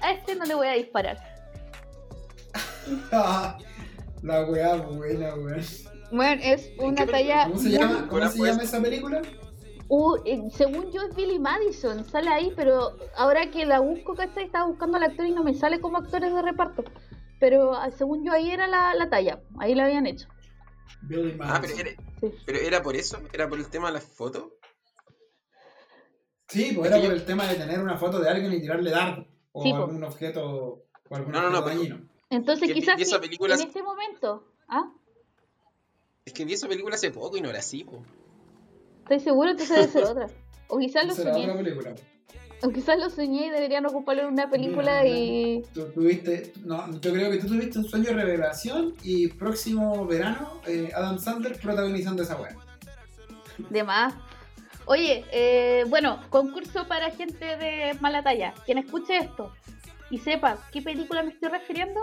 a 0.01 0.12
este 0.12 0.37
no 0.37 0.44
le 0.44 0.55
voy 0.55 0.68
a 0.68 0.72
disparar. 0.72 1.18
La 4.22 4.44
weá 4.44 4.77
buena, 4.77 5.35
weón. 5.35 5.61
Bueno, 6.11 6.40
es 6.44 6.70
una 6.79 7.05
talla... 7.07 7.44
¿Cómo 7.49 7.59
se 7.59 7.70
llama, 7.70 8.07
¿cómo 8.09 8.29
se 8.29 8.38
llama 8.44 8.62
esa 8.62 8.81
película? 8.81 9.22
Uh, 9.88 10.16
eh, 10.25 10.42
según 10.53 10.90
yo 10.92 11.03
es 11.03 11.14
Billy 11.14 11.38
Madison, 11.38 12.05
sale 12.09 12.29
ahí, 12.31 12.53
pero 12.57 12.96
ahora 13.16 13.51
que 13.51 13.64
la 13.66 13.79
busco, 13.81 14.14
¿cachai? 14.14 14.44
Estaba 14.44 14.66
buscando 14.66 14.96
al 14.96 15.05
actor 15.05 15.27
y 15.27 15.31
no 15.33 15.44
me 15.44 15.55
sale 15.55 15.81
como 15.81 15.99
actores 15.99 16.33
de 16.35 16.42
reparto. 16.42 16.85
Pero 17.38 17.75
ah, 17.75 17.90
según 17.90 18.25
yo 18.25 18.33
ahí 18.33 18.51
era 18.51 18.66
la, 18.66 18.94
la 18.94 19.09
talla, 19.11 19.40
ahí 19.59 19.75
la 19.75 19.85
habían 19.85 20.07
hecho. 20.07 20.27
Billy 21.03 21.37
Ah, 21.40 21.59
pero 21.61 21.75
Madison. 21.75 21.81
era, 21.87 22.03
Sí. 22.20 22.33
pero 22.46 22.59
era 22.59 22.83
por 22.83 22.96
eso, 22.96 23.18
era 23.33 23.49
por 23.49 23.59
el 23.59 23.68
tema 23.68 23.88
de 23.88 23.94
las 23.94 24.05
fotos. 24.05 24.44
Sí, 26.49 26.72
pues 26.75 26.90
Es 26.90 26.96
era 26.96 27.05
por 27.05 27.12
el 27.14 27.25
tema 27.27 27.46
de 27.46 27.57
tener 27.57 27.81
una 27.81 27.96
foto 27.96 28.20
de 28.20 28.29
alguien 28.29 28.53
y 28.55 28.61
tirarle 28.61 28.90
dardo. 28.90 29.27
O 29.53 29.62
Sí, 29.62 29.70
po. 29.70 29.77
algún 29.85 30.03
objeto. 30.05 30.85
O 31.09 31.14
algún 31.16 31.33
No, 31.33 31.42
no, 31.42 31.51
no, 31.51 31.61
dañino. 31.62 32.01
Entonces 32.31 32.72
quizás 32.72 33.01
si 33.01 33.18
película- 33.18 33.55
en 33.55 33.61
este 33.61 33.83
momento, 33.83 34.44
¿ah? 34.68 34.90
Es 36.25 36.33
que 36.33 36.44
vi 36.44 36.55
esa 36.55 36.66
película 36.68 36.94
hace 36.96 37.11
poco 37.11 37.37
y 37.37 37.40
no 37.40 37.51
era 37.51 37.59
así, 37.61 37.85
po. 37.85 38.03
¿Estoy 39.07 39.21
seguro? 39.21 39.51
Entonces 39.51 39.77
debe 39.77 39.92
ser 39.92 40.05
otra. 40.11 40.27
O 40.66 40.79
quizás 40.79 41.07
lo 41.07 41.12
era 41.14 41.31
otra 41.31 41.33
soñé. 41.33 41.62
película. 41.62 41.95
O 42.62 42.69
quizás 42.71 42.99
lo 42.99 43.09
soñé 43.09 43.47
y 43.47 43.51
deberían 43.51 43.87
ocuparlo 43.87 44.23
en 44.23 44.29
una 44.33 44.51
película 44.51 45.07
y... 45.07 45.62
Tú 45.73 45.85
tuviste, 45.92 46.53
no, 46.64 46.90
yo 47.01 47.12
creo 47.12 47.31
que 47.31 47.37
tú 47.38 47.47
tuviste 47.47 47.79
un 47.79 47.85
sueño 47.85 48.07
de 48.07 48.14
revelación 48.14 48.95
y 49.05 49.29
próximo 49.29 50.05
verano 50.07 50.61
eh, 50.66 50.90
Adam 50.92 51.19
Sandler 51.21 51.57
protagonizando 51.61 52.25
esa 52.25 52.40
weá. 52.40 52.57
De 53.71 53.85
más. 53.85 54.14
Oye, 54.87 55.25
eh, 55.31 55.85
bueno, 55.88 56.21
concurso 56.31 56.88
para 56.88 57.11
gente 57.11 57.45
de 57.57 57.95
mala 58.01 58.25
talla. 58.25 58.55
Quien 58.64 58.79
escuche 58.79 59.19
esto 59.19 59.53
y 60.11 60.19
sepa 60.19 60.59
qué 60.73 60.83
película 60.83 61.23
me 61.23 61.31
estoy 61.31 61.51
refiriendo, 61.51 62.01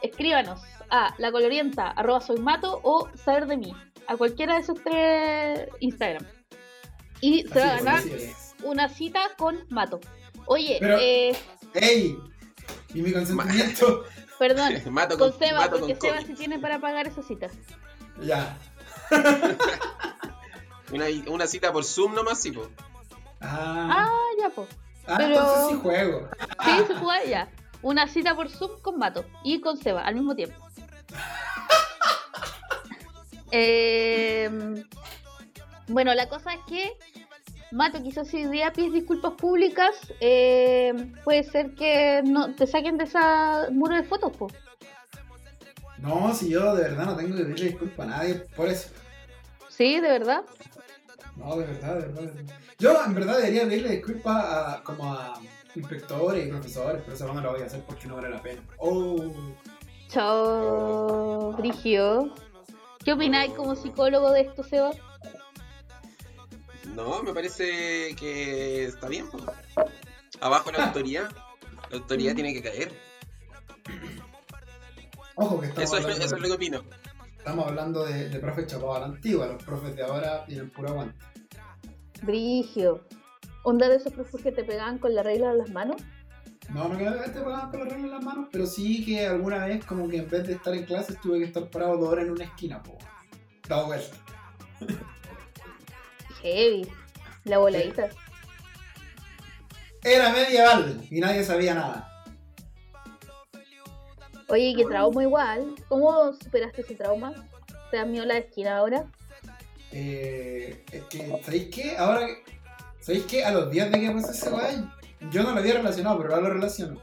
escríbanos 0.00 0.62
a 0.88 1.14
la 1.18 1.30
colorienta 1.30 1.90
arroba 1.90 2.22
soy 2.22 2.38
mato 2.38 2.80
o 2.84 3.08
saber 3.16 3.46
de 3.46 3.56
mí 3.58 3.74
a 4.06 4.16
cualquiera 4.16 4.54
de 4.54 4.60
esos 4.60 4.82
tres 4.82 5.68
Instagram. 5.80 6.24
Y 7.20 7.42
se 7.48 7.58
va 7.58 7.64
a 7.66 7.74
Así 7.76 7.84
ganar 7.84 7.98
así 7.98 8.32
una 8.62 8.88
cita 8.88 9.20
con 9.36 9.58
Mato. 9.68 10.00
Oye, 10.46 10.78
Pero- 10.80 10.98
eh, 11.00 11.36
¡Ey! 11.74 12.18
Y 12.94 13.02
mi 13.02 13.12
consentimiento. 13.12 14.04
perdón, 14.38 14.72
mato 14.92 15.18
con 15.18 15.30
con, 15.30 15.38
Seba, 15.38 15.60
mato 15.60 15.78
porque 15.80 15.96
con 15.98 16.10
Seba 16.10 16.22
sí 16.22 16.34
tiene 16.34 16.58
para 16.58 16.78
pagar 16.80 17.06
esa 17.06 17.22
cita. 17.22 17.48
ya. 18.22 18.56
Una, 20.92 21.04
una 21.26 21.46
cita 21.46 21.70
por 21.72 21.84
Zoom 21.84 22.14
nomás, 22.14 22.40
sí, 22.40 22.50
po. 22.50 22.66
Ah, 23.42 24.06
Ah, 24.06 24.08
ya, 24.40 24.48
pues. 24.48 24.68
ah, 25.06 25.14
pero- 25.18 25.34
entonces 25.34 25.68
sí 25.68 25.74
juego. 25.82 26.28
Sí, 26.64 26.70
se 26.86 26.94
juega 26.94 27.24
ya. 27.24 27.48
Una 27.82 28.08
cita 28.08 28.34
por 28.34 28.48
Zoom 28.48 28.80
con 28.80 28.98
Mato 28.98 29.24
y 29.44 29.60
con 29.60 29.76
Seba 29.76 30.00
al 30.02 30.14
mismo 30.14 30.34
tiempo. 30.34 30.56
Eh, 33.50 34.84
bueno, 35.88 36.14
la 36.14 36.28
cosa 36.28 36.54
es 36.54 36.60
que 36.68 36.96
Mato, 37.70 38.02
quizás 38.02 38.28
si 38.28 38.44
hoy 38.44 38.50
día 38.50 38.72
pides 38.72 38.94
disculpas 38.94 39.32
públicas, 39.32 39.94
eh, 40.20 40.94
puede 41.22 41.42
ser 41.42 41.74
que 41.74 42.22
no 42.24 42.54
te 42.54 42.66
saquen 42.66 42.96
de 42.96 43.04
esa 43.04 43.68
muro 43.70 43.94
de 43.94 44.04
fotos, 44.04 44.34
po. 44.36 44.48
No, 45.98 46.32
si 46.34 46.48
yo 46.48 46.74
de 46.74 46.84
verdad 46.84 47.06
no 47.06 47.16
tengo 47.16 47.36
que 47.36 47.42
pedirle 47.42 47.66
disculpas 47.66 48.06
a 48.06 48.10
nadie 48.10 48.34
por 48.56 48.68
eso. 48.68 48.88
Sí, 49.68 50.00
de 50.00 50.08
verdad. 50.08 50.44
No, 51.36 51.56
de 51.56 51.66
verdad, 51.66 51.94
de 51.94 52.00
verdad. 52.00 52.22
de 52.22 52.26
verdad. 52.26 52.54
Yo 52.78 53.04
en 53.04 53.14
verdad 53.14 53.36
debería 53.36 53.64
pedirle 53.64 53.90
disculpas 53.90 54.44
a, 54.44 54.82
como 54.82 55.12
a 55.12 55.40
inspectores 55.74 56.46
y 56.46 56.50
profesores, 56.50 57.02
pero 57.04 57.16
eso 57.16 57.32
no 57.32 57.40
lo 57.40 57.52
voy 57.52 57.62
a 57.62 57.66
hacer 57.66 57.82
porque 57.86 58.06
no 58.06 58.16
vale 58.16 58.30
la 58.30 58.42
pena. 58.42 58.62
Oh, 58.78 59.16
Chao, 60.08 61.52
Brigio. 61.52 62.32
¿Qué 63.04 63.12
opináis 63.12 63.52
como 63.52 63.74
psicólogo 63.74 64.30
de 64.32 64.40
esto, 64.42 64.62
Seba? 64.62 64.92
No, 66.94 67.22
me 67.22 67.32
parece 67.32 68.14
que 68.16 68.84
está 68.86 69.08
bien, 69.08 69.28
po. 69.30 69.38
Abajo 70.40 70.70
la 70.72 70.86
autoridad. 70.86 71.30
La 71.90 71.98
autoridad 71.98 72.34
tiene 72.34 72.52
que 72.52 72.62
caer. 72.62 72.92
ojo 75.36 75.60
que 75.60 75.66
estamos 75.68 75.92
Eso 75.92 76.08
es, 76.08 76.18
eso 76.18 76.36
es 76.36 76.42
lo 76.42 76.48
que 76.48 76.54
opino. 76.54 76.82
estamos 77.38 77.66
hablando 77.66 78.04
de, 78.04 78.28
de 78.28 78.38
profes 78.40 78.66
chapados 78.66 78.96
a 78.96 79.00
la 79.00 79.06
antigua, 79.06 79.46
los 79.46 79.62
profes 79.62 79.96
de 79.96 80.02
ahora 80.02 80.44
tienen 80.46 80.70
puro 80.70 80.88
aguante. 80.90 81.18
Brigio. 82.22 83.04
¿Onda 83.62 83.88
de 83.88 83.96
esos 83.96 84.12
profes 84.12 84.42
que 84.42 84.52
te 84.52 84.64
pegaban 84.64 84.98
con 84.98 85.14
la 85.14 85.22
regla 85.22 85.50
en 85.52 85.58
las 85.58 85.70
manos? 85.70 86.02
No, 86.70 86.88
no 86.88 86.98
que 86.98 87.04
te 87.04 87.40
pagaban 87.40 87.70
con 87.70 87.80
la 87.80 87.86
regla 87.86 88.04
en 88.04 88.10
las 88.10 88.24
manos, 88.24 88.48
pero 88.52 88.66
sí 88.66 89.04
que 89.04 89.26
alguna 89.26 89.64
vez 89.66 89.84
como 89.84 90.08
que 90.08 90.18
en 90.18 90.28
vez 90.28 90.46
de 90.46 90.54
estar 90.54 90.74
en 90.74 90.84
clases 90.84 91.18
tuve 91.20 91.38
que 91.38 91.44
estar 91.46 91.70
parado 91.70 91.96
dos 91.96 92.08
horas 92.10 92.26
en 92.26 92.32
una 92.32 92.44
esquina, 92.44 92.82
po. 92.82 92.98
Dado 93.68 93.86
vuelta. 93.86 94.16
Heavy. 96.42 96.88
La 97.44 97.58
voladita. 97.58 98.08
Era 100.02 100.30
medieval 100.32 101.06
y 101.10 101.20
nadie 101.20 101.42
sabía 101.44 101.74
nada. 101.74 102.04
Oye, 104.48 104.74
qué 104.76 104.84
trauma 104.84 105.22
igual. 105.22 105.74
¿Cómo 105.88 106.32
superaste 106.32 106.80
ese 106.82 106.94
trauma? 106.94 107.34
¿Te 107.90 107.96
da 107.98 108.04
miedo 108.04 108.24
la 108.24 108.38
esquina 108.38 108.78
ahora? 108.78 109.06
Eh, 109.92 110.84
es 110.92 111.02
que, 111.04 111.40
¿sabéis 111.44 111.68
qué? 111.74 111.96
Ahora, 111.96 112.26
que- 112.26 112.44
¿sabéis 113.00 113.24
qué? 113.24 113.44
A 113.44 113.50
los 113.52 113.70
días 113.70 113.90
de 113.90 114.00
que 114.00 114.10
pasó 114.10 114.30
ese 114.30 114.50
weá, 114.50 114.94
yo 115.30 115.42
no 115.42 115.52
lo 115.52 115.58
había 115.58 115.74
relacionado, 115.74 116.18
pero 116.18 116.34
ahora 116.34 116.48
lo 116.48 116.54
relaciono. 116.54 117.00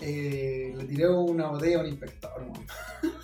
Eh, 0.00 0.72
le 0.76 0.84
tiré 0.84 1.08
una 1.08 1.48
botella 1.48 1.78
a 1.78 1.80
un 1.80 1.86
inspector, 1.88 2.32
weón. 2.40 2.66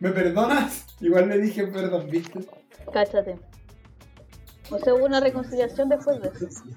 ¿Me 0.00 0.10
perdonas? 0.10 0.84
Igual 1.02 1.28
le 1.28 1.38
dije 1.38 1.66
perdón, 1.66 2.08
¿viste? 2.10 2.40
Cáchate. 2.92 3.38
O 4.70 4.78
sea, 4.78 4.94
hubo 4.94 5.04
una 5.04 5.20
reconciliación 5.20 5.88
después 5.90 6.20
de 6.22 6.28
eso. 6.28 6.62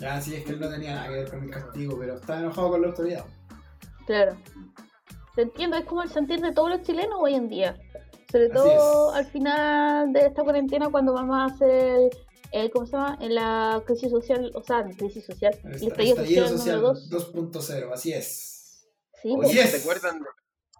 Ya, 0.00 0.20
sí, 0.20 0.36
es 0.36 0.44
que 0.44 0.52
él 0.52 0.60
no 0.60 0.68
tenía 0.70 0.94
nada 0.94 1.08
que 1.08 1.14
ver 1.14 1.28
con 1.28 1.42
el 1.42 1.50
castigo, 1.50 1.98
pero 1.98 2.14
estaba 2.14 2.38
enojado 2.38 2.70
con 2.70 2.82
la 2.82 2.86
autoridad. 2.86 3.24
Claro. 4.06 4.36
Te 5.34 5.42
entiendo, 5.42 5.76
es 5.76 5.84
como 5.86 6.04
el 6.04 6.08
sentir 6.10 6.40
de 6.40 6.52
todos 6.52 6.70
los 6.70 6.82
chilenos 6.82 7.18
hoy 7.20 7.34
en 7.34 7.48
día. 7.48 7.76
Sobre 8.30 8.44
Así 8.44 8.52
todo 8.54 9.10
es. 9.12 9.16
al 9.16 9.26
final 9.26 10.12
de 10.12 10.26
esta 10.26 10.44
cuarentena 10.44 10.88
cuando 10.88 11.14
vamos 11.14 11.36
a 11.36 11.46
hacer, 11.52 12.10
eh, 12.52 12.70
¿cómo 12.70 12.86
se 12.86 12.92
llama? 12.92 13.18
En 13.20 13.34
la 13.34 13.82
crisis 13.86 14.10
social, 14.10 14.52
o 14.54 14.62
sea, 14.62 14.84
crisis 14.84 15.26
social, 15.26 15.58
el 15.64 15.70
El 15.74 15.88
estallido 15.88 16.14
estallido 16.22 16.48
social, 16.48 16.76
número 16.76 16.94
2. 16.94 17.10
2.0, 17.34 17.92
así 17.92 18.12
es. 18.12 18.86
Sí, 19.20 19.30
Oye, 19.30 19.36
pues, 19.36 19.52
Yes. 19.52 19.70
¿se 19.70 19.76
acuerdan 19.78 20.20
de, 20.20 20.26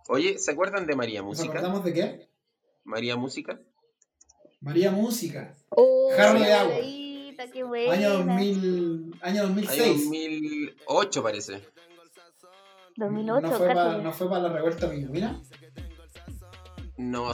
oye, 0.09 0.39
¿se 0.39 0.51
acuerdan 0.51 0.87
de 0.87 0.97
María 0.97 1.21
¿Nos 1.21 1.29
Música? 1.29 1.53
acordamos 1.53 1.85
de 1.85 1.93
qué? 1.93 2.29
María 2.85 3.17
Música. 3.17 3.61
María 4.61 4.91
Música. 4.91 5.55
Oh, 5.71 6.11
Jarro 6.17 6.41
de 6.41 6.53
agua. 6.53 6.75
qué 7.53 7.63
buena. 7.63 7.93
Año 7.93 8.11
2000, 8.19 9.15
año 9.21 9.43
Año 9.43 9.43
2006. 9.49 10.05
2008 10.05 11.23
parece. 11.23 11.63
2008, 12.97 13.41
¿No 13.49 13.57
fue, 13.57 13.67
para, 13.69 13.99
¿No 13.99 14.13
fue 14.13 14.29
para 14.29 14.43
la 14.43 14.49
revuelta 14.53 14.91
pingüina? 14.91 15.41
No, 16.97 17.31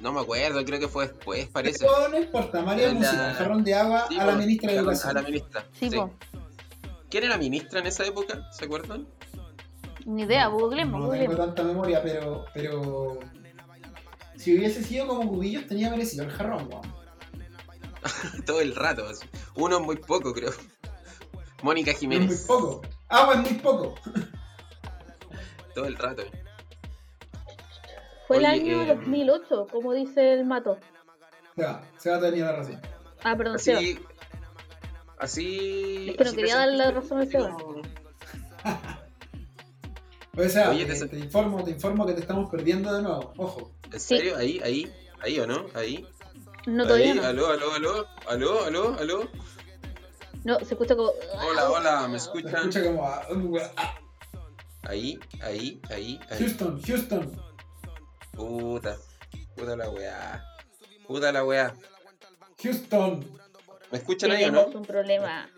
no 0.00 0.12
me 0.14 0.20
acuerdo, 0.22 0.64
creo 0.64 0.80
que 0.80 0.88
fue 0.88 1.08
después, 1.08 1.46
parece. 1.48 1.80
Pero 1.84 2.08
no 2.08 2.16
importa, 2.18 2.62
María 2.62 2.88
La- 2.88 2.94
Música, 2.94 3.34
jarrón 3.34 3.62
de 3.64 3.74
agua 3.74 4.06
Sí, 4.08 4.18
a 4.18 4.24
la 4.24 4.34
ministra 4.36 4.72
de 4.72 4.78
a 4.78 4.82
la- 4.82 4.88
Educación. 4.92 5.10
A 5.10 5.20
la 5.20 5.26
ministra. 5.28 5.66
Sí, 5.78 5.90
sí. 5.90 5.98
¿Quién 7.10 7.24
era 7.24 7.36
ministra 7.36 7.80
en 7.80 7.86
esa 7.86 8.06
época? 8.06 8.50
¿Se 8.52 8.64
acuerdan? 8.64 9.06
Ni 10.04 10.22
idea, 10.22 10.48
googlemos, 10.48 11.00
No 11.00 11.10
tengo 11.10 11.36
tanta 11.36 11.62
memoria, 11.62 12.02
pero, 12.02 12.44
pero 12.52 13.18
si 14.36 14.56
hubiese 14.56 14.82
sido 14.82 15.06
como 15.06 15.28
cubillos 15.30 15.66
tenía 15.66 15.90
merecido 15.90 16.24
el 16.24 16.30
jarrón, 16.30 16.68
weón. 16.68 16.82
Todo 18.46 18.60
el 18.60 18.74
rato. 18.74 19.06
así. 19.08 19.26
Uno 19.56 19.78
es 19.78 19.82
muy 19.84 19.96
poco, 19.96 20.32
creo. 20.34 20.50
Mónica 21.62 21.92
Es 21.92 21.96
muy 22.02 22.16
Jiménez. 22.16 22.44
poco. 22.46 22.82
Agua 23.08 23.34
es 23.34 23.40
muy 23.50 23.54
poco. 23.60 23.94
Todo 25.74 25.86
el 25.86 25.96
rato. 25.96 26.22
Fue 28.28 28.38
el 28.38 28.44
año 28.46 28.82
eh, 28.82 28.86
2008, 28.96 29.66
como 29.70 29.92
dice 29.94 30.34
el 30.34 30.44
mato. 30.44 30.78
Se 31.56 31.62
va, 31.62 31.82
se 31.98 32.10
va 32.10 32.16
a 32.16 32.20
tener 32.20 32.40
la 32.40 32.52
razón. 32.52 32.80
Ah, 33.22 33.36
perdón, 33.36 33.58
Seba. 33.58 33.78
Así. 33.78 33.98
Así. 35.18 36.08
Es 36.10 36.16
que 36.16 36.24
no 36.24 36.28
así 36.30 36.36
quería 36.36 36.56
darle 36.56 36.76
la 36.76 36.90
razón 36.90 37.18
al 37.18 37.22
así 37.24 37.32
Seba. 37.32 37.50
como- 37.50 37.82
O 40.36 40.48
sea, 40.48 40.70
Oye, 40.70 40.84
te- 40.84 41.06
te, 41.08 41.18
informo, 41.18 41.62
te 41.62 41.70
informo 41.70 42.04
que 42.06 42.12
te 42.14 42.20
estamos 42.20 42.50
perdiendo 42.50 42.92
de 42.94 43.02
nuevo. 43.02 43.32
Ojo. 43.36 43.70
¿En 43.92 44.00
serio? 44.00 44.36
Ahí, 44.36 44.60
ahí, 44.64 44.92
ahí 45.20 45.38
o 45.38 45.46
no? 45.46 45.66
Ahí. 45.74 46.06
No, 46.66 46.84
todavía 46.84 47.12
ahí, 47.12 47.14
no. 47.14 47.24
aló, 47.26 47.46
aló, 47.50 47.72
aló, 47.74 48.06
aló, 48.26 48.64
aló, 48.64 48.96
aló. 48.98 49.28
No, 50.44 50.58
se 50.58 50.74
escucha 50.74 50.96
como. 50.96 51.10
Hola, 51.48 51.70
hola, 51.70 52.08
¿me 52.08 52.18
Se 52.18 52.26
escuchan? 52.26 52.54
escucha 52.68 52.84
como 52.84 53.06
a- 53.06 53.22
ah, 53.76 53.94
Ahí, 54.82 55.18
ahí, 55.42 55.80
ahí, 55.90 56.20
ahí. 56.30 56.38
Houston, 56.38 56.82
Houston. 56.82 57.32
Puta. 58.32 58.96
Puta 59.56 59.76
la 59.76 59.88
weá. 59.88 60.44
Puta 61.06 61.32
la 61.32 61.44
weá. 61.44 61.74
Houston. 62.62 63.24
¿Me 63.92 63.98
escuchan 63.98 64.30
ahí 64.32 64.42
o 64.44 64.46
Tenemos 64.46 64.72
no? 64.74 64.80
un 64.80 64.84
problema. 64.86 65.48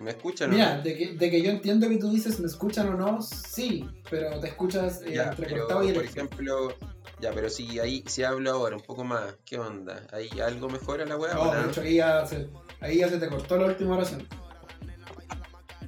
¿Me 0.00 0.10
escuchan 0.10 0.50
o 0.50 0.54
Mira, 0.54 0.76
no? 0.76 0.82
de 0.82 0.96
que, 0.96 1.12
de 1.14 1.30
que 1.30 1.42
yo 1.42 1.50
entiendo 1.50 1.88
que 1.88 1.96
tú 1.98 2.10
dices 2.10 2.40
me 2.40 2.46
escuchan 2.46 2.88
o 2.88 2.94
no, 2.96 3.22
sí, 3.22 3.86
pero 4.10 4.40
te 4.40 4.48
escuchas 4.48 5.02
eh, 5.02 5.14
Ya, 5.14 5.30
pero, 5.30 5.42
entrecortado 5.42 5.84
y 5.84 5.92
por 5.92 6.04
ejemplo, 6.04 6.74
ya, 7.20 7.32
pero 7.32 7.48
si 7.50 7.78
ahí, 7.78 8.02
si 8.06 8.22
hablo 8.24 8.50
ahora 8.50 8.76
un 8.76 8.82
poco 8.82 9.04
más, 9.04 9.36
¿qué 9.44 9.58
onda? 9.58 10.02
¿Hay 10.12 10.28
algo 10.40 10.68
mejora 10.68 11.04
la 11.04 11.16
weá? 11.16 11.34
No, 11.34 11.42
o 11.42 11.54
de 11.54 11.62
no? 11.62 11.68
hecho 11.70 11.80
ahí 11.82 11.96
ya, 11.96 12.26
se, 12.26 12.48
ahí 12.80 12.98
ya 12.98 13.08
se 13.08 13.18
te 13.18 13.28
cortó 13.28 13.56
la 13.56 13.66
última 13.66 13.94
oración. 13.96 14.26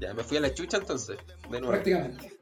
Ya, 0.01 0.13
me 0.13 0.23
fui 0.25 0.37
a 0.37 0.41
la 0.41 0.53
chucha 0.53 0.77
entonces, 0.79 1.17
de 1.51 1.61
nuevo. 1.61 1.69
Prácticamente. 1.71 2.37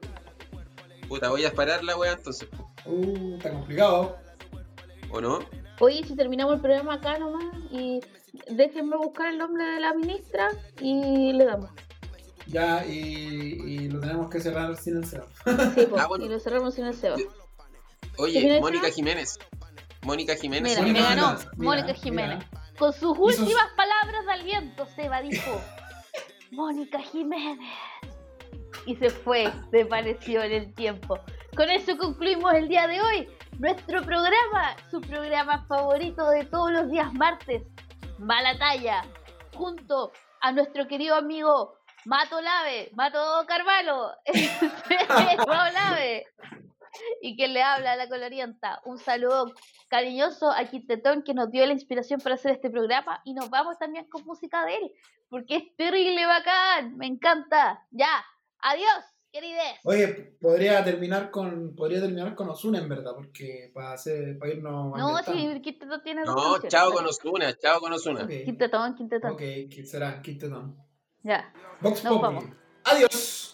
Puta, 1.07 1.29
voy 1.29 1.45
a 1.45 1.53
parar 1.53 1.83
la 1.83 1.95
weá 1.97 2.13
entonces, 2.13 2.47
Uh, 2.85 3.35
está 3.37 3.51
complicado. 3.51 4.17
¿o 5.09 5.21
no? 5.21 5.39
Oye, 5.79 6.03
si 6.05 6.15
terminamos 6.15 6.55
el 6.55 6.61
programa 6.61 6.95
acá 6.95 7.17
nomás 7.17 7.45
y 7.71 8.01
déjenme 8.49 8.97
buscar 8.97 9.27
el 9.27 9.37
nombre 9.37 9.63
de 9.63 9.79
la 9.79 9.93
ministra 9.93 10.49
y 10.81 11.33
le 11.33 11.45
damos. 11.45 11.69
Ya, 12.47 12.85
y, 12.85 12.91
y 12.93 13.89
lo 13.89 13.99
tenemos 14.01 14.29
que 14.29 14.41
cerrar 14.41 14.75
sin 14.75 14.97
el 14.97 15.05
cero. 15.05 15.27
Sí, 15.75 15.85
po, 15.85 15.95
Ah, 15.99 16.07
bueno. 16.07 16.25
Y 16.25 16.29
lo 16.29 16.39
cerramos 16.39 16.73
sin 16.75 16.85
el 16.85 16.93
Seba. 16.93 17.15
Yo- 17.17 17.27
¿Quién 18.17 18.45
Oye, 18.45 18.59
Mónica? 18.61 18.89
Jiménez. 18.91 19.39
Mónica 20.03 20.35
Jiménez. 20.35 20.71
Mira, 20.77 20.81
Mónica 20.81 20.99
me 20.99 21.15
ganó 21.15 21.27
Jiménez, 21.29 21.47
mira, 21.57 21.69
Mónica 21.69 21.87
mira. 21.87 21.99
Jiménez. 21.99 22.45
Con 22.77 22.91
sus 22.93 23.17
últimas 23.17 23.69
palabras 23.77 24.25
de 24.25 24.31
aliento, 24.33 24.85
Seba 24.95 25.21
dijo: 25.21 25.61
Mónica 26.51 26.99
Jiménez. 26.99 27.59
Y 28.85 28.95
se 28.97 29.09
fue, 29.09 29.49
desvaneció 29.71 30.43
en 30.43 30.51
el 30.51 30.73
tiempo. 30.73 31.17
Con 31.55 31.69
eso 31.69 31.97
concluimos 31.97 32.53
el 32.53 32.67
día 32.67 32.87
de 32.87 33.01
hoy. 33.01 33.27
Nuestro 33.59 34.01
programa, 34.03 34.75
su 34.91 34.99
programa 34.99 35.65
favorito 35.67 36.29
de 36.31 36.43
todos 36.45 36.71
los 36.71 36.89
días 36.91 37.13
martes, 37.13 37.63
Mala 38.23 38.57
Talla, 38.57 39.03
junto 39.53 40.13
a 40.39 40.53
nuestro 40.53 40.87
querido 40.87 41.15
amigo 41.15 41.77
Mato 42.05 42.39
Lave, 42.39 42.89
Mato 42.93 43.19
Carvalho, 43.45 44.11
Lave, 45.73 46.25
y 47.21 47.35
quien 47.35 47.53
le 47.53 47.61
habla 47.61 47.91
a 47.91 47.95
la 47.97 48.07
colorienta. 48.07 48.81
Un 48.85 48.97
saludo 48.97 49.51
cariñoso 49.89 50.49
a 50.49 50.63
Quintetón 50.63 51.23
que 51.23 51.33
nos 51.33 51.51
dio 51.51 51.65
la 51.65 51.73
inspiración 51.73 52.21
para 52.21 52.35
hacer 52.35 52.53
este 52.53 52.69
programa 52.69 53.21
y 53.25 53.33
nos 53.33 53.49
vamos 53.49 53.77
también 53.77 54.07
con 54.09 54.23
música 54.25 54.65
de 54.65 54.77
él, 54.77 54.91
porque 55.29 55.57
es 55.57 55.75
terrible 55.75 56.25
bacán, 56.25 56.95
me 56.95 57.07
encanta. 57.07 57.85
Ya, 57.91 58.23
adiós, 58.59 59.12
querides. 59.33 59.79
Oye, 59.83 60.07
podría 60.39 60.83
terminar 60.83 61.31
con 61.31 61.75
podría 61.75 61.99
terminar 61.99 62.35
con 62.35 62.49
Osuna 62.49 62.77
en 62.77 62.87
verdad, 62.87 63.13
porque 63.15 63.71
para 63.73 63.93
hacer 63.93 64.37
para 64.37 64.53
irnos 64.53 64.95
No, 64.97 65.17
si 65.23 65.61
Quintetón 65.61 66.03
tiene 66.03 66.23
dos 66.23 66.35
No, 66.35 66.69
chao 66.69 66.93
con 66.93 67.05
Osuna, 67.05 67.57
chao 67.57 67.79
con 67.79 67.91
Osuna. 67.91 68.23
Ok, 68.23 68.29
Quintetón, 68.45 68.95
Quintetón. 68.95 69.31
ok, 69.31 69.41
será 69.83 70.21
Quintetón. 70.21 70.77
Ya. 71.23 71.51
Vox 71.81 72.03
Nos 72.03 72.21
vamos. 72.21 72.45
Adiós. 72.85 73.49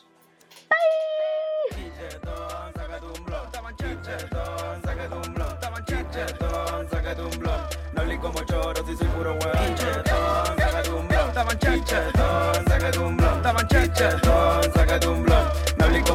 No 7.94 8.02
hablé 8.02 8.20
como 8.20 8.40
choro, 8.44 8.86
si 8.86 8.98
soy 8.98 9.08
puro 9.08 9.32
weón. 9.32 9.76
Chichetón, 9.76 10.58
sácate 10.58 10.90
un 10.92 11.08
blon. 11.08 11.28
Estaban 11.30 11.60
chichetón, 11.60 12.68
sácate 12.68 13.00
un 13.00 13.18
blon. 13.18 13.36
Estaban 13.38 13.68
chichetón, 13.68 14.74
sácate 14.74 15.08
un 15.08 15.24
blon. 15.24 15.69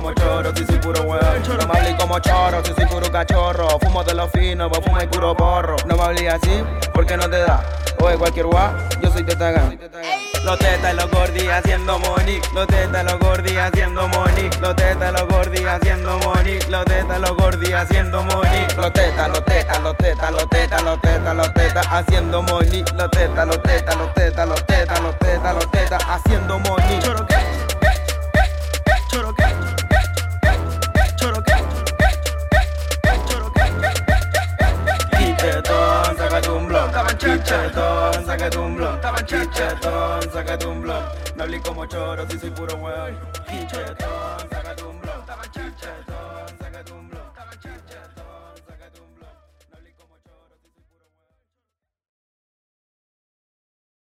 Como 0.05 0.17
choro, 0.17 0.53
si 0.55 0.67
soy 0.67 0.77
puro. 0.81 1.03
No 1.03 1.67
me 1.67 1.79
hablé 1.79 1.97
como 1.97 2.19
choro, 2.19 2.63
si 2.63 2.75
soy 2.75 2.85
puro 2.85 3.11
cachorro. 3.11 3.67
Fumo 3.81 4.05
de 4.05 4.13
los 4.13 4.31
finos, 4.33 4.69
vos 4.69 4.81
fumas 4.85 5.07
puro 5.07 5.35
porro. 5.35 5.77
No 5.87 5.97
me 5.97 6.03
hablé 6.03 6.29
así, 6.29 6.63
porque 6.93 7.17
no 7.17 7.23
te 7.31 7.39
da. 7.39 7.65
O 8.03 8.09
de 8.11 8.19
cualquier 8.19 8.45
guá, 8.45 8.75
yo 9.01 9.11
soy 9.11 9.25
tetagán. 9.25 9.79
Los 10.45 10.59
tetas 10.59 10.93
y 10.93 10.97
los 10.97 11.11
gordis 11.11 11.49
haciendo 11.49 11.99
money. 12.01 12.39
Los 12.53 12.67
tetas 12.67 13.03
los 13.03 13.19
gordis 13.19 13.57
haciendo 13.57 14.07
money. 14.09 14.51
Los 14.61 14.77
tetas 14.77 15.11
los 15.11 15.27
gordis 15.27 15.67
haciendo 15.67 16.19
money. 16.19 16.59
Los 16.69 16.85
tetas 16.85 17.21
los 17.21 17.37
gordis 17.39 17.73
haciendo 17.73 18.23
money. 18.25 18.67
Los 18.77 18.93
tetas, 18.93 19.29
los 19.31 19.45
tetas, 19.47 19.81
los 19.81 19.97
tetas, 19.97 20.33
los 20.33 20.51
tetas, 20.51 20.83
los 20.83 21.01
tetas, 21.01 21.35
los 21.35 21.55
tetas 21.55 21.87
haciendo 21.91 22.43
money. 22.43 22.85
Los 22.95 23.11
tetas, 23.11 23.47
los 23.47 23.63
tetas, 23.63 23.97
los 23.97 24.13
tetas, 24.13 24.49
los 24.49 24.67
tetas, 24.67 25.01
los 25.01 25.19
tetas, 25.19 25.55
los 25.55 25.71
tetas 25.71 26.05
haciendo 26.07 26.59
money. 26.59 26.99
Choro 27.01 27.27
qué? 27.27 27.37
Choro 29.09 29.35
qué? 29.35 29.45
Choro 29.45 29.84
blon. 37.03 37.19
Chichetón, 37.19 38.27
sácate 38.27 38.59
un 38.59 38.77
blon. 38.77 39.01
Chichetón, 39.27 40.33
sácate 40.33 40.67
un 40.67 40.83
blon. 40.83 41.05
No 41.37 41.43
hablé 41.45 41.61
como 41.61 41.87
choro 41.87 42.25
si 42.31 42.39
soy 42.39 42.51
puro 42.51 42.77
weón. 42.77 43.17
Chichetón, 43.49 44.64